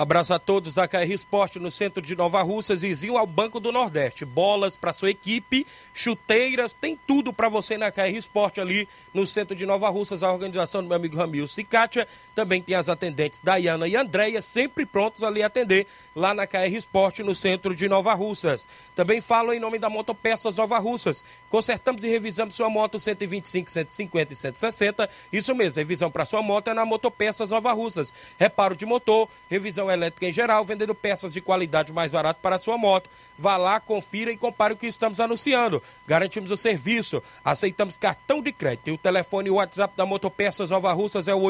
Abraço 0.00 0.32
a 0.32 0.38
todos 0.38 0.72
da 0.72 0.88
KR 0.88 1.12
Esporte 1.12 1.58
no 1.58 1.70
centro 1.70 2.00
de 2.00 2.16
Nova 2.16 2.40
Russas, 2.40 2.80
vizinho 2.80 3.18
ao 3.18 3.26
Banco 3.26 3.60
do 3.60 3.70
Nordeste. 3.70 4.24
Bolas 4.24 4.74
para 4.74 4.94
sua 4.94 5.10
equipe, 5.10 5.66
chuteiras, 5.92 6.72
tem 6.72 6.98
tudo 7.06 7.34
para 7.34 7.50
você 7.50 7.76
na 7.76 7.92
KR 7.92 8.16
Esporte 8.16 8.62
ali 8.62 8.88
no 9.12 9.26
centro 9.26 9.54
de 9.54 9.66
Nova 9.66 9.90
Russas. 9.90 10.22
A 10.22 10.32
organização 10.32 10.82
do 10.82 10.88
meu 10.88 10.96
amigo 10.96 11.18
Ramil 11.18 11.46
Cicatia. 11.46 12.08
Também 12.34 12.62
tem 12.62 12.74
as 12.74 12.88
atendentes 12.88 13.40
Dayana 13.40 13.86
e 13.86 13.94
Andréia, 13.94 14.40
sempre 14.40 14.86
prontos 14.86 15.22
ali 15.22 15.42
atender 15.42 15.86
lá 16.16 16.32
na 16.32 16.46
KR 16.46 16.74
Esporte 16.74 17.22
no 17.22 17.34
centro 17.34 17.76
de 17.76 17.86
Nova 17.86 18.14
Russas. 18.14 18.66
Também 18.96 19.20
falo 19.20 19.52
em 19.52 19.60
nome 19.60 19.78
da 19.78 19.90
Motopeças 19.90 20.56
Nova 20.56 20.78
Russas. 20.78 21.22
Consertamos 21.50 22.04
e 22.04 22.08
revisamos 22.08 22.54
sua 22.54 22.70
moto 22.70 22.98
125, 22.98 23.70
150 23.70 24.32
e 24.32 24.36
160. 24.36 25.10
Isso 25.30 25.54
mesmo, 25.54 25.78
revisão 25.78 26.10
para 26.10 26.24
sua 26.24 26.40
moto 26.40 26.68
é 26.68 26.72
na 26.72 26.86
Motopeças 26.86 27.50
Nova 27.50 27.74
Russas. 27.74 28.14
Reparo 28.38 28.74
de 28.74 28.86
motor, 28.86 29.28
revisão 29.50 29.89
elétrica 29.92 30.26
em 30.26 30.32
geral, 30.32 30.64
vendendo 30.64 30.94
peças 30.94 31.32
de 31.32 31.40
qualidade 31.40 31.92
mais 31.92 32.10
barato 32.10 32.40
para 32.40 32.58
sua 32.58 32.76
moto. 32.78 33.08
Vá 33.38 33.56
lá, 33.56 33.80
confira 33.80 34.30
e 34.30 34.36
compare 34.36 34.74
o 34.74 34.76
que 34.76 34.86
estamos 34.86 35.18
anunciando. 35.18 35.82
Garantimos 36.06 36.50
o 36.50 36.56
serviço, 36.56 37.22
aceitamos 37.44 37.96
cartão 37.96 38.42
de 38.42 38.52
crédito. 38.52 38.88
E 38.88 38.92
o 38.92 38.98
telefone 38.98 39.48
e 39.48 39.50
o 39.50 39.54
WhatsApp 39.54 39.96
da 39.96 40.04
Motopeças 40.04 40.68
Nova 40.70 40.92
Russas 40.92 41.26
é 41.26 41.34
o 41.34 41.40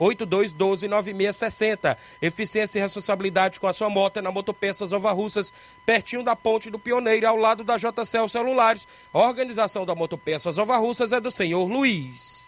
889-8212-9660. 0.00 1.96
Eficiência 2.22 2.78
e 2.78 2.82
responsabilidade 2.82 3.60
com 3.60 3.66
a 3.66 3.72
sua 3.72 3.90
moto 3.90 4.16
é 4.18 4.22
na 4.22 4.32
Motopeças 4.32 4.92
Nova 4.92 5.12
Russas, 5.12 5.52
pertinho 5.84 6.24
da 6.24 6.34
Ponte 6.34 6.70
do 6.70 6.78
Pioneiro, 6.78 7.28
ao 7.28 7.36
lado 7.36 7.62
da 7.62 7.76
JCL 7.76 8.28
Celulares. 8.28 8.88
A 9.12 9.18
organização 9.18 9.84
da 9.84 9.94
Motopeças 9.94 10.56
Nova 10.56 10.78
Russas 10.78 11.12
é 11.12 11.20
do 11.20 11.30
senhor 11.30 11.68
Luiz. 11.68 12.47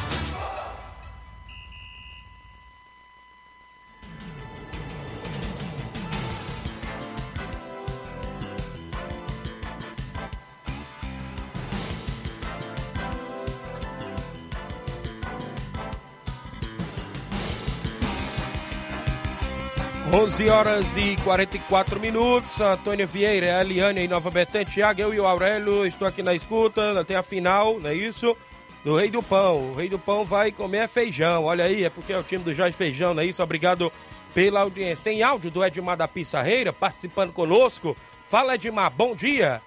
11 20.13 20.49
horas 20.49 20.97
e 20.97 21.15
44 21.23 21.97
minutos. 21.97 22.59
Antônia 22.59 23.05
Vieira, 23.05 23.61
Eliane 23.61 24.09
Nova 24.09 24.29
Betânia, 24.29 24.65
Tiago, 24.65 24.99
eu 24.99 25.13
e 25.13 25.19
o 25.21 25.25
Aurélio, 25.25 25.85
estou 25.85 26.05
aqui 26.05 26.21
na 26.21 26.35
escuta, 26.35 26.99
até 26.99 27.15
a 27.15 27.23
final, 27.23 27.79
não 27.79 27.89
é 27.89 27.95
isso? 27.95 28.35
Do 28.83 28.97
Rei 28.97 29.09
do 29.09 29.23
Pão. 29.23 29.71
O 29.71 29.73
Rei 29.73 29.87
do 29.87 29.97
Pão 29.97 30.25
vai 30.25 30.51
comer 30.51 30.89
feijão. 30.89 31.45
Olha 31.45 31.63
aí, 31.63 31.85
é 31.85 31.89
porque 31.89 32.11
é 32.11 32.17
o 32.17 32.23
time 32.23 32.43
do 32.43 32.53
Jorge 32.53 32.75
Feijão, 32.75 33.13
não 33.13 33.23
é 33.23 33.25
isso? 33.25 33.41
Obrigado 33.41 33.89
pela 34.33 34.59
audiência. 34.59 35.01
Tem 35.01 35.23
áudio 35.23 35.49
do 35.49 35.63
Edmar 35.63 35.95
da 35.95 36.09
Pissarreira 36.09 36.73
participando 36.73 37.31
conosco. 37.31 37.95
Fala, 38.25 38.55
Edmar, 38.55 38.91
bom 38.91 39.15
dia. 39.15 39.61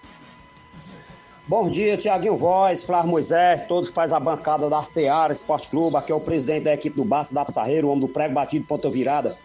Bom 1.49 1.71
dia, 1.71 1.97
Tiaguinho 1.97 2.37
Voz, 2.37 2.85
Flávio 2.85 3.11
Moisés, 3.11 3.63
todos 3.67 3.89
que 3.89 3.95
faz 3.95 4.13
a 4.13 4.21
bancada 4.21 4.69
da 4.69 4.83
Seara 4.83 5.33
Esporte 5.33 5.69
Clube. 5.69 5.97
Aqui 5.97 6.13
é 6.13 6.15
o 6.15 6.21
presidente 6.21 6.65
da 6.65 6.75
equipe 6.75 6.97
do 6.97 7.05
Baço 7.05 7.33
da 7.33 7.47
Pissarreira, 7.47 7.87
o 7.87 7.91
homem 7.91 8.01
do 8.01 8.09
prego 8.09 8.35
batido, 8.35 8.67
ponta 8.67 8.91
virada. 8.91 9.39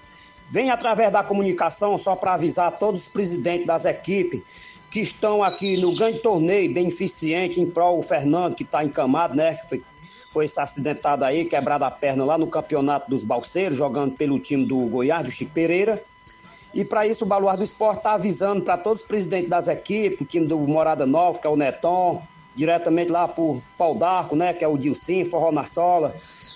Vem 0.49 0.71
através 0.71 1.11
da 1.11 1.23
comunicação 1.23 1.97
só 1.97 2.15
para 2.15 2.33
avisar 2.33 2.71
todos 2.79 3.03
os 3.03 3.07
presidentes 3.07 3.67
das 3.67 3.85
equipes 3.85 4.41
que 4.89 4.99
estão 4.99 5.43
aqui 5.43 5.77
no 5.77 5.95
grande 5.95 6.19
torneio 6.19 6.73
beneficente 6.73 7.59
em 7.59 7.69
prol 7.69 7.97
do 7.97 8.03
Fernando, 8.03 8.55
que 8.55 8.63
está 8.63 8.83
encamado, 8.83 9.35
né? 9.35 9.59
Foi, 9.69 9.83
foi 10.31 10.45
acidentado 10.57 11.23
aí, 11.23 11.45
quebrado 11.45 11.85
a 11.85 11.91
perna 11.91 12.25
lá 12.25 12.37
no 12.37 12.47
campeonato 12.47 13.09
dos 13.09 13.23
Balseiros, 13.23 13.77
jogando 13.77 14.15
pelo 14.15 14.39
time 14.39 14.65
do 14.65 14.77
Goiás, 14.87 15.23
do 15.23 15.29
Chico 15.29 15.51
Pereira. 15.51 16.01
E 16.73 16.83
para 16.83 17.05
isso 17.05 17.25
o 17.25 17.27
Baluar 17.27 17.55
do 17.55 17.63
Esporte 17.63 17.97
está 17.97 18.13
avisando 18.13 18.63
para 18.63 18.77
todos 18.77 19.01
os 19.01 19.07
presidentes 19.07 19.49
das 19.49 19.67
equipes, 19.67 20.21
o 20.21 20.25
time 20.25 20.47
do 20.47 20.57
Morada 20.59 21.05
Nova, 21.05 21.37
que 21.37 21.45
é 21.45 21.49
o 21.49 21.55
Neton, 21.55 22.23
diretamente 22.55 23.11
lá 23.11 23.27
por 23.27 23.61
Pau 23.77 23.93
d'Arco, 23.93 24.35
né? 24.35 24.53
Que 24.53 24.65
é 24.65 24.67
o 24.67 24.77
Dilcim, 24.77 25.25
Forró 25.25 25.51
na 25.51 25.63
Sola. 25.63 26.13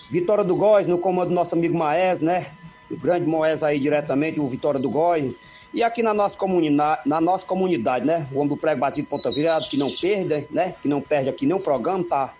Vitória 0.09 0.43
do 0.43 0.55
Góis, 0.55 0.87
no 0.87 0.97
comando 0.97 1.29
do 1.29 1.35
nosso 1.35 1.53
amigo 1.53 1.77
Maés, 1.77 2.21
né? 2.21 2.47
O 2.93 2.97
grande 2.97 3.25
Moés 3.25 3.63
aí 3.63 3.79
diretamente, 3.79 4.39
o 4.39 4.47
Vitória 4.47 4.79
do 4.79 4.89
Góis. 4.89 5.33
E 5.73 5.81
aqui 5.81 6.03
na 6.03 6.13
nossa 6.13 6.37
comunidade, 6.37 7.01
na 7.05 7.19
nossa 7.19 7.45
comunidade, 7.45 8.05
né? 8.05 8.27
O 8.31 8.37
homem 8.37 8.49
do 8.49 8.57
prego 8.57 8.79
batido 8.79 9.09
ponta 9.09 9.31
virada, 9.31 9.65
que 9.67 9.75
não 9.75 9.89
perde, 9.99 10.47
né? 10.51 10.75
Que 10.81 10.87
não 10.87 11.01
perde 11.01 11.29
aqui 11.29 11.45
nenhum 11.47 11.59
programa, 11.59 12.03
tá 12.03 12.33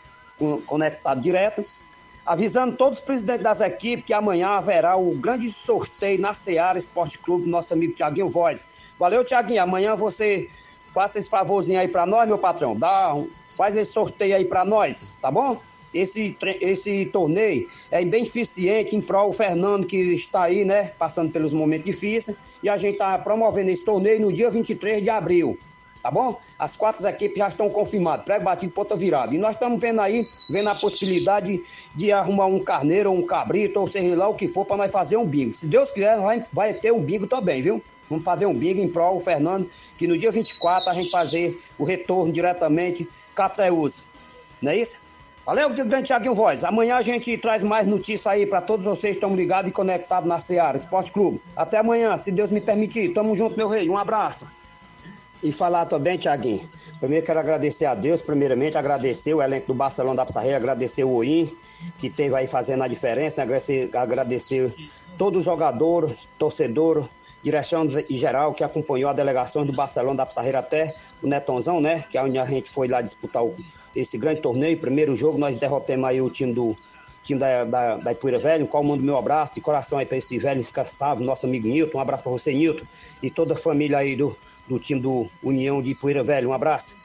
conectado 0.66 1.20
direto. 1.20 1.66
Avisando 2.26 2.78
todos 2.78 3.00
os 3.00 3.06
presidentes 3.06 3.44
das 3.44 3.60
equipes 3.60 4.06
que 4.06 4.14
amanhã 4.14 4.50
haverá 4.50 4.96
o 4.96 5.16
grande 5.16 5.52
sorteio 5.52 6.22
na 6.22 6.34
Seara 6.34 6.78
Esporte 6.78 7.18
Clube 7.18 7.46
do 7.46 7.50
nosso 7.50 7.74
amigo 7.74 7.94
Tiaguinho 7.94 8.30
Voz. 8.30 8.64
Valeu, 9.00 9.26
Tiaguinho. 9.26 9.64
Amanhã 9.64 9.96
você 9.96 10.50
faça 10.94 11.20
esse 11.20 11.30
favorzinho 11.30 11.80
aí 11.80 11.88
para 11.88 12.06
nós, 12.06 12.28
meu 12.28 12.38
patrão. 12.38 12.78
Dá, 12.78 13.14
faz 13.58 13.76
esse 13.76 13.92
sorteio 13.92 14.36
aí 14.36 14.46
para 14.46 14.64
nós, 14.64 15.08
tá 15.22 15.32
bom? 15.32 15.60
Esse, 15.94 16.36
esse 16.62 17.06
torneio 17.06 17.68
é 17.92 18.04
beneficente 18.04 18.96
em 18.96 19.02
prol 19.02 19.28
do 19.28 19.34
Fernando, 19.34 19.86
que 19.86 19.98
está 19.98 20.44
aí, 20.44 20.66
né, 20.66 20.92
passando 20.98 21.32
pelos 21.32 21.54
momentos 21.54 21.86
difíceis, 21.86 22.36
e 22.62 22.70
a 22.70 22.78
gente 22.78 22.94
está 22.94 23.18
promovendo 23.20 23.70
esse 23.70 23.84
torneio 23.84 24.22
no 24.22 24.34
dia 24.34 24.50
23 24.50 25.02
de 25.02 25.10
abril, 25.10 25.58
tá 26.02 26.10
bom? 26.10 26.38
As 26.58 26.76
quatro 26.76 27.08
equipes 27.08 27.38
já 27.38 27.48
estão 27.48 27.70
confirmadas, 27.70 28.26
pré 28.26 28.40
batido, 28.40 28.74
ponta 28.74 28.96
virada. 28.96 29.34
E 29.34 29.38
nós 29.38 29.54
estamos 29.54 29.80
vendo 29.80 30.02
aí, 30.02 30.28
vendo 30.50 30.70
a 30.70 30.76
possibilidade 30.76 31.62
de, 31.96 32.12
arrumar 32.12 32.48
um 32.48 32.60
carneiro, 32.60 33.12
ou 33.12 33.18
um 33.18 33.26
cabrito, 33.26 33.80
ou 33.80 33.88
seja 33.88 34.16
lá 34.16 34.28
o 34.28 34.34
que 34.34 34.48
for, 34.48 34.66
para 34.66 34.78
nós 34.78 34.92
fazer 34.92 35.18
um 35.18 35.26
bingo. 35.26 35.54
Se 35.54 35.68
Deus 35.68 35.92
quiser, 35.92 36.20
vai, 36.20 36.46
vai 36.52 36.74
ter 36.74 36.92
um 36.92 37.02
bingo 37.02 37.28
também, 37.28 37.62
viu? 37.62 37.82
Vamos 38.10 38.26
fazer 38.26 38.46
um 38.46 38.54
bingo 38.54 38.82
em 38.82 38.88
prol 38.88 39.16
do 39.16 39.20
Fernando, 39.22 39.68
que 39.98 40.06
no 40.06 40.18
dia 40.18 40.32
24 40.32 40.90
a 40.90 40.94
gente 40.94 41.10
fazer 41.10 41.60
o 41.80 41.84
retorno 41.84 42.32
diretamente 42.32 43.08
Catreus. 43.34 44.04
Não 44.62 44.72
é 44.72 44.78
isso? 44.78 45.02
Valeu, 45.46 45.70
grande 45.72 46.04
Tiaguinho 46.04 46.34
Voz. 46.34 46.64
Amanhã 46.64 46.96
a 46.96 47.02
gente 47.02 47.38
traz 47.38 47.62
mais 47.64 47.86
notícias 47.86 48.26
aí 48.28 48.46
para 48.46 48.62
todos 48.62 48.86
vocês 48.86 49.16
que 49.16 49.18
estão 49.18 49.36
ligados 49.36 49.70
e 49.70 49.74
conectados 49.74 50.28
na 50.28 50.40
Seara 50.40 50.78
Esporte 50.78 51.12
Clube. 51.12 51.42
Até 51.54 51.80
amanhã, 51.80 52.16
se 52.18 52.32
Deus 52.32 52.50
me 52.50 52.62
permitir. 52.62 53.10
Tamo 53.10 53.36
junto, 53.36 53.58
meu 53.58 53.68
rei. 53.68 53.90
Um 53.90 53.98
abraço. 53.98 54.48
E 55.44 55.52
falar 55.52 55.86
também, 55.86 56.18
Tiaguinho. 56.18 56.70
Primeiro 56.98 57.26
quero 57.26 57.40
agradecer 57.40 57.84
a 57.84 57.94
Deus, 57.94 58.22
primeiramente 58.22 58.78
agradecer 58.78 59.34
o 59.34 59.42
elenco 59.42 59.68
do 59.68 59.74
Barcelona 59.74 60.16
da 60.16 60.26
Pissarreira, 60.26 60.56
agradecer 60.56 61.04
o 61.04 61.12
OIM, 61.12 61.54
que 61.98 62.10
teve 62.10 62.34
aí 62.34 62.48
fazendo 62.48 62.82
a 62.82 62.88
diferença, 62.88 63.42
agradecer, 63.42 63.90
agradecer 63.98 64.74
todos 65.18 65.40
os 65.40 65.46
jogadores, 65.46 66.30
torcedores, 66.40 67.06
direção 67.44 67.86
em 68.10 68.18
geral 68.18 68.54
que 68.54 68.64
acompanhou 68.64 69.10
a 69.10 69.14
delegação 69.14 69.66
do 69.66 69.74
Barcelona 69.74 70.16
da 70.16 70.26
Pissarreira 70.26 70.60
até 70.60 70.96
o 71.22 71.28
Netonzão, 71.28 71.82
né? 71.82 72.06
Que 72.10 72.18
é 72.18 72.24
onde 72.24 72.40
a 72.40 72.46
gente 72.46 72.70
foi 72.70 72.88
lá 72.88 73.02
disputar 73.02 73.44
o 73.44 73.54
esse 73.96 74.18
grande 74.18 74.42
torneio. 74.42 74.78
Primeiro 74.78 75.16
jogo, 75.16 75.38
nós 75.38 75.60
derrotamos 75.60 76.06
aí 76.06 76.22
o 76.22 76.30
time 76.30 76.54
do 76.54 76.76
time 77.24 77.40
da, 77.40 77.64
da, 77.64 77.98
da 77.98 78.12
Ipuira 78.12 78.38
Velho, 78.38 78.68
qual 78.68 78.84
mando 78.84 79.02
meu 79.02 79.18
abraço 79.18 79.56
de 79.56 79.62
coração 79.62 79.98
aí 79.98 80.06
para 80.06 80.18
esse 80.18 80.38
velho 80.38 80.62
salve, 80.86 81.24
nosso 81.24 81.46
amigo 81.46 81.68
Nilton. 81.68 81.98
Um 81.98 82.02
abraço 82.02 82.22
para 82.22 82.32
você, 82.32 82.54
Nilton, 82.54 82.86
e 83.22 83.30
toda 83.30 83.54
a 83.54 83.58
família 83.58 83.98
aí 83.98 84.16
do, 84.16 84.36
do 84.68 84.78
time 84.78 85.00
do 85.00 85.28
União 85.42 85.82
de 85.82 85.92
Ipuira 85.92 86.24
Velho. 86.24 86.50
Um 86.50 86.54
abraço. 86.54 86.96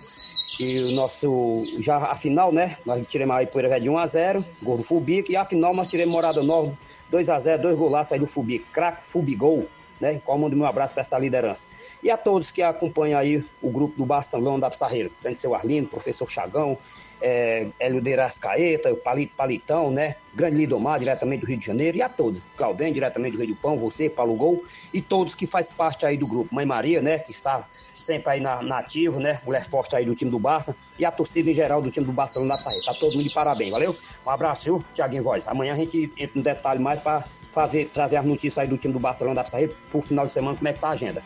E 0.59 0.81
o 0.81 0.91
nosso, 0.91 1.63
já 1.79 1.99
a 1.99 2.17
final, 2.17 2.51
né? 2.51 2.77
Nós 2.85 3.01
tiramos 3.07 3.37
a 3.37 3.43
Ipuira 3.45 3.69
Velho 3.69 3.85
de 3.85 3.91
1x0, 3.91 4.45
gol 4.61 4.77
do 4.77 4.83
Fubic, 4.83 5.31
e 5.31 5.37
a 5.37 5.45
final 5.45 5.73
nós 5.73 5.87
tiramos 5.87 6.13
Morada 6.13 6.43
Nova 6.43 6.77
2x0, 7.13 7.59
dois 7.59 7.77
golaços 7.77 8.13
aí 8.13 8.19
do 8.19 8.27
Fubic, 8.27 8.65
craque 8.73 9.07
Fubigol. 9.07 9.69
Né? 10.01 10.21
Qual 10.25 10.39
mando 10.39 10.57
meu 10.57 10.67
abraço 10.67 10.95
para 10.95 11.03
essa 11.03 11.19
liderança. 11.19 11.67
E 12.03 12.11
a 12.11 12.17
todos 12.17 12.51
que 12.51 12.63
acompanham 12.63 13.19
aí 13.19 13.45
o 13.61 13.71
grupo 13.71 13.97
do 13.97 14.07
Barcelona 14.07 14.61
da 14.61 14.71
Pissarreira, 14.71 15.11
tem 15.23 15.35
seu 15.35 15.55
Arlindo, 15.55 15.89
professor 15.89 16.29
Chagão, 16.29 16.79
é, 17.21 17.69
Hélio 17.79 18.01
de 18.01 18.15
Rascaeta, 18.15 18.93
o 18.93 18.97
Palito 18.97 19.35
Palitão, 19.37 19.91
né? 19.91 20.17
Grande 20.35 20.57
Lidomar, 20.57 21.01
diretamente 21.01 21.41
do 21.41 21.47
Rio 21.47 21.57
de 21.57 21.67
Janeiro, 21.67 21.97
e 21.97 22.03
a 22.03 22.09
todos, 22.09 22.43
Claudem, 22.57 22.93
diretamente 22.93 23.37
do 23.37 23.43
Rio 23.43 23.55
do 23.55 23.61
Pão, 23.61 23.77
você, 23.77 24.09
Paulo 24.09 24.35
Gol, 24.35 24.63
e 24.93 25.03
todos 25.03 25.35
que 25.35 25.47
faz 25.47 25.71
parte 25.71 26.07
aí 26.07 26.17
do 26.17 26.27
grupo. 26.27 26.55
Mãe 26.55 26.65
Maria, 26.65 27.03
né? 27.03 27.19
Que 27.19 27.33
está 27.33 27.67
sempre 27.95 28.35
aí 28.35 28.41
na, 28.41 28.63
na 28.63 28.79
ativa, 28.79 29.19
né? 29.19 29.41
Mulher 29.45 29.65
forte 29.65 29.97
aí 29.97 30.05
do 30.05 30.15
time 30.15 30.31
do 30.31 30.39
Barça, 30.39 30.77
e 30.99 31.05
a 31.05 31.11
torcida 31.11 31.51
em 31.51 31.55
geral 31.55 31.83
do 31.83 31.91
time 31.91 32.07
do 32.07 32.13
Barcelona 32.13 32.51
da 32.51 32.57
Pissarreira. 32.57 32.87
Tá 32.87 32.95
todo 32.95 33.13
mundo 33.15 33.25
de 33.25 33.35
parabéns, 33.35 33.71
valeu? 33.71 33.97
Um 34.25 34.31
abraço, 34.31 34.65
viu, 34.65 34.85
Tiaguinho 34.95 35.25
Voz. 35.25 35.49
Amanhã 35.49 35.73
a 35.73 35.77
gente 35.77 36.13
entra 36.17 36.33
no 36.37 36.43
detalhe 36.43 36.81
mais 36.81 37.01
para 37.01 37.25
fazer, 37.59 37.87
trazer 37.87 38.17
as 38.17 38.25
notícias 38.25 38.59
aí 38.59 38.69
do 38.69 38.79
time 38.79 38.95
do 38.95 39.01
Barcelona 39.01 39.35
da 39.35 39.45
Pissarreira 39.45 39.75
pro 39.91 40.01
final 40.01 40.27
de 40.27 40.33
semana, 40.33 40.57
como 40.57 40.69
é 40.69 40.73
que 40.73 40.79
tá 40.79 40.89
a 40.89 40.93
agenda. 40.93 41.23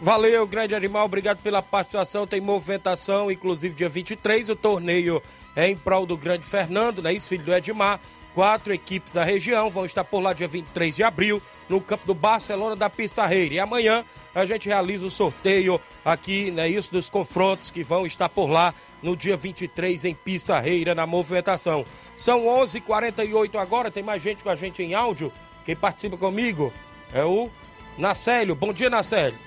Valeu, 0.00 0.46
grande 0.46 0.74
animal, 0.74 1.04
obrigado 1.04 1.42
pela 1.42 1.60
participação. 1.60 2.26
Tem 2.26 2.40
movimentação, 2.40 3.30
inclusive 3.30 3.74
dia 3.74 3.88
23. 3.88 4.48
O 4.48 4.56
torneio 4.56 5.22
é 5.54 5.68
em 5.68 5.76
prol 5.76 6.06
do 6.06 6.16
grande 6.16 6.46
Fernando, 6.46 7.02
né? 7.02 7.12
Isso, 7.12 7.28
filho 7.28 7.44
do 7.44 7.54
Edmar. 7.54 8.00
Quatro 8.32 8.72
equipes 8.72 9.14
da 9.14 9.24
região 9.24 9.68
vão 9.68 9.84
estar 9.84 10.04
por 10.04 10.20
lá 10.20 10.32
dia 10.32 10.46
23 10.46 10.96
de 10.96 11.02
abril, 11.02 11.42
no 11.68 11.80
campo 11.80 12.06
do 12.06 12.14
Barcelona 12.14 12.76
da 12.76 12.88
Pissarreira. 12.88 13.54
E 13.54 13.58
amanhã 13.58 14.04
a 14.34 14.46
gente 14.46 14.68
realiza 14.68 15.04
o 15.04 15.10
sorteio 15.10 15.80
aqui, 16.04 16.50
né? 16.50 16.68
Isso, 16.68 16.92
dos 16.92 17.10
confrontos 17.10 17.70
que 17.70 17.82
vão 17.82 18.06
estar 18.06 18.28
por 18.28 18.48
lá 18.48 18.72
no 19.02 19.16
dia 19.16 19.36
23 19.36 20.04
em 20.04 20.14
Pissarreira, 20.14 20.94
na 20.94 21.06
movimentação. 21.06 21.84
São 22.16 22.46
11:48 22.46 22.76
h 22.76 22.80
48 22.86 23.58
agora, 23.58 23.90
tem 23.90 24.02
mais 24.02 24.22
gente 24.22 24.42
com 24.42 24.48
a 24.48 24.54
gente 24.54 24.82
em 24.82 24.94
áudio. 24.94 25.30
Quem 25.64 25.76
participa 25.76 26.16
comigo 26.16 26.72
é 27.12 27.24
o 27.24 27.50
Nacélio. 27.98 28.54
Bom 28.54 28.72
dia, 28.72 28.88
Nacélio. 28.88 29.38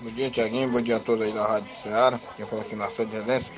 Bom 0.00 0.10
dia, 0.10 0.30
Tiaguinho. 0.30 0.68
Bom 0.68 0.80
dia 0.80 0.96
a 0.96 1.00
todos 1.00 1.22
aí 1.22 1.32
da 1.32 1.46
Rádio 1.46 1.72
Ceará. 1.72 2.20
Quem 2.36 2.46
fala 2.46 2.62
aqui 2.62 2.76
na 2.76 2.90
sede 2.90 3.12
de 3.12 3.18
Redenção. 3.18 3.54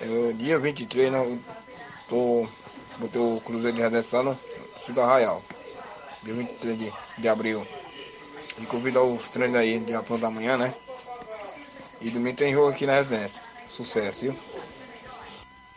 É, 0.00 0.32
dia 0.32 0.58
23, 0.58 1.12
né, 1.12 1.38
tô, 2.08 2.46
botei 2.98 3.20
o 3.20 3.40
Cruzeiro 3.44 3.76
de 3.76 3.82
Redenção 3.82 4.22
no 4.22 4.38
Cidade 4.76 5.08
Arraial. 5.08 5.42
Dia 6.22 6.34
23 6.34 6.78
de, 6.78 6.92
de 7.18 7.28
abril. 7.28 7.66
E 8.58 8.66
convidar 8.66 9.02
os 9.02 9.30
treinos 9.30 9.58
aí 9.58 9.78
de 9.78 9.92
pronto 10.02 10.18
da 10.18 10.30
manhã, 10.30 10.56
né? 10.56 10.74
E 12.00 12.10
domingo 12.10 12.36
tem 12.36 12.52
jogo 12.52 12.68
aqui 12.68 12.86
na 12.86 12.94
residência. 12.94 13.42
Sucesso, 13.68 14.26
viu? 14.26 14.36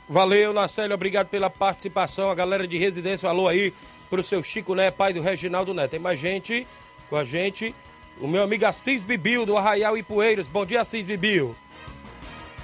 Valeu, 0.10 0.54
Nacélio. 0.54 0.94
Obrigado 0.94 1.28
pela 1.28 1.50
participação. 1.50 2.32
A 2.32 2.36
galera 2.36 2.68
de 2.68 2.78
residência, 2.78 3.28
alô 3.28 3.48
aí 3.48 3.74
pro 4.10 4.24
seu 4.24 4.42
Chico, 4.42 4.74
né? 4.74 4.90
Pai 4.90 5.12
do 5.12 5.22
Reginaldo 5.22 5.74
Neto. 5.74 5.92
Tem 5.92 6.00
mais 6.00 6.20
gente 6.20 6.66
com 7.10 7.18
a 7.18 7.26
gente. 7.26 7.76
O 8.20 8.28
meu 8.28 8.44
amigo 8.44 8.66
Assis 8.66 9.04
Bibil, 9.04 9.46
do 9.46 9.58
Arraial 9.58 9.98
Ipueiras. 9.98 10.48
Bom 10.48 10.66
dia, 10.66 10.82
Assis 10.82 11.06
Bibil. 11.06 11.56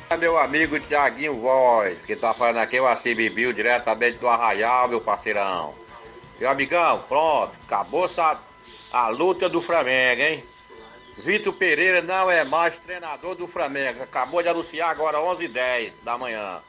É 0.10 0.16
meu 0.16 0.38
amigo 0.38 0.80
Tiaguinho 0.80 1.36
Voz, 1.42 2.02
que 2.06 2.16
tá 2.16 2.34
falando 2.34 2.58
aqui, 2.58 2.80
o 2.80 2.88
Assis 2.88 3.16
Bibil, 3.16 3.52
diretamente 3.52 4.18
do 4.20 4.28
Arraial, 4.28 4.88
meu 4.88 5.02
parceirão. 5.02 5.76
Meu 6.40 6.50
amigão, 6.50 7.04
pronto, 7.08 7.52
acabou 7.66 8.06
essa, 8.06 8.40
a 8.92 9.08
luta 9.10 9.50
do 9.50 9.62
Flamengo, 9.62 10.22
hein? 10.22 10.44
Vitor 11.18 11.54
Pereira 11.54 12.02
não 12.02 12.32
é 12.32 12.44
mais 12.46 12.78
treinador 12.80 13.36
do 13.36 13.48
Flamengo. 13.48 14.02
Acabou 14.02 14.42
de 14.42 14.50
anunciar 14.50 14.90
agora 14.90 15.20
11h10 15.20 15.92
da 16.04 16.18
manhã. 16.18 16.60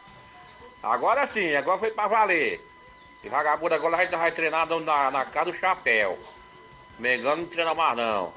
Agora 0.84 1.26
sim, 1.26 1.54
agora 1.54 1.78
foi 1.78 1.90
pra 1.90 2.06
valer. 2.06 2.60
E 3.22 3.28
vagabundo 3.28 3.74
agora 3.74 3.96
a 3.96 4.00
gente 4.02 4.14
vai 4.14 4.30
treinar 4.30 4.68
na, 4.68 5.10
na 5.10 5.24
casa 5.24 5.50
do 5.50 5.56
chapéu. 5.56 6.18
Mengano 6.98 7.42
não 7.42 7.48
treina 7.48 7.74
mais 7.74 7.96
não. 7.96 8.34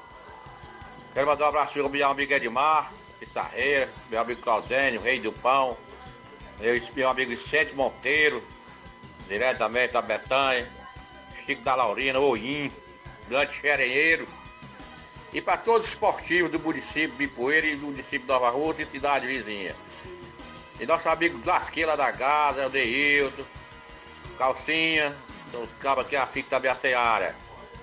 Quero 1.12 1.26
mandar 1.26 1.44
um 1.44 1.48
abraço 1.48 1.74
pro 1.74 1.90
meu 1.90 2.08
amigo 2.08 2.32
Edmar, 2.32 2.90
Pissarreira, 3.20 3.90
meu 4.08 4.18
amigo 4.18 4.40
Claudênio, 4.40 5.00
Rei 5.00 5.20
do 5.20 5.30
Pão, 5.30 5.76
meu, 6.58 6.80
meu 6.94 7.08
amigo 7.10 7.30
Vicente 7.30 7.74
Monteiro, 7.74 8.42
diretamente 9.28 9.92
da 9.92 10.00
Betanha, 10.00 10.70
Chico 11.44 11.62
da 11.62 11.74
Laurina, 11.74 12.18
Oim, 12.18 12.72
Grande 13.28 13.54
Xerenheiro, 13.54 14.26
e 15.34 15.40
para 15.42 15.58
todos 15.58 15.86
os 15.86 15.92
esportivos 15.92 16.50
do 16.50 16.58
município 16.58 17.16
de 17.16 17.28
Poeira 17.28 17.66
e 17.66 17.76
do 17.76 17.86
município 17.86 18.20
de 18.20 18.26
Nova 18.26 18.48
Rússia 18.48 18.84
e 18.84 18.90
cidade 18.90 19.26
vizinha. 19.26 19.76
E 20.80 20.86
nosso 20.86 21.08
amigo 21.08 21.40
Lasqueira 21.44 21.96
da 21.96 22.10
Gaza, 22.10 22.66
o 22.66 22.70
Deilton, 22.70 23.44
Calcinha, 24.38 25.14
são 25.50 25.62
os 25.62 25.70
cabos 25.80 26.04
aqui, 26.04 26.14
a 26.14 26.26
FIC 26.26 26.48
da 26.48 26.74
Seara. 26.76 27.34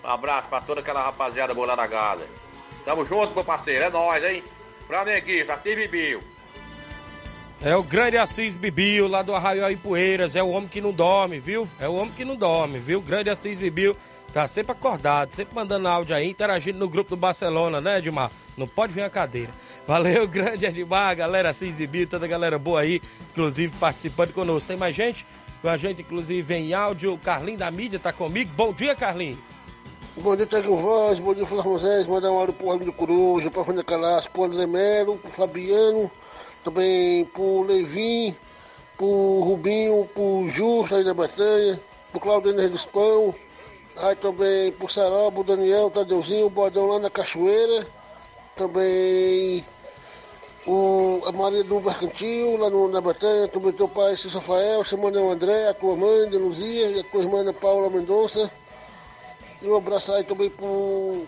Um 0.03 0.07
abraço 0.07 0.47
para 0.47 0.63
toda 0.63 0.81
aquela 0.81 1.03
rapaziada 1.03 1.53
boa 1.53 1.67
lá 1.67 1.75
da 1.75 1.87
Gaza. 1.87 2.25
Tamo 2.85 3.05
junto, 3.05 3.33
meu 3.33 3.43
parceiro. 3.43 3.83
É 3.83 3.89
nóis, 3.89 4.23
hein? 4.23 4.43
Flamenguista, 4.87 5.55
Assis 5.55 5.75
Bibiu. 5.75 6.19
É 7.61 7.75
o 7.75 7.81
grande 7.81 8.17
Assis 8.17 8.55
Bibiu, 8.55 9.07
lá 9.07 9.23
do 9.23 9.33
Arraial 9.33 9.71
Ipueiras. 9.71 10.35
É 10.35 10.43
o 10.43 10.49
homem 10.49 10.69
que 10.69 10.79
não 10.79 10.93
dorme, 10.93 11.39
viu? 11.39 11.67
É 11.79 11.87
o 11.87 11.95
homem 11.95 12.13
que 12.13 12.23
não 12.23 12.35
dorme, 12.35 12.77
viu? 12.77 13.01
Grande 13.01 13.29
Assis 13.29 13.57
Bibiu. 13.57 13.97
Tá 14.31 14.47
sempre 14.47 14.73
acordado, 14.73 15.31
sempre 15.33 15.55
mandando 15.55 15.87
áudio 15.87 16.15
aí, 16.15 16.29
interagindo 16.29 16.77
no 16.77 16.89
grupo 16.89 17.11
do 17.11 17.17
Barcelona, 17.17 17.81
né, 17.81 17.97
Edmar? 17.97 18.29
Não 18.57 18.67
pode 18.67 18.93
vir 18.93 19.03
a 19.03 19.09
cadeira. 19.09 19.51
Valeu, 19.85 20.27
grande 20.29 20.65
Edmar, 20.65 21.15
galera 21.15 21.49
Assis 21.49 21.77
Bibiu, 21.77 22.07
toda 22.07 22.25
a 22.25 22.29
galera 22.29 22.57
boa 22.57 22.81
aí, 22.81 23.01
inclusive 23.31 23.75
participando 23.77 24.33
conosco. 24.33 24.67
Tem 24.67 24.77
mais 24.77 24.95
gente? 24.95 25.25
Com 25.61 25.69
a 25.69 25.77
gente, 25.77 26.01
inclusive, 26.01 26.53
em 26.53 26.73
áudio. 26.73 27.13
O 27.13 27.17
Carlinho 27.17 27.57
da 27.57 27.71
mídia 27.71 27.99
tá 27.99 28.13
comigo. 28.13 28.51
Bom 28.55 28.71
dia, 28.71 28.95
Carlinho. 28.95 29.37
Bom 30.17 30.33
dia, 30.33 30.45
Tiago 30.45 30.77
Voz, 30.77 31.19
bom 31.19 31.33
dia, 31.33 31.45
Flávio 31.45 31.71
Moisés, 31.71 32.07
mandar 32.07 32.31
um 32.31 32.37
áudio 32.37 32.53
pro 32.53 32.69
Ramiro 32.69 32.93
Coruja, 32.93 33.51
pra 33.51 33.65
Fânia 33.65 33.83
Calaço, 33.83 34.31
pro 34.31 34.45
André 34.45 34.65
Melo, 34.65 35.17
pro 35.17 35.29
Fabiano, 35.29 36.09
também 36.63 37.25
pro 37.25 37.63
Levin, 37.63 38.33
pro 38.97 39.41
Rubinho, 39.41 40.07
pro 40.13 40.47
Justo 40.47 40.95
aí 40.95 41.03
da 41.03 41.13
Batanha, 41.13 41.77
pro 42.11 42.21
Claudio 42.21 42.53
Henrique 42.53 42.69
dos 42.69 42.85
Pão, 42.85 43.35
aí 43.97 44.15
também 44.15 44.71
pro 44.71 44.87
Sarobo, 44.87 45.43
Daniel, 45.43 45.91
Tadeuzinho, 45.91 46.45
o 46.45 46.49
Bodão 46.49 46.85
lá 46.85 46.99
na 46.99 47.09
Cachoeira, 47.09 47.85
também 48.55 49.65
o, 50.65 51.21
a 51.25 51.31
Maria 51.31 51.63
do 51.63 51.79
Mercantil, 51.79 52.57
lá 52.57 52.69
no, 52.69 52.87
na 52.87 53.01
Batanha, 53.01 53.47
também 53.47 53.71
teu 53.71 53.87
pai, 53.87 54.17
Cício 54.17 54.39
Rafael, 54.39 54.83
seu 54.83 54.97
mano 54.97 55.29
André, 55.29 55.69
a 55.69 55.73
tua 55.73 55.95
mãe, 55.95 56.29
Luzia, 56.29 56.87
e 56.87 56.99
a 56.99 57.03
tua 57.03 57.21
irmã 57.21 57.53
Paula 57.53 57.89
Mendonça, 57.89 58.49
e 59.61 59.69
um 59.69 59.75
abraço 59.75 60.13
aí 60.13 60.23
também 60.23 60.49
pro 60.49 61.23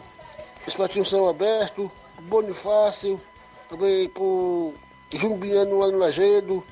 Espatinho 0.65 1.05
São 1.05 1.27
Aberto, 1.27 1.91
Bonifácio, 2.21 3.21
também 3.69 4.09
pro 4.09 4.73
Jumbiano 5.11 5.79
lá 5.79 5.87
no 5.87 5.99
Lagedo, 5.99 6.63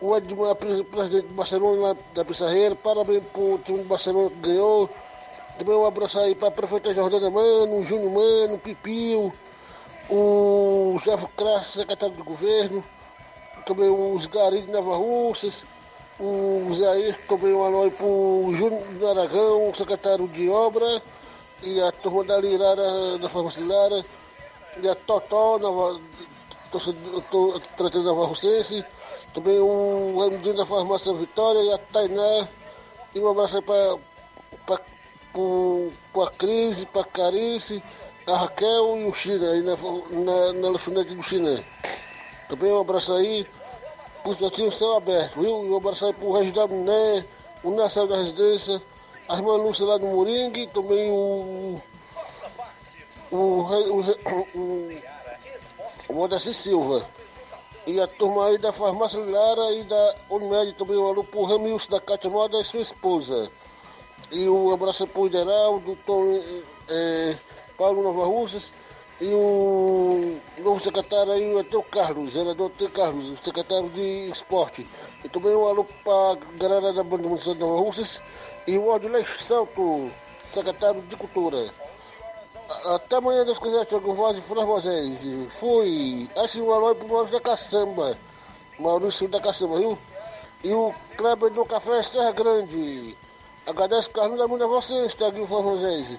o 0.00 0.16
Edmar, 0.16 0.54
presidente 0.54 1.26
do 1.26 1.34
Barcelona 1.34 1.82
lá 1.82 1.96
da 2.14 2.24
Pissarreira, 2.24 2.76
parabéns 2.76 3.22
pro 3.32 3.58
time 3.64 3.78
do 3.78 3.84
Barcelona 3.84 4.30
que 4.30 4.36
ganhou. 4.48 4.90
Também 5.58 5.74
um 5.74 5.86
abraço 5.86 6.18
aí 6.18 6.34
para 6.34 6.48
a 6.48 6.50
prefeita 6.50 6.92
Jordana 6.92 7.30
Mano, 7.30 7.78
o 7.78 7.84
Júnior 7.84 8.12
Mano, 8.12 8.54
o 8.54 8.58
Pipio, 8.58 9.32
o 10.08 10.98
Jeff 11.04 11.26
Crasso, 11.36 11.78
secretário 11.78 12.14
do 12.16 12.24
governo, 12.24 12.82
também 13.64 13.88
os 13.88 14.26
Garis 14.26 14.64
de 14.64 14.72
Nova 14.72 14.96
Russas, 14.96 15.66
o 16.18 16.72
Zé 16.72 17.12
também 17.28 17.52
um 17.52 17.62
alô 17.62 17.90
para 17.90 18.06
o 18.06 18.54
Júnior 18.54 19.18
Aragão, 19.18 19.72
secretário 19.74 20.28
de 20.28 20.48
obra, 20.48 21.02
e 21.62 21.80
a 21.80 21.90
turma 21.92 22.24
da 22.24 22.38
Lirara, 22.38 23.18
da 23.18 23.28
farmácia 23.28 23.66
Lara, 23.66 24.04
e 24.82 24.88
a 24.88 24.94
Totó, 24.94 25.58
nova, 25.58 26.00
tratando 27.76 28.04
Nova 28.04 28.26
Russense, 28.26 28.84
também 29.34 29.58
o 29.58 30.24
Emdinho 30.30 30.56
da 30.56 30.64
farmácia 30.64 31.12
Vitória 31.12 31.60
e 31.60 31.72
a 31.72 31.78
Tainá, 31.78 32.48
e 33.14 33.20
um 33.20 33.28
abraço 33.28 33.60
para 33.62 33.98
a 36.24 36.30
Cris, 36.30 36.84
para 36.84 37.02
a 37.02 37.04
Carice, 37.04 37.82
a 38.26 38.36
Raquel 38.36 38.98
e 38.98 39.04
o 39.04 39.14
China, 39.14 39.50
aí 39.50 39.62
na, 39.62 39.76
na, 39.76 40.52
na 40.52 41.02
do 41.02 41.22
China. 41.22 41.64
Também 42.48 42.72
um 42.72 42.80
abraço 42.80 43.12
aí 43.12 43.46
já 44.34 44.50
tinha 44.50 44.68
o 44.68 44.72
céu 44.72 44.96
aberto, 44.96 45.40
viu? 45.40 45.56
Um 45.56 45.76
abraço 45.76 46.06
aí 46.06 46.12
pro 46.12 46.32
Regis 46.32 46.52
da 46.52 46.66
Miné, 46.66 47.24
o 47.62 47.70
Marcelo 47.70 48.08
da 48.08 48.16
Residência, 48.16 48.82
a 49.28 49.36
irmã 49.36 49.56
Lúcia 49.56 49.86
lá 49.86 49.98
do 49.98 50.06
Moringue, 50.06 50.66
também 50.68 51.10
o. 51.10 51.80
O, 53.30 53.36
o, 53.36 54.00
o, 54.54 55.02
o 56.08 56.14
Modessi 56.14 56.54
Silva. 56.54 57.04
E 57.86 58.00
a 58.00 58.06
turma 58.06 58.48
aí 58.48 58.58
da 58.58 58.72
Farmácia 58.72 59.20
Lara 59.20 59.72
e 59.72 59.84
da 59.84 60.14
Unimed 60.30 60.72
também, 60.74 60.96
um 60.96 61.08
alô 61.08 61.22
pro 61.22 61.44
Ramilson 61.44 61.90
da 61.90 62.00
Cátia 62.00 62.30
Moda 62.30 62.60
e 62.60 62.64
sua 62.64 62.80
esposa. 62.80 63.50
E 64.32 64.48
um 64.48 64.72
abraço 64.72 65.06
pro 65.06 65.26
Ideraldo, 65.26 65.96
Tom, 66.04 66.40
é, 66.88 67.36
Paulo 67.76 68.02
Nova 68.02 68.24
Russas 68.26 68.72
e 69.20 69.32
o 69.32 70.36
novo 70.58 70.82
secretário 70.82 71.32
aí, 71.32 71.54
o 71.54 71.64
Teu 71.64 71.82
Carlos, 71.82 72.34
vereador 72.34 72.70
Teu 72.78 72.90
Carlos, 72.90 73.30
o 73.30 73.36
secretário 73.42 73.88
de 73.90 74.30
esporte. 74.30 74.86
E 75.24 75.28
também 75.28 75.54
um 75.54 75.66
alô 75.66 75.84
para 76.04 76.32
a 76.32 76.58
galera 76.58 76.92
da 76.92 77.02
Banda 77.02 77.26
Municipal 77.26 77.54
de 77.54 77.60
Nova 77.60 77.80
Russas 77.80 78.20
e 78.66 78.76
o 78.76 78.92
Odilei 78.92 79.24
Santo, 79.24 80.10
secretário 80.52 81.00
de 81.00 81.16
Cultura. 81.16 81.70
Até 82.94 83.16
amanhã, 83.16 83.44
Deus 83.44 83.58
quiser, 83.58 83.86
Tiago 83.86 84.12
Voz 84.12 84.34
de 84.34 84.42
Fras 84.42 84.66
Moisés. 84.66 85.26
Fui. 85.50 86.28
Assim, 86.36 86.60
um 86.60 86.72
alô 86.72 86.94
pro 86.94 87.08
Maurício 87.08 87.32
da 87.32 87.40
Caçamba. 87.40 88.18
Maurício 88.78 89.28
da 89.28 89.40
Caçamba, 89.40 89.78
viu? 89.78 89.96
E 90.64 90.74
o 90.74 90.92
Kleber 91.16 91.50
do 91.50 91.64
Café 91.64 92.02
Serra 92.02 92.32
Grande. 92.32 93.16
Agradeço, 93.66 94.10
Carlos, 94.10 94.38
da 94.38 94.64
a 94.64 94.68
vocês, 94.68 95.14
Tiago 95.14 95.44
Voz 95.44 95.64
Moisés. 95.64 96.18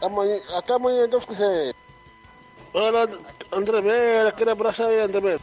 Amanhã, 0.00 0.38
até 0.54 0.74
amanhã, 0.74 1.08
Deus 1.08 1.24
quiser. 1.24 1.74
Olha, 2.72 3.08
André 3.52 3.80
Mera, 3.80 4.28
aquele 4.28 4.50
abraço 4.50 4.82
aí, 4.82 5.00
André 5.00 5.20
Mera. 5.20 5.40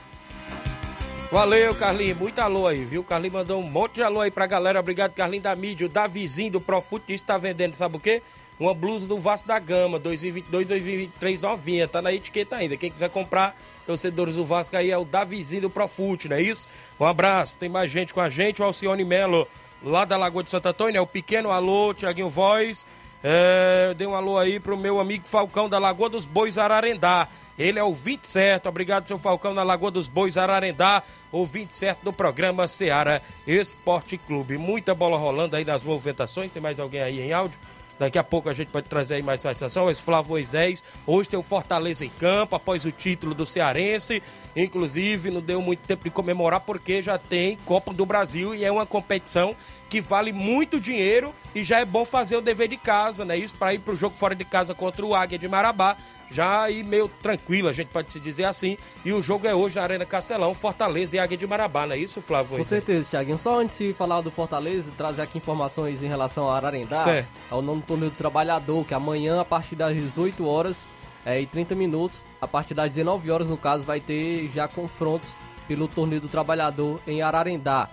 Valeu, 1.30 1.76
Carlinhos. 1.76 2.18
Muito 2.18 2.40
alô 2.40 2.68
aí, 2.68 2.86
viu? 2.86 3.04
Carlinhos 3.04 3.34
mandou 3.34 3.60
um 3.60 3.70
monte 3.70 3.96
de 3.96 4.04
alô 4.04 4.22
aí 4.22 4.32
pra 4.32 4.48
galera. 4.48 4.80
Obrigado, 4.80 5.14
Carlinhos 5.14 5.44
da 5.44 5.56
mídia. 5.56 5.86
O 5.86 5.90
Davizinho 5.90 6.54
do 6.54 6.62
Profute 6.62 7.06
que 7.06 7.24
tá 7.24 7.38
vendendo, 7.38 7.76
sabe 7.76 7.98
o 7.98 8.00
quê? 8.00 8.22
Uma 8.58 8.74
blusa 8.74 9.06
do 9.06 9.20
Vasco 9.20 9.48
da 9.48 9.60
Gama, 9.60 10.00
2022, 10.00 10.68
2023 10.68 11.42
novinha. 11.42 11.88
Tá 11.88 12.02
na 12.02 12.14
etiqueta 12.14 12.56
ainda. 12.56 12.78
Quem 12.78 12.90
quiser 12.90 13.10
comprar, 13.10 13.56
torcedores 13.86 14.36
do 14.36 14.46
Vasco 14.46 14.78
aí 14.78 14.90
é 14.90 14.98
o 14.98 15.04
Davizinho 15.04 15.64
do 15.64 15.70
Profute, 15.70 16.30
não 16.30 16.38
é 16.38 16.42
isso? 16.42 16.68
Um 16.98 17.06
abraço. 17.06 17.58
Tem 17.58 17.68
mais 17.68 17.92
gente 17.92 18.14
com 18.14 18.22
a 18.22 18.30
gente. 18.30 18.62
O 18.62 18.66
Alcione 18.66 19.04
Melo, 19.04 19.46
lá 19.84 20.06
da 20.06 20.16
Lagoa 20.16 20.44
de 20.44 20.50
Santo 20.50 20.70
Antônio. 20.70 20.98
É 20.98 21.02
o 21.02 21.06
pequeno 21.06 21.52
alô, 21.52 21.94
Tiaguinho 21.94 22.30
Voz. 22.30 22.86
É, 23.24 23.94
dei 23.96 24.06
um 24.06 24.16
alô 24.16 24.38
aí 24.38 24.60
pro 24.60 24.78
meu 24.78 25.00
amigo 25.00 25.28
Falcão 25.28 25.68
da 25.68 25.80
Lagoa 25.80 26.10
dos 26.10 26.26
Bois 26.26 26.58
Ararendá. 26.58 27.28
Ele 27.58 27.80
é 27.80 27.84
o 27.84 27.94
20 27.94 28.26
certo. 28.26 28.70
Obrigado, 28.70 29.08
seu 29.08 29.18
Falcão, 29.18 29.54
na 29.54 29.64
Lagoa 29.64 29.90
dos 29.90 30.08
Bois 30.08 30.38
Ararendá. 30.38 31.02
O 31.32 31.46
20 31.46 31.76
certo 31.76 32.04
do 32.04 32.14
programa 32.14 32.68
Seara 32.68 33.22
Esporte 33.48 34.18
Clube. 34.18 34.58
Muita 34.58 34.94
bola 34.94 35.18
rolando 35.18 35.56
aí 35.56 35.66
nas 35.66 35.84
movimentações. 35.84 36.52
Tem 36.52 36.62
mais 36.62 36.80
alguém 36.80 37.02
aí 37.02 37.20
em 37.20 37.34
áudio? 37.34 37.58
Daqui 38.00 38.20
a 38.20 38.24
pouco 38.24 38.48
a 38.48 38.54
gente 38.54 38.70
pode 38.70 38.88
trazer 38.88 39.16
aí 39.16 39.24
mais 39.24 39.42
participação. 39.42 39.90
Esse 39.90 40.04
Flávio 40.04 40.30
Moisés. 40.30 40.84
Hoje 41.06 41.30
tem 41.30 41.40
o 41.40 41.44
Fortaleza 41.44 42.06
em 42.06 42.10
campo, 42.10 42.56
após 42.56 42.86
o 42.86 42.92
título 42.92 43.34
do 43.34 43.46
Cearense. 43.46 44.22
Inclusive, 44.56 45.32
não 45.32 45.42
deu 45.42 45.62
muito 45.62 45.80
tempo 45.80 46.04
de 46.04 46.12
comemorar, 46.12 46.60
porque 46.60 47.02
já 47.02 47.18
tem 47.18 47.58
Copa 47.66 47.94
do 47.94 48.06
Brasil 48.06 48.54
e 48.54 48.64
é 48.64 48.72
uma 48.72 48.86
competição 48.86 49.56
que 49.90 50.02
vale 50.02 50.32
muito 50.32 50.80
dinheiro 50.80 51.34
e 51.56 51.64
já 51.64 51.80
é 51.80 51.86
bom 51.86 52.06
fazer 52.06 52.36
o 52.36 52.42
dever 52.42 52.68
de 52.68 52.78
casa, 52.78 53.24
né? 53.24 53.38
Isso 53.38 53.56
para 53.56 53.74
ir 53.74 53.80
para 53.80 53.94
o 53.94 53.96
jogo 53.96 54.16
fora 54.16 54.36
de 54.36 54.46
casa 54.46 54.74
contra 54.74 55.06
o 55.06 55.16
Águia 55.16 55.38
de 55.38 55.48
Marabá, 55.48 55.96
já 56.30 56.64
aí 56.64 56.84
meio 56.84 57.08
tranquilo, 57.08 57.70
a 57.70 57.74
gente 57.74 57.88
pode 57.88 58.12
se 58.12 58.20
dizer 58.20 58.44
assim. 58.44 58.78
E 59.06 59.14
o 59.14 59.24
jogo 59.24 59.48
é 59.48 59.56
hoje 59.56 59.78
na 59.78 59.84
Arena 59.84 60.06
Castelão, 60.06 60.54
Fortaleza 60.54 61.16
e 61.16 61.20
Águia 61.20 61.38
de 61.38 61.48
Marabá, 61.48 61.88
não 61.88 61.96
é 61.96 61.98
isso, 61.98 62.22
Flávio? 62.22 62.58
Com 62.58 62.64
certeza, 62.64 63.10
Thiaguinho. 63.10 63.38
Só 63.38 63.60
antes 63.60 63.78
de 63.78 63.94
falar 63.94 64.22
do 64.22 64.32
Fortaleza, 64.32 64.92
trazer 64.98 65.22
aqui 65.22 65.38
informações 65.38 66.04
em 66.04 66.08
relação 66.08 66.46
ao 66.46 66.52
Ararendá, 66.52 66.98
certo. 66.98 67.30
ao 67.50 67.62
nome 67.62 67.82
do 67.82 67.88
torneio 67.88 68.12
do 68.12 68.18
trabalhador, 68.18 68.86
que 68.86 68.94
amanhã, 68.94 69.40
a 69.42 69.46
partir 69.46 69.76
das 69.76 69.96
18 69.96 70.46
horas 70.46 70.90
é, 71.26 71.42
e 71.42 71.46
30 71.46 71.76
minutos, 71.76 72.26
a 72.42 72.48
partir 72.48 72.74
das 72.74 72.94
19 72.94 73.32
horas, 73.32 73.48
no 73.48 73.58
caso, 73.58 73.84
vai 73.86 74.00
ter 74.00 74.50
já 74.50 74.68
confrontos 74.68 75.36
pelo 75.68 75.88
torneio 75.88 76.22
do 76.22 76.28
trabalhador 76.28 77.02
em 77.06 77.22
Ararendá. 77.22 77.90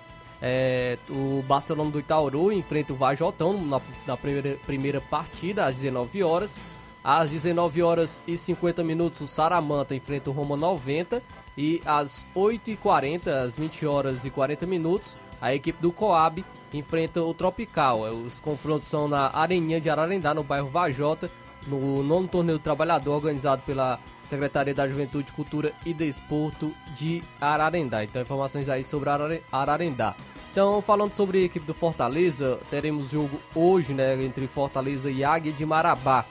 É, 0.47 0.99
o 1.09 1.43
Barcelona 1.49 1.91
do 1.91 1.99
Itauru 1.99 2.53
enfrenta 2.53 2.93
o 2.93 2.97
Vajotão 2.97 3.59
na, 3.65 3.81
na 4.07 4.15
primeira, 4.15 4.59
primeira 4.67 5.01
partida, 5.01 5.65
às 5.65 5.77
19 5.77 6.23
horas. 6.23 6.61
Às 7.03 7.31
19 7.31 7.83
horas 7.83 8.23
e 8.27 8.37
50 8.37 8.85
minutos, 8.85 9.23
o 9.23 9.27
Saramanta 9.27 9.95
enfrenta 9.95 10.29
o 10.29 10.35
Roma 10.35 10.55
90. 10.55 11.23
E 11.57 11.81
às 11.87 12.27
8h40, 12.37 13.29
às 13.29 13.57
20 13.57 13.87
horas 13.87 14.27
e 14.27 14.31
40 14.31 14.67
minutos, 14.67 15.17
a 15.41 15.55
equipe 15.55 15.81
do 15.81 15.91
Coab 15.91 16.45
enfrenta 16.75 17.23
o 17.23 17.33
Tropical. 17.33 18.07
É, 18.07 18.11
os 18.11 18.39
confrontos 18.39 18.87
são 18.87 19.09
na 19.09 19.35
Areninha 19.35 19.81
de 19.81 19.89
Ararendá, 19.89 20.35
no 20.35 20.45
bairro 20.45 20.69
Vajota, 20.69 21.31
no 21.67 22.03
nono 22.03 22.29
torneio 22.29 22.59
do 22.59 22.63
trabalhador 22.63 23.15
organizado 23.15 23.63
pela 23.63 23.99
Secretaria 24.23 24.75
da 24.75 24.87
Juventude, 24.87 25.33
Cultura 25.33 25.73
e 25.87 25.95
Desporto 25.95 26.75
de 26.95 27.23
Ararendá. 27.41 28.05
Então, 28.05 28.21
informações 28.21 28.69
aí 28.69 28.85
sobre 28.85 29.09
Ararendá. 29.51 30.15
Então, 30.55 30.81
falando 30.81 31.13
sobre 31.13 31.39
a 31.39 31.43
equipe 31.43 31.67
do 31.67 31.75
Fortaleza, 31.75 32.61
teremos 32.71 33.11
jogo 33.11 33.41
hoje, 33.57 33.93
né, 33.93 34.23
entre 34.23 34.47
Fortaleza 34.47 35.11
e 35.11 35.25
Águia 35.25 35.53
de 35.53 35.67
Marabá. 35.67 36.25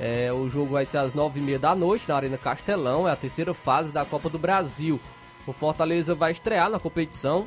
É, 0.00 0.32
o 0.32 0.48
jogo 0.48 0.72
vai 0.72 0.86
ser 0.86 0.96
às 0.96 1.12
nove 1.12 1.38
e 1.38 1.42
meia 1.42 1.58
da 1.58 1.74
noite 1.74 2.08
na 2.08 2.16
Arena 2.16 2.38
Castelão, 2.38 3.06
é 3.06 3.12
a 3.12 3.16
terceira 3.16 3.52
fase 3.52 3.92
da 3.92 4.06
Copa 4.06 4.30
do 4.30 4.38
Brasil. 4.38 4.98
O 5.46 5.52
Fortaleza 5.52 6.14
vai 6.14 6.32
estrear 6.32 6.70
na 6.70 6.80
competição 6.80 7.46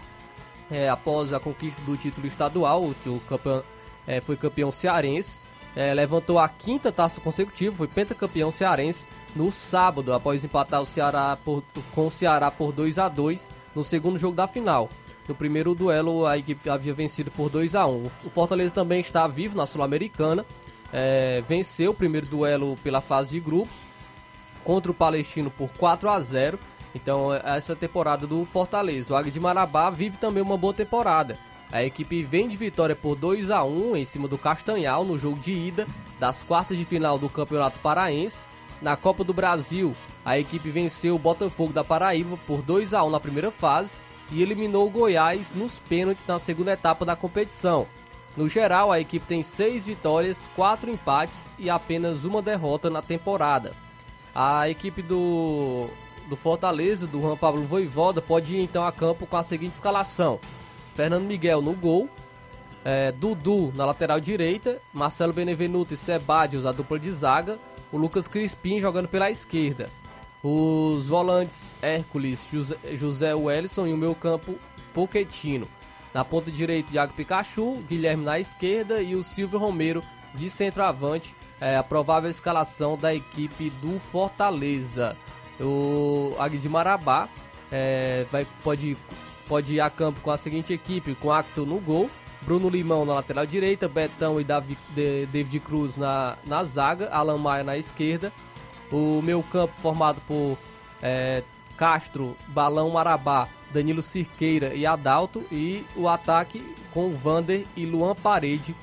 é, 0.69 0.87
após 0.87 1.33
a 1.33 1.39
conquista 1.39 1.81
do 1.81 1.97
título 1.97 2.27
estadual, 2.27 2.83
o, 2.83 3.19
campeão, 3.27 3.63
é, 4.05 4.21
foi 4.21 4.37
campeão 4.37 4.69
cearense, 4.69 5.41
é, 5.75 5.91
levantou 5.91 6.37
a 6.37 6.47
quinta 6.47 6.91
taça 6.91 7.19
consecutiva, 7.19 7.75
foi 7.75 7.87
pentacampeão 7.87 8.51
cearense 8.51 9.07
no 9.35 9.51
sábado, 9.51 10.13
após 10.13 10.45
empatar 10.45 10.83
o 10.83 10.85
Ceará 10.85 11.35
por, 11.43 11.63
com 11.95 12.05
o 12.05 12.11
Ceará 12.11 12.51
por 12.51 12.71
2 12.71 12.99
a 12.99 13.09
2 13.09 13.49
no 13.73 13.83
segundo 13.83 14.19
jogo 14.19 14.35
da 14.35 14.45
final. 14.45 14.87
No 15.27 15.35
primeiro 15.35 15.75
duelo, 15.75 16.25
a 16.25 16.37
equipe 16.37 16.69
havia 16.69 16.93
vencido 16.93 17.31
por 17.31 17.49
2 17.49 17.75
a 17.75 17.85
1 17.85 18.03
O 18.25 18.29
Fortaleza 18.29 18.73
também 18.73 18.99
está 18.99 19.27
vivo 19.27 19.55
na 19.55 19.65
Sul-Americana. 19.65 20.45
É, 20.91 21.41
venceu 21.47 21.91
o 21.91 21.93
primeiro 21.93 22.27
duelo 22.27 22.75
pela 22.83 22.99
fase 22.99 23.31
de 23.31 23.39
grupos 23.39 23.77
contra 24.63 24.91
o 24.91 24.95
Palestino 24.95 25.49
por 25.49 25.71
4 25.73 26.09
a 26.09 26.19
0 26.19 26.59
Então, 26.93 27.33
essa 27.33 27.75
temporada 27.75 28.27
do 28.27 28.43
Fortaleza. 28.45 29.13
O 29.13 29.15
Águia 29.15 29.31
de 29.31 29.39
Marabá 29.39 29.89
vive 29.89 30.17
também 30.17 30.43
uma 30.43 30.57
boa 30.57 30.73
temporada. 30.73 31.37
A 31.71 31.83
equipe 31.83 32.21
vem 32.23 32.49
de 32.49 32.57
vitória 32.57 32.95
por 32.95 33.15
2 33.15 33.49
a 33.49 33.63
1 33.63 33.95
em 33.95 34.03
cima 34.03 34.27
do 34.27 34.37
Castanhal 34.37 35.05
no 35.05 35.17
jogo 35.17 35.39
de 35.39 35.53
ida 35.53 35.87
das 36.19 36.43
quartas 36.43 36.77
de 36.77 36.83
final 36.83 37.17
do 37.17 37.29
Campeonato 37.29 37.79
Paraense. 37.79 38.49
Na 38.81 38.97
Copa 38.97 39.23
do 39.23 39.33
Brasil, 39.33 39.95
a 40.25 40.37
equipe 40.37 40.69
venceu 40.69 41.15
o 41.15 41.19
Botafogo 41.19 41.71
da 41.71 41.83
Paraíba 41.83 42.35
por 42.45 42.61
2 42.61 42.93
a 42.93 43.03
1 43.03 43.09
na 43.11 43.19
primeira 43.19 43.51
fase 43.51 43.97
e 44.31 44.41
eliminou 44.41 44.87
o 44.87 44.89
Goiás 44.89 45.53
nos 45.53 45.79
pênaltis 45.79 46.25
na 46.25 46.39
segunda 46.39 46.71
etapa 46.71 47.05
da 47.05 47.15
competição. 47.15 47.85
No 48.35 48.47
geral, 48.47 48.91
a 48.91 48.99
equipe 48.99 49.27
tem 49.27 49.43
seis 49.43 49.85
vitórias, 49.85 50.49
quatro 50.55 50.89
empates 50.89 51.49
e 51.59 51.69
apenas 51.69 52.23
uma 52.23 52.41
derrota 52.41 52.89
na 52.89 53.01
temporada. 53.01 53.73
A 54.33 54.69
equipe 54.69 55.01
do, 55.01 55.87
do 56.29 56.37
Fortaleza, 56.37 57.05
do 57.05 57.19
Juan 57.19 57.35
Pablo 57.35 57.63
Voivoda, 57.65 58.21
pode 58.21 58.55
ir 58.55 58.61
então 58.61 58.85
a 58.85 58.91
campo 58.91 59.27
com 59.27 59.35
a 59.35 59.43
seguinte 59.43 59.73
escalação: 59.73 60.39
Fernando 60.95 61.25
Miguel 61.25 61.61
no 61.61 61.73
gol, 61.73 62.07
é, 62.85 63.11
Dudu 63.11 63.73
na 63.75 63.85
lateral 63.85 64.21
direita, 64.21 64.79
Marcelo 64.93 65.33
Benevenuto 65.33 65.93
e 65.93 65.97
Sebadios 65.97 66.65
a 66.65 66.71
dupla 66.71 66.97
de 66.97 67.11
zaga, 67.11 67.59
o 67.91 67.97
Lucas 67.97 68.29
Crispim 68.29 68.79
jogando 68.79 69.09
pela 69.09 69.29
esquerda. 69.29 69.89
Os 70.43 71.07
volantes 71.07 71.77
Hércules, 71.81 72.47
José, 72.93 73.35
Wellison 73.35 73.85
e 73.87 73.93
o 73.93 73.97
meu 73.97 74.15
campo 74.15 74.55
Poquetino. 74.93 75.67
Na 76.13 76.25
ponta 76.25 76.51
direita, 76.51 76.93
Iago 76.93 77.13
Pikachu, 77.13 77.75
Guilherme 77.87 78.25
na 78.25 78.39
esquerda 78.39 79.01
e 79.01 79.15
o 79.15 79.23
Silvio 79.23 79.59
Romero 79.59 80.03
de 80.33 80.49
centroavante. 80.49 81.35
É 81.59 81.77
a 81.77 81.83
provável 81.83 82.29
escalação 82.29 82.97
da 82.97 83.13
equipe 83.13 83.69
do 83.81 83.99
Fortaleza. 83.99 85.15
O 85.59 86.35
Águia 86.39 86.59
de 86.59 86.67
Marabá 86.67 87.29
é, 87.71 88.25
vai, 88.31 88.47
pode, 88.63 88.97
pode 89.47 89.75
ir 89.75 89.79
a 89.79 89.89
campo 89.89 90.19
com 90.21 90.31
a 90.31 90.37
seguinte 90.37 90.73
equipe: 90.73 91.13
com 91.15 91.31
Axel 91.31 91.65
no 91.65 91.79
gol, 91.79 92.09
Bruno 92.41 92.67
Limão 92.67 93.05
na 93.05 93.13
lateral 93.13 93.45
direita, 93.45 93.87
Betão 93.87 94.41
e 94.41 94.43
Davi, 94.43 94.75
de, 94.89 95.27
David 95.27 95.59
Cruz 95.59 95.97
na, 95.97 96.35
na 96.45 96.63
zaga, 96.63 97.09
Alan 97.09 97.37
Maia 97.37 97.63
na 97.63 97.77
esquerda, 97.77 98.33
o 98.91 99.21
meu 99.21 99.41
campo 99.41 99.73
formado 99.81 100.21
por 100.27 100.57
é, 101.01 101.43
Castro, 101.77 102.35
Balão 102.47 102.89
Marabá, 102.89 103.47
Danilo 103.73 104.01
Cirqueira 104.01 104.73
e 104.73 104.85
Adalto. 104.85 105.43
E 105.51 105.85
o 105.95 106.07
ataque 106.07 106.63
com 106.93 107.13
Vander 107.13 107.65
e 107.75 107.85
Luan 107.85 108.13
Parede. 108.13 108.75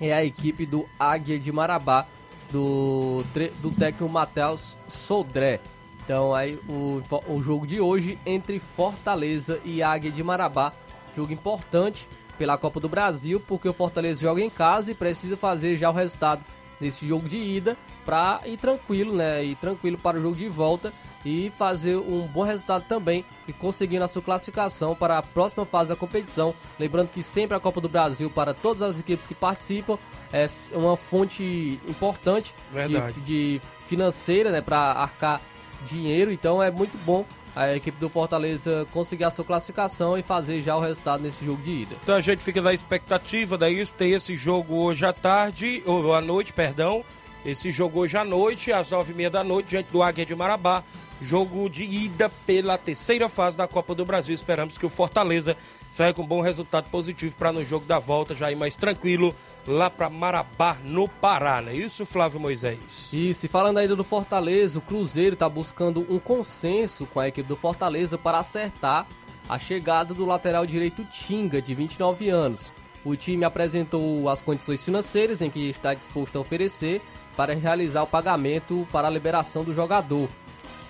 É 0.00 0.12
a 0.12 0.24
equipe 0.24 0.64
do 0.64 0.88
Águia 0.98 1.38
de 1.38 1.52
Marabá, 1.52 2.06
do, 2.50 3.22
do 3.60 3.70
técnico 3.70 4.08
Matheus 4.08 4.76
Sodré. 4.88 5.60
Então 6.04 6.34
aí 6.34 6.58
o, 6.68 7.02
o 7.28 7.42
jogo 7.42 7.66
de 7.66 7.80
hoje 7.80 8.18
entre 8.24 8.58
Fortaleza 8.58 9.60
e 9.64 9.82
Águia 9.82 10.10
de 10.10 10.22
Marabá. 10.22 10.72
Jogo 11.16 11.32
importante 11.32 12.08
pela 12.38 12.56
Copa 12.56 12.80
do 12.80 12.88
Brasil, 12.88 13.42
porque 13.46 13.68
o 13.68 13.72
Fortaleza 13.72 14.22
joga 14.22 14.40
em 14.40 14.48
casa 14.48 14.90
e 14.90 14.94
precisa 14.94 15.36
fazer 15.36 15.76
já 15.76 15.90
o 15.90 15.92
resultado 15.92 16.42
nesse 16.80 17.06
jogo 17.06 17.28
de 17.28 17.36
ida 17.36 17.76
para 18.10 18.40
ir 18.44 18.56
tranquilo, 18.56 19.14
né? 19.14 19.44
Ir 19.44 19.54
tranquilo 19.54 19.96
para 19.96 20.18
o 20.18 20.20
jogo 20.20 20.34
de 20.34 20.48
volta 20.48 20.92
e 21.24 21.48
fazer 21.56 21.96
um 21.96 22.26
bom 22.26 22.42
resultado 22.42 22.82
também 22.88 23.24
e 23.46 23.52
conseguir 23.52 24.02
a 24.02 24.08
sua 24.08 24.20
classificação 24.20 24.96
para 24.96 25.18
a 25.18 25.22
próxima 25.22 25.64
fase 25.64 25.90
da 25.90 25.96
competição. 25.96 26.52
Lembrando 26.76 27.10
que 27.10 27.22
sempre 27.22 27.56
a 27.56 27.60
Copa 27.60 27.80
do 27.80 27.88
Brasil 27.88 28.28
para 28.28 28.52
todas 28.52 28.82
as 28.82 28.98
equipes 28.98 29.28
que 29.28 29.34
participam 29.34 29.96
é 30.32 30.44
uma 30.72 30.96
fonte 30.96 31.78
importante 31.86 32.52
de, 32.72 33.20
de, 33.20 33.62
financeira, 33.86 34.50
né, 34.50 34.60
para 34.60 34.78
arcar 34.78 35.40
dinheiro. 35.86 36.32
Então 36.32 36.60
é 36.60 36.68
muito 36.68 36.98
bom 37.04 37.24
a 37.54 37.76
equipe 37.76 37.98
do 38.00 38.08
Fortaleza 38.08 38.88
conseguir 38.90 39.22
a 39.22 39.30
sua 39.30 39.44
classificação 39.44 40.18
e 40.18 40.22
fazer 40.22 40.62
já 40.62 40.76
o 40.76 40.80
resultado 40.80 41.22
nesse 41.22 41.44
jogo 41.44 41.62
de 41.62 41.82
ida. 41.82 41.96
Então 42.02 42.16
a 42.16 42.20
gente 42.20 42.42
fica 42.42 42.60
na 42.60 42.74
expectativa 42.74 43.56
daí, 43.56 43.86
tem 43.86 44.14
esse 44.14 44.36
jogo 44.36 44.74
hoje 44.74 45.06
à 45.06 45.12
tarde, 45.12 45.80
ou 45.86 46.12
à 46.12 46.20
noite, 46.20 46.52
perdão, 46.52 47.04
esse 47.44 47.70
jogo 47.70 48.00
hoje 48.00 48.16
à 48.16 48.24
noite, 48.24 48.72
às 48.72 48.90
nove 48.90 49.12
e 49.12 49.16
meia 49.16 49.30
da 49.30 49.42
noite, 49.42 49.70
diante 49.70 49.90
do 49.90 50.02
Águia 50.02 50.26
de 50.26 50.34
Marabá. 50.34 50.84
Jogo 51.22 51.68
de 51.68 51.84
ida 51.84 52.30
pela 52.46 52.78
terceira 52.78 53.28
fase 53.28 53.56
da 53.56 53.68
Copa 53.68 53.94
do 53.94 54.06
Brasil. 54.06 54.34
Esperamos 54.34 54.78
que 54.78 54.86
o 54.86 54.88
Fortaleza 54.88 55.54
saia 55.90 56.14
com 56.14 56.22
um 56.22 56.26
bom 56.26 56.40
resultado 56.40 56.88
positivo 56.88 57.36
para 57.36 57.52
no 57.52 57.62
jogo 57.62 57.84
da 57.84 57.98
volta 57.98 58.34
já 58.34 58.50
ir 58.50 58.56
mais 58.56 58.74
tranquilo 58.76 59.34
lá 59.66 59.90
para 59.90 60.08
Marabá, 60.08 60.78
no 60.82 61.08
Pará, 61.08 61.60
não 61.60 61.70
é 61.70 61.74
isso, 61.74 62.06
Flávio 62.06 62.40
Moisés? 62.40 63.12
Isso, 63.12 63.44
e 63.44 63.48
falando 63.48 63.78
ainda 63.78 63.94
do 63.94 64.04
Fortaleza, 64.04 64.78
o 64.78 64.82
Cruzeiro 64.82 65.34
está 65.34 65.48
buscando 65.48 66.06
um 66.08 66.18
consenso 66.18 67.06
com 67.06 67.20
a 67.20 67.28
equipe 67.28 67.48
do 67.48 67.56
Fortaleza 67.56 68.16
para 68.16 68.38
acertar 68.38 69.06
a 69.48 69.58
chegada 69.58 70.14
do 70.14 70.24
lateral 70.24 70.64
direito 70.64 71.04
Tinga, 71.04 71.60
de 71.60 71.74
29 71.74 72.30
anos. 72.30 72.72
O 73.04 73.16
time 73.16 73.44
apresentou 73.44 74.28
as 74.28 74.42
condições 74.42 74.84
financeiras 74.84 75.42
em 75.42 75.50
que 75.50 75.70
está 75.70 75.92
disposto 75.94 76.36
a 76.36 76.40
oferecer 76.40 77.02
para 77.40 77.54
realizar 77.54 78.02
o 78.02 78.06
pagamento 78.06 78.86
para 78.92 79.08
a 79.08 79.10
liberação 79.10 79.64
do 79.64 79.74
jogador. 79.74 80.28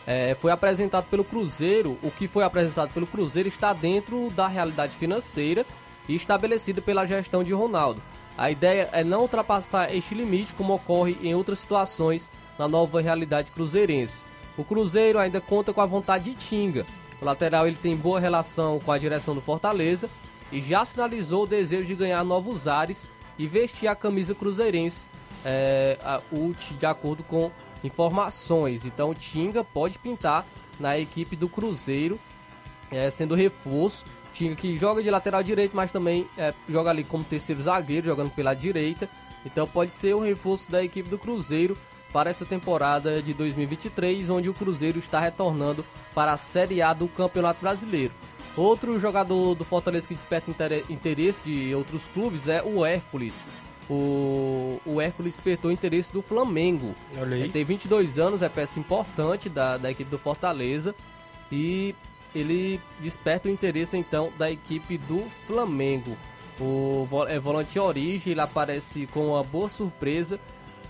É, 0.05 0.35
foi 0.35 0.51
apresentado 0.51 1.07
pelo 1.09 1.23
Cruzeiro, 1.23 1.97
o 2.03 2.11
que 2.11 2.27
foi 2.27 2.43
apresentado 2.43 2.93
pelo 2.93 3.07
Cruzeiro 3.07 3.49
está 3.49 3.73
dentro 3.73 4.29
da 4.31 4.49
realidade 4.49 4.97
financeira 4.97 5.65
e 6.09 6.17
estabelecida 6.17 6.83
pela 6.83 7.07
gestão 7.07 7.45
de 7.45 7.53
Ronaldo. 7.53 8.03
A 8.37 8.51
ideia 8.51 8.91
é 8.91 9.05
não 9.05 9.21
ultrapassar 9.21 9.95
este 9.95 10.13
limite, 10.13 10.53
como 10.53 10.75
ocorre 10.75 11.17
em 11.23 11.37
outras 11.37 11.61
situações 11.61 12.29
na 12.59 12.67
nova 12.67 13.01
realidade 13.01 13.53
cruzeirense. 13.53 14.25
O 14.57 14.65
Cruzeiro 14.65 15.21
ainda 15.21 15.41
conta 15.41 15.73
com 15.73 15.81
a 15.81 15.87
vontade 15.87 16.25
de 16.25 16.35
Tinga. 16.35 16.85
O 17.23 17.25
lateral 17.25 17.69
ele 17.69 17.77
tem 17.77 17.95
boa 17.95 18.19
relação 18.19 18.81
com 18.81 18.91
a 18.91 18.99
direção 18.99 19.37
do 19.37 19.41
Fortaleza 19.41 20.11
e 20.51 20.61
já 20.61 20.85
sinalizou 20.85 21.45
o 21.45 21.47
desejo 21.47 21.87
de 21.87 21.95
ganhar 21.95 22.25
novos 22.25 22.67
ares 22.67 23.09
e 23.39 23.47
vestir 23.47 23.87
a 23.87 23.95
camisa 23.95 24.35
cruzeirense, 24.35 25.07
é, 25.45 25.99
a, 26.03 26.21
de 26.79 26.87
acordo 26.87 27.23
com 27.23 27.51
informações. 27.83 28.85
Então, 28.85 29.15
Tinga 29.15 29.65
pode 29.65 29.99
pintar 29.99 30.47
na 30.79 30.99
equipe 30.99 31.37
do 31.37 31.49
Cruzeiro, 31.49 32.19
é, 32.91 33.11
sendo 33.11 33.35
reforço. 33.35 34.05
Tinga 34.33 34.55
que 34.55 34.77
joga 34.77 35.03
de 35.03 35.11
lateral 35.11 35.43
direito, 35.43 35.77
mas 35.77 35.91
também 35.91 36.29
é, 36.37 36.55
joga 36.69 36.91
ali 36.91 37.05
como 37.05 37.25
terceiro 37.25 37.61
zagueiro, 37.61 38.07
jogando 38.07 38.31
pela 38.31 38.55
direita. 38.55 39.09
Então, 39.45 39.67
pode 39.67 39.95
ser 39.95 40.15
um 40.15 40.21
reforço 40.21 40.71
da 40.71 40.83
equipe 40.83 41.09
do 41.09 41.19
Cruzeiro 41.19 41.77
para 42.13 42.31
essa 42.31 42.45
temporada 42.45 43.23
de 43.23 43.33
2023, 43.33 44.31
onde 44.31 44.49
o 44.49 44.55
Cruzeiro 44.55 44.99
está 44.99 45.21
retornando 45.21 45.85
para 46.15 46.33
a 46.33 46.37
Série 46.37 46.83
A 46.83 46.93
do 46.93 47.09
Campeonato 47.09 47.61
Brasileiro. 47.61 48.13
Outro 48.57 48.99
jogador 48.99 49.55
do 49.55 49.65
Fortaleza 49.65 50.09
que 50.09 50.15
desperta 50.15 50.51
interesse 50.91 51.45
de 51.45 51.75
outros 51.75 52.09
clubes 52.09 52.49
é 52.49 52.63
o 52.63 52.85
Hércules. 52.85 53.49
O, 53.91 54.81
o 54.87 55.01
Hércules 55.01 55.35
despertou 55.35 55.73
interesse 55.73 56.13
do 56.13 56.23
Flamengo. 56.23 56.95
Ele 57.21 57.49
tem 57.49 57.65
22 57.65 58.21
anos, 58.21 58.41
é 58.41 58.49
peça 58.49 58.79
importante 58.79 59.49
da, 59.49 59.77
da 59.77 59.91
equipe 59.91 60.09
do 60.09 60.19
Fortaleza. 60.19 60.95
E 61.51 61.93
ele 62.33 62.81
desperta 63.01 63.49
o 63.49 63.53
interesse 63.53 63.97
então 63.97 64.33
da 64.39 64.49
equipe 64.49 64.97
do 64.97 65.23
Flamengo. 65.45 66.17
O 66.61 67.07
é 67.27 67.39
volante 67.41 67.79
origem, 67.81 68.33
ele 68.33 68.41
aparece 68.41 69.07
com 69.07 69.29
uma 69.29 69.43
boa 69.43 69.69
surpresa, 69.69 70.39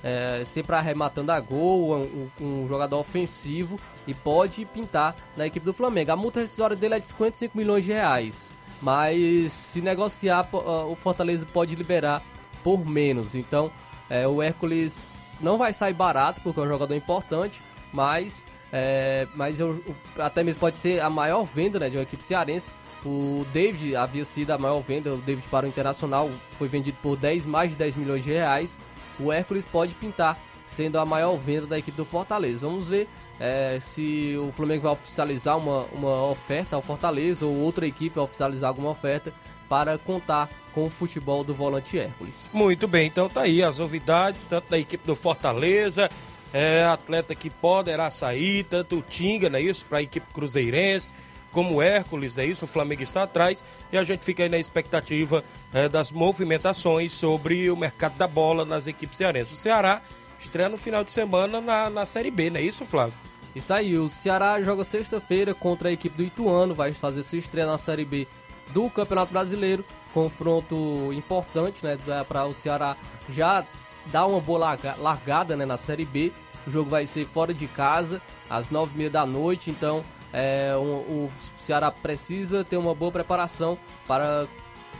é, 0.02 0.42
sempre 0.44 0.74
arrematando 0.74 1.32
a 1.32 1.40
gol, 1.40 1.96
um, 1.96 2.28
um, 2.40 2.68
jogador 2.68 2.98
ofensivo 2.98 3.78
e 4.06 4.12
pode 4.12 4.64
pintar 4.66 5.16
na 5.36 5.46
equipe 5.46 5.64
do 5.64 5.72
Flamengo. 5.72 6.12
A 6.12 6.16
multa 6.16 6.40
rescisória 6.40 6.76
dele 6.76 6.96
é 6.96 6.98
de 6.98 7.06
55 7.06 7.56
milhões 7.56 7.84
de 7.84 7.92
reais, 7.92 8.50
mas 8.82 9.52
se 9.52 9.80
negociar, 9.80 10.48
o 10.52 10.96
Fortaleza 10.96 11.46
pode 11.46 11.76
liberar 11.76 12.22
por 12.62 12.86
menos. 12.86 13.34
Então, 13.34 13.70
é, 14.08 14.26
o 14.26 14.42
Hércules 14.42 15.10
não 15.40 15.56
vai 15.56 15.72
sair 15.72 15.94
barato 15.94 16.40
porque 16.42 16.60
é 16.60 16.62
um 16.62 16.68
jogador 16.68 16.94
importante, 16.94 17.62
mas 17.92 18.46
é, 18.72 19.26
mas 19.34 19.58
eu, 19.58 19.82
até 20.18 20.42
mesmo 20.42 20.60
pode 20.60 20.76
ser 20.76 21.00
a 21.00 21.10
maior 21.10 21.44
venda 21.44 21.78
né, 21.78 21.88
de 21.90 21.96
uma 21.96 22.02
equipe 22.02 22.22
cearense. 22.22 22.72
O 23.04 23.46
David 23.52 23.96
havia 23.96 24.24
sido 24.24 24.50
a 24.50 24.58
maior 24.58 24.80
venda, 24.80 25.14
o 25.14 25.16
David 25.16 25.48
para 25.48 25.66
o 25.66 25.68
Internacional 25.68 26.30
foi 26.58 26.68
vendido 26.68 26.98
por 27.02 27.16
10, 27.16 27.46
mais 27.46 27.70
de 27.70 27.76
10 27.76 27.96
milhões 27.96 28.24
de 28.24 28.30
reais. 28.30 28.78
O 29.18 29.32
Hércules 29.32 29.64
pode 29.64 29.94
pintar 29.94 30.38
sendo 30.66 30.98
a 30.98 31.06
maior 31.06 31.34
venda 31.36 31.66
da 31.66 31.78
equipe 31.78 31.96
do 31.96 32.04
Fortaleza. 32.04 32.68
Vamos 32.68 32.88
ver 32.88 33.08
é, 33.40 33.78
se 33.80 34.36
o 34.36 34.52
Flamengo 34.52 34.82
vai 34.82 34.92
oficializar 34.92 35.56
uma, 35.56 35.86
uma 35.92 36.24
oferta 36.26 36.76
ao 36.76 36.82
Fortaleza 36.82 37.46
ou 37.46 37.56
outra 37.56 37.86
equipe 37.86 38.14
vai 38.14 38.24
oficializar 38.24 38.68
alguma 38.68 38.90
oferta 38.90 39.32
para 39.70 39.96
contar 39.96 40.50
com 40.74 40.84
o 40.84 40.90
futebol 40.90 41.44
do 41.44 41.54
volante 41.54 41.96
Hércules. 41.96 42.46
Muito 42.52 42.88
bem, 42.88 43.06
então 43.06 43.28
tá 43.28 43.42
aí 43.42 43.62
as 43.62 43.78
novidades, 43.78 44.44
tanto 44.44 44.68
da 44.68 44.78
equipe 44.78 45.06
do 45.06 45.14
Fortaleza, 45.14 46.10
é, 46.52 46.82
atleta 46.82 47.36
que 47.36 47.48
poderá 47.48 48.10
sair, 48.10 48.64
tanto 48.64 48.98
o 48.98 49.02
Tinga, 49.02 49.48
não 49.48 49.60
é 49.60 49.62
isso, 49.62 49.86
para 49.86 49.98
a 49.98 50.02
equipe 50.02 50.26
cruzeirense, 50.34 51.14
como 51.52 51.76
o 51.76 51.82
Hércules, 51.82 52.36
é 52.36 52.44
isso, 52.44 52.64
o 52.64 52.68
Flamengo 52.68 53.02
está 53.02 53.22
atrás, 53.22 53.64
e 53.92 53.96
a 53.96 54.02
gente 54.02 54.24
fica 54.24 54.42
aí 54.42 54.48
na 54.48 54.58
expectativa 54.58 55.44
é, 55.72 55.88
das 55.88 56.10
movimentações 56.10 57.12
sobre 57.12 57.70
o 57.70 57.76
mercado 57.76 58.16
da 58.16 58.26
bola 58.26 58.64
nas 58.64 58.88
equipes 58.88 59.18
cearenses. 59.18 59.52
O 59.52 59.56
Ceará 59.56 60.02
estreia 60.38 60.68
no 60.68 60.76
final 60.76 61.04
de 61.04 61.12
semana 61.12 61.60
na, 61.60 61.88
na 61.88 62.06
Série 62.06 62.30
B, 62.30 62.50
não 62.50 62.58
é 62.58 62.62
isso, 62.62 62.84
Flávio? 62.84 63.14
Isso 63.54 63.72
aí, 63.72 63.96
o 63.96 64.08
Ceará 64.08 64.60
joga 64.62 64.84
sexta-feira 64.84 65.54
contra 65.54 65.88
a 65.88 65.92
equipe 65.92 66.16
do 66.16 66.24
Ituano, 66.24 66.74
vai 66.74 66.92
fazer 66.92 67.22
sua 67.22 67.38
estreia 67.38 67.66
na 67.66 67.78
Série 67.78 68.04
B 68.04 68.26
do 68.72 68.88
Campeonato 68.90 69.32
Brasileiro. 69.32 69.84
Confronto 70.12 71.12
importante, 71.12 71.84
né? 71.84 71.96
Para 72.28 72.46
o 72.46 72.52
Ceará 72.52 72.96
já 73.28 73.64
dar 74.06 74.26
uma 74.26 74.40
boa 74.40 74.76
largada 74.98 75.56
né, 75.56 75.64
na 75.64 75.76
Série 75.76 76.04
B. 76.04 76.32
O 76.66 76.70
jogo 76.70 76.90
vai 76.90 77.06
ser 77.06 77.26
fora 77.26 77.54
de 77.54 77.66
casa, 77.66 78.20
às 78.48 78.70
nove 78.70 78.92
e 78.94 78.98
meia 78.98 79.10
da 79.10 79.24
noite. 79.24 79.70
Então, 79.70 80.02
é, 80.32 80.72
um, 80.76 81.26
o 81.26 81.30
Ceará 81.56 81.90
precisa 81.90 82.64
ter 82.64 82.76
uma 82.76 82.94
boa 82.94 83.10
preparação 83.10 83.78
para, 84.06 84.46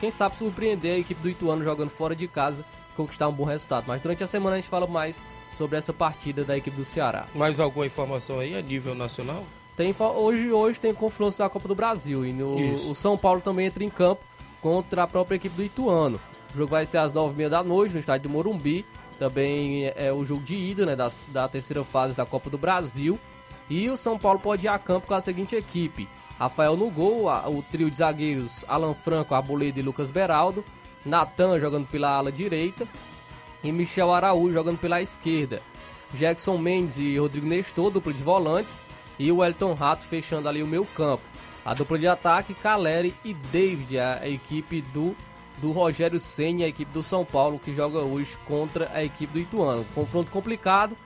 quem 0.00 0.10
sabe, 0.10 0.36
surpreender 0.36 0.96
a 0.96 0.98
equipe 0.98 1.22
do 1.22 1.28
Ituano 1.28 1.64
jogando 1.64 1.90
fora 1.90 2.14
de 2.14 2.26
casa 2.26 2.64
e 2.92 2.96
conquistar 2.96 3.28
um 3.28 3.32
bom 3.32 3.44
resultado. 3.44 3.84
Mas 3.86 4.00
durante 4.00 4.24
a 4.24 4.26
semana 4.26 4.56
a 4.56 4.60
gente 4.60 4.70
fala 4.70 4.86
mais 4.86 5.26
sobre 5.50 5.76
essa 5.76 5.92
partida 5.92 6.44
da 6.44 6.56
equipe 6.56 6.76
do 6.76 6.84
Ceará. 6.84 7.26
Mais 7.34 7.60
alguma 7.60 7.86
informação 7.86 8.38
aí 8.38 8.56
a 8.56 8.62
nível 8.62 8.94
nacional? 8.94 9.44
Tem, 9.80 9.96
hoje, 9.98 10.52
hoje 10.52 10.78
tem 10.78 10.92
confrontos 10.92 11.38
da 11.38 11.48
Copa 11.48 11.66
do 11.66 11.74
Brasil 11.74 12.26
e 12.26 12.34
no, 12.34 12.54
o 12.90 12.94
São 12.94 13.16
Paulo 13.16 13.40
também 13.40 13.64
entra 13.64 13.82
em 13.82 13.88
campo 13.88 14.22
contra 14.60 15.04
a 15.04 15.06
própria 15.06 15.36
equipe 15.36 15.56
do 15.56 15.64
Ituano. 15.64 16.20
O 16.54 16.58
jogo 16.58 16.72
vai 16.72 16.84
ser 16.84 16.98
às 16.98 17.14
9h30 17.14 17.48
da 17.48 17.64
noite 17.64 17.94
no 17.94 17.98
estádio 18.00 18.28
do 18.28 18.28
Morumbi. 18.28 18.84
Também 19.18 19.86
é, 19.86 20.08
é 20.08 20.12
o 20.12 20.22
jogo 20.22 20.42
de 20.42 20.54
ida 20.54 20.84
né, 20.84 20.94
da, 20.94 21.10
da 21.28 21.48
terceira 21.48 21.82
fase 21.82 22.14
da 22.14 22.26
Copa 22.26 22.50
do 22.50 22.58
Brasil. 22.58 23.18
E 23.70 23.88
o 23.88 23.96
São 23.96 24.18
Paulo 24.18 24.38
pode 24.38 24.66
ir 24.66 24.68
a 24.68 24.78
campo 24.78 25.06
com 25.06 25.14
a 25.14 25.20
seguinte 25.22 25.56
equipe: 25.56 26.06
Rafael 26.38 26.76
no 26.76 26.90
gol, 26.90 27.30
o 27.46 27.64
trio 27.72 27.90
de 27.90 27.96
zagueiros 27.96 28.66
Alan 28.68 28.92
Franco, 28.92 29.34
Arboleda 29.34 29.80
e 29.80 29.82
Lucas 29.82 30.10
Beraldo. 30.10 30.62
Natan 31.06 31.58
jogando 31.58 31.86
pela 31.86 32.10
ala 32.10 32.30
direita. 32.30 32.86
E 33.64 33.72
Michel 33.72 34.12
Araújo 34.12 34.52
jogando 34.52 34.76
pela 34.76 35.00
esquerda. 35.00 35.62
Jackson 36.12 36.58
Mendes 36.58 36.98
e 36.98 37.16
Rodrigo 37.16 37.46
Nestor, 37.46 37.90
dupla 37.90 38.12
de 38.12 38.22
volantes 38.22 38.84
e 39.20 39.30
o 39.30 39.44
Elton 39.44 39.74
Rato 39.74 40.06
fechando 40.06 40.48
ali 40.48 40.62
o 40.62 40.66
meu 40.66 40.86
campo. 40.96 41.22
A 41.62 41.74
dupla 41.74 41.98
de 41.98 42.08
ataque, 42.08 42.54
Caleri 42.54 43.14
e 43.22 43.34
David, 43.34 43.98
a, 43.98 44.26
equipe 44.26 44.80
do, 44.80 45.14
do 45.58 45.72
Rogério 45.72 46.18
Senna, 46.18 46.64
a 46.64 46.68
equipe 46.68 46.90
do 46.90 47.02
São 47.02 47.22
Paulo, 47.22 47.58
que 47.58 47.74
joga 47.74 47.98
hoje 47.98 48.38
contra 48.46 48.90
a 48.94 49.04
equipe 49.04 49.34
do 49.34 49.38
Ituano. 49.38 49.84
Confronto 49.94 50.32
complicado 50.32 50.96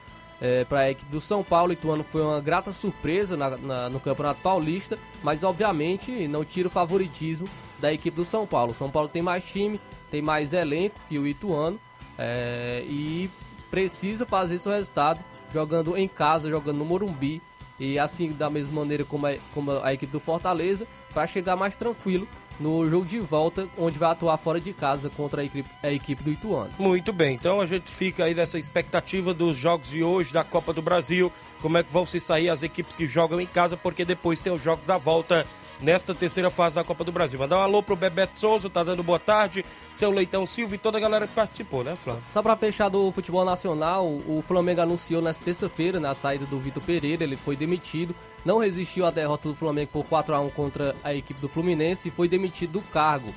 é, 0.41 0.65
para 0.65 0.81
a 0.81 0.91
equipe 0.93 1.11
do 1.11 1.21
São 1.21 1.43
Paulo. 1.43 1.73
Ituano 1.73 2.07
foi 2.09 2.23
uma 2.23 2.41
grata 2.41 2.73
surpresa 2.73 3.37
na, 3.37 3.57
na, 3.57 3.91
no 3.91 3.99
Campeonato 3.99 4.41
Paulista, 4.41 4.97
mas 5.21 5.43
obviamente 5.43 6.29
não 6.29 6.45
tira 6.45 6.69
o 6.69 6.71
favoritismo 6.71 7.49
da 7.81 7.93
equipe 7.93 8.17
do 8.17 8.25
São 8.25 8.47
Paulo. 8.47 8.71
O 8.71 8.75
São 8.75 8.89
Paulo 8.89 9.09
tem 9.09 9.23
mais 9.23 9.43
time, 9.43 9.81
tem 10.09 10.23
mais 10.23 10.53
elenco 10.53 11.01
que 11.09 11.19
o 11.19 11.27
Ituano 11.27 11.81
é, 12.17 12.85
e 12.87 13.29
precisa 13.73 14.25
fazer 14.25 14.61
seu 14.61 14.71
resultado 14.71 15.21
jogando 15.53 15.97
em 15.97 16.07
casa, 16.07 16.49
jogando 16.49 16.79
no 16.79 16.85
Morumbi 16.85 17.43
e 17.79 17.99
assim 17.99 18.31
da 18.33 18.49
mesma 18.49 18.81
maneira 18.81 19.05
como 19.05 19.27
a, 19.27 19.35
como 19.53 19.71
a 19.83 19.93
equipe 19.93 20.13
do 20.13 20.21
Fortaleza, 20.21 20.87
para 21.13 21.27
chegar 21.27 21.57
mais 21.57 21.77
tranquilo 21.77 22.27
no 22.59 22.89
jogo 22.89 23.05
de 23.05 23.19
volta, 23.19 23.69
onde 23.77 23.99
vai 23.99 24.11
atuar 24.11 24.37
fora 24.37 24.61
de 24.61 24.73
casa 24.73 25.11
contra 25.11 25.43
a 25.43 25.45
equipe, 25.45 25.69
a 25.83 25.91
equipe 25.91 26.23
do 26.23 26.31
Ituano. 26.31 26.71
Muito 26.79 27.13
bem, 27.13 27.35
então 27.35 27.61
a 27.61 27.67
gente 27.67 27.91
fica 27.91 28.25
aí 28.25 28.35
nessa 28.35 28.59
expectativa 28.59 29.35
dos 29.35 29.57
jogos 29.57 29.91
de 29.91 30.05
hoje 30.05 30.33
da 30.33 30.45
Copa 30.45 30.73
do 30.73 30.81
Brasil, 30.81 31.33
como 31.61 31.79
é 31.79 31.83
que 31.83 31.91
vão 31.91 32.07
se 32.07 32.21
sair 32.21 32.49
as 32.49 32.63
equipes 32.63 32.97
que 32.97 33.07
jogam 33.07 33.41
em 33.41 33.47
casa, 33.47 33.77
porque 33.77 34.05
depois 34.05 34.41
tem 34.41 34.53
os 34.53 34.63
jogos 34.63 34.87
da 34.87 34.97
volta 34.97 35.47
nesta 35.85 36.15
terceira 36.15 36.49
fase 36.49 36.77
da 36.77 36.83
Copa 36.83 37.05
do 37.05 37.13
Brasil. 37.13 37.39
Mandar 37.39 37.59
um 37.59 37.63
alô 37.63 37.83
pro 37.83 37.95
Bebeto 37.95 38.39
Souza, 38.39 38.71
tá 38.71 38.83
dando 38.83 39.03
boa 39.03 39.19
tarde, 39.19 39.65
seu 39.93 40.11
Leitão 40.11 40.47
Silva 40.47 40.75
e 40.75 40.79
toda 40.79 40.97
a 40.97 41.01
galera 41.01 41.29
que 41.29 41.35
participou, 41.35 41.85
né, 41.85 41.95
Flávio? 41.95 42.23
Só 42.33 42.43
para 42.43 42.57
fechar 42.57 42.89
do 42.89 43.13
futebol 43.13 43.45
nacional, 43.45 44.07
o 44.27 44.43
Flamengo 44.43 44.81
anunciou 44.81 45.21
nesta 45.21 45.45
terça-feira, 45.45 46.01
na 46.01 46.15
saída 46.15 46.47
do 46.47 46.59
Vitor 46.59 46.83
Pereira, 46.83 47.23
ele 47.23 47.37
foi 47.37 47.55
demitido, 47.55 48.15
não 48.45 48.59
resistiu 48.59 49.05
à 49.05 49.11
derrota 49.11 49.49
do 49.49 49.55
Flamengo 49.55 49.91
por 49.93 50.05
4 50.07 50.35
a 50.35 50.41
1 50.41 50.51
contra 50.51 50.97
a 51.05 51.15
equipe 51.15 51.41
do 51.41 51.49
Fluminense 51.49 52.09
e 52.09 52.11
foi 52.11 52.29
demitido 52.29 52.73
do 52.73 52.81
cargo. 52.81 53.33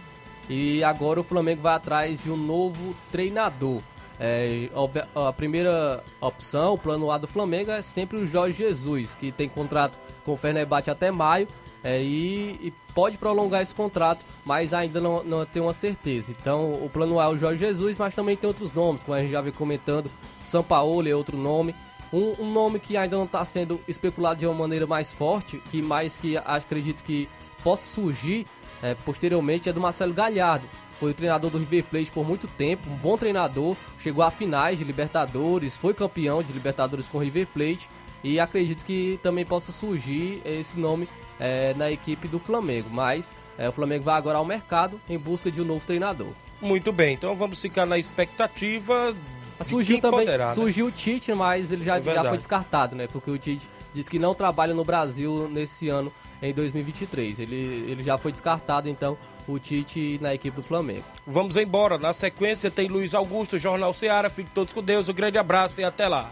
E 0.50 0.82
agora 0.84 1.20
o 1.20 1.24
Flamengo 1.24 1.62
vai 1.62 1.76
atrás 1.76 2.24
de 2.24 2.32
um 2.32 2.38
novo 2.38 2.95
treinador. 3.12 3.82
É, 4.20 4.70
a 5.14 5.34
primeira 5.34 6.04
opção, 6.22 6.74
o 6.74 6.78
plano 6.78 7.12
A 7.12 7.18
do 7.18 7.28
Flamengo 7.28 7.70
é 7.70 7.82
sempre 7.82 8.18
o 8.18 8.26
Jorge 8.26 8.58
Jesus, 8.58 9.14
que 9.14 9.32
tem 9.32 9.50
contrato 9.50 10.00
com 10.26 10.32
o 10.32 10.38
Fenerbahçe 10.38 10.89
até 10.89 11.12
maio 11.12 11.48
é, 11.88 12.01
e, 12.01 12.59
e, 12.61 12.73
pode 12.93 13.17
prolongar 13.17 13.61
esse 13.61 13.73
contrato, 13.73 14.25
mas 14.43 14.73
ainda 14.73 14.99
não, 14.99 15.23
não 15.23 15.45
tem 15.45 15.61
uma 15.61 15.71
certeza. 15.71 16.35
Então, 16.38 16.73
o 16.73 16.89
plano 16.89 17.17
A 17.17 17.23
é 17.23 17.27
o 17.29 17.38
Jorge 17.38 17.61
Jesus, 17.61 17.97
mas 17.97 18.13
também 18.13 18.35
tem 18.35 18.45
outros 18.45 18.73
nomes, 18.73 19.05
como 19.05 19.15
a 19.15 19.21
gente 19.21 19.31
já 19.31 19.39
vem 19.39 19.53
comentando, 19.53 20.11
São 20.41 20.61
Paulo 20.61 21.07
é 21.07 21.15
outro 21.15 21.38
nome. 21.38 21.73
Um, 22.11 22.43
um 22.43 22.51
nome 22.51 22.77
que 22.81 22.97
ainda 22.97 23.15
não 23.15 23.23
está 23.23 23.45
sendo 23.45 23.79
especulado 23.88 24.38
de 24.38 24.45
uma 24.45 24.53
maneira 24.53 24.85
mais 24.85 25.13
forte, 25.13 25.61
que 25.71 25.81
mais 25.81 26.17
que 26.17 26.35
acredito 26.35 27.05
que 27.05 27.29
possa 27.63 27.88
surgir 27.88 28.45
é, 28.83 28.93
posteriormente, 28.93 29.69
é 29.69 29.73
do 29.73 29.79
Marcelo 29.79 30.13
Galhardo. 30.13 30.67
Foi 30.99 31.11
o 31.11 31.13
treinador 31.13 31.49
do 31.49 31.57
River 31.57 31.85
Plate 31.85 32.11
por 32.11 32.27
muito 32.27 32.49
tempo, 32.49 32.89
um 32.89 32.97
bom 32.97 33.15
treinador, 33.15 33.77
chegou 33.97 34.25
a 34.25 34.31
finais 34.31 34.77
de 34.77 34.83
Libertadores, 34.83 35.77
foi 35.77 35.93
campeão 35.93 36.43
de 36.43 36.51
Libertadores 36.51 37.07
com 37.07 37.17
o 37.17 37.21
River 37.21 37.47
Plate 37.47 37.89
e 38.21 38.41
acredito 38.41 38.83
que 38.83 39.17
também 39.23 39.45
possa 39.45 39.71
surgir 39.71 40.41
esse 40.43 40.77
nome 40.77 41.07
é, 41.39 41.73
na 41.73 41.91
equipe 41.91 42.27
do 42.27 42.39
Flamengo. 42.39 42.89
Mas 42.91 43.35
é, 43.57 43.67
o 43.67 43.71
Flamengo 43.71 44.03
vai 44.03 44.17
agora 44.17 44.38
ao 44.38 44.45
mercado 44.45 44.99
em 45.09 45.17
busca 45.17 45.51
de 45.51 45.61
um 45.61 45.65
novo 45.65 45.85
treinador. 45.85 46.29
Muito 46.61 46.91
bem, 46.91 47.13
então 47.13 47.35
vamos 47.35 47.61
ficar 47.61 47.85
na 47.85 47.97
expectativa. 47.97 49.15
Surgiu 49.63 49.99
também, 49.99 50.19
poderá, 50.19 50.47
né? 50.47 50.53
surgiu 50.53 50.85
né? 50.85 50.91
o 50.91 50.95
Tite, 50.95 51.33
mas 51.33 51.71
ele 51.71 51.83
já, 51.83 51.97
é 51.97 52.01
já 52.01 52.23
foi 52.23 52.38
descartado, 52.38 52.95
né? 52.95 53.07
Porque 53.07 53.31
o 53.31 53.38
Tite 53.38 53.67
disse 53.93 54.09
que 54.09 54.19
não 54.19 54.33
trabalha 54.33 54.73
no 54.73 54.83
Brasil 54.83 55.49
nesse 55.51 55.89
ano, 55.89 56.13
em 56.41 56.53
2023. 56.53 57.39
Ele, 57.39 57.91
ele 57.91 58.03
já 58.03 58.17
foi 58.17 58.31
descartado, 58.31 58.88
então, 58.88 59.17
o 59.47 59.57
Tite 59.57 60.19
na 60.21 60.33
equipe 60.33 60.55
do 60.55 60.63
Flamengo. 60.63 61.03
Vamos 61.25 61.57
embora. 61.57 61.97
Na 61.97 62.13
sequência 62.13 62.69
tem 62.69 62.88
Luiz 62.88 63.13
Augusto, 63.13 63.57
Jornal 63.57 63.93
Ceará. 63.93 64.29
Fique 64.29 64.51
todos 64.51 64.73
com 64.73 64.83
Deus. 64.83 65.09
Um 65.09 65.13
grande 65.13 65.38
abraço 65.38 65.81
e 65.81 65.83
até 65.83 66.07
lá. 66.07 66.31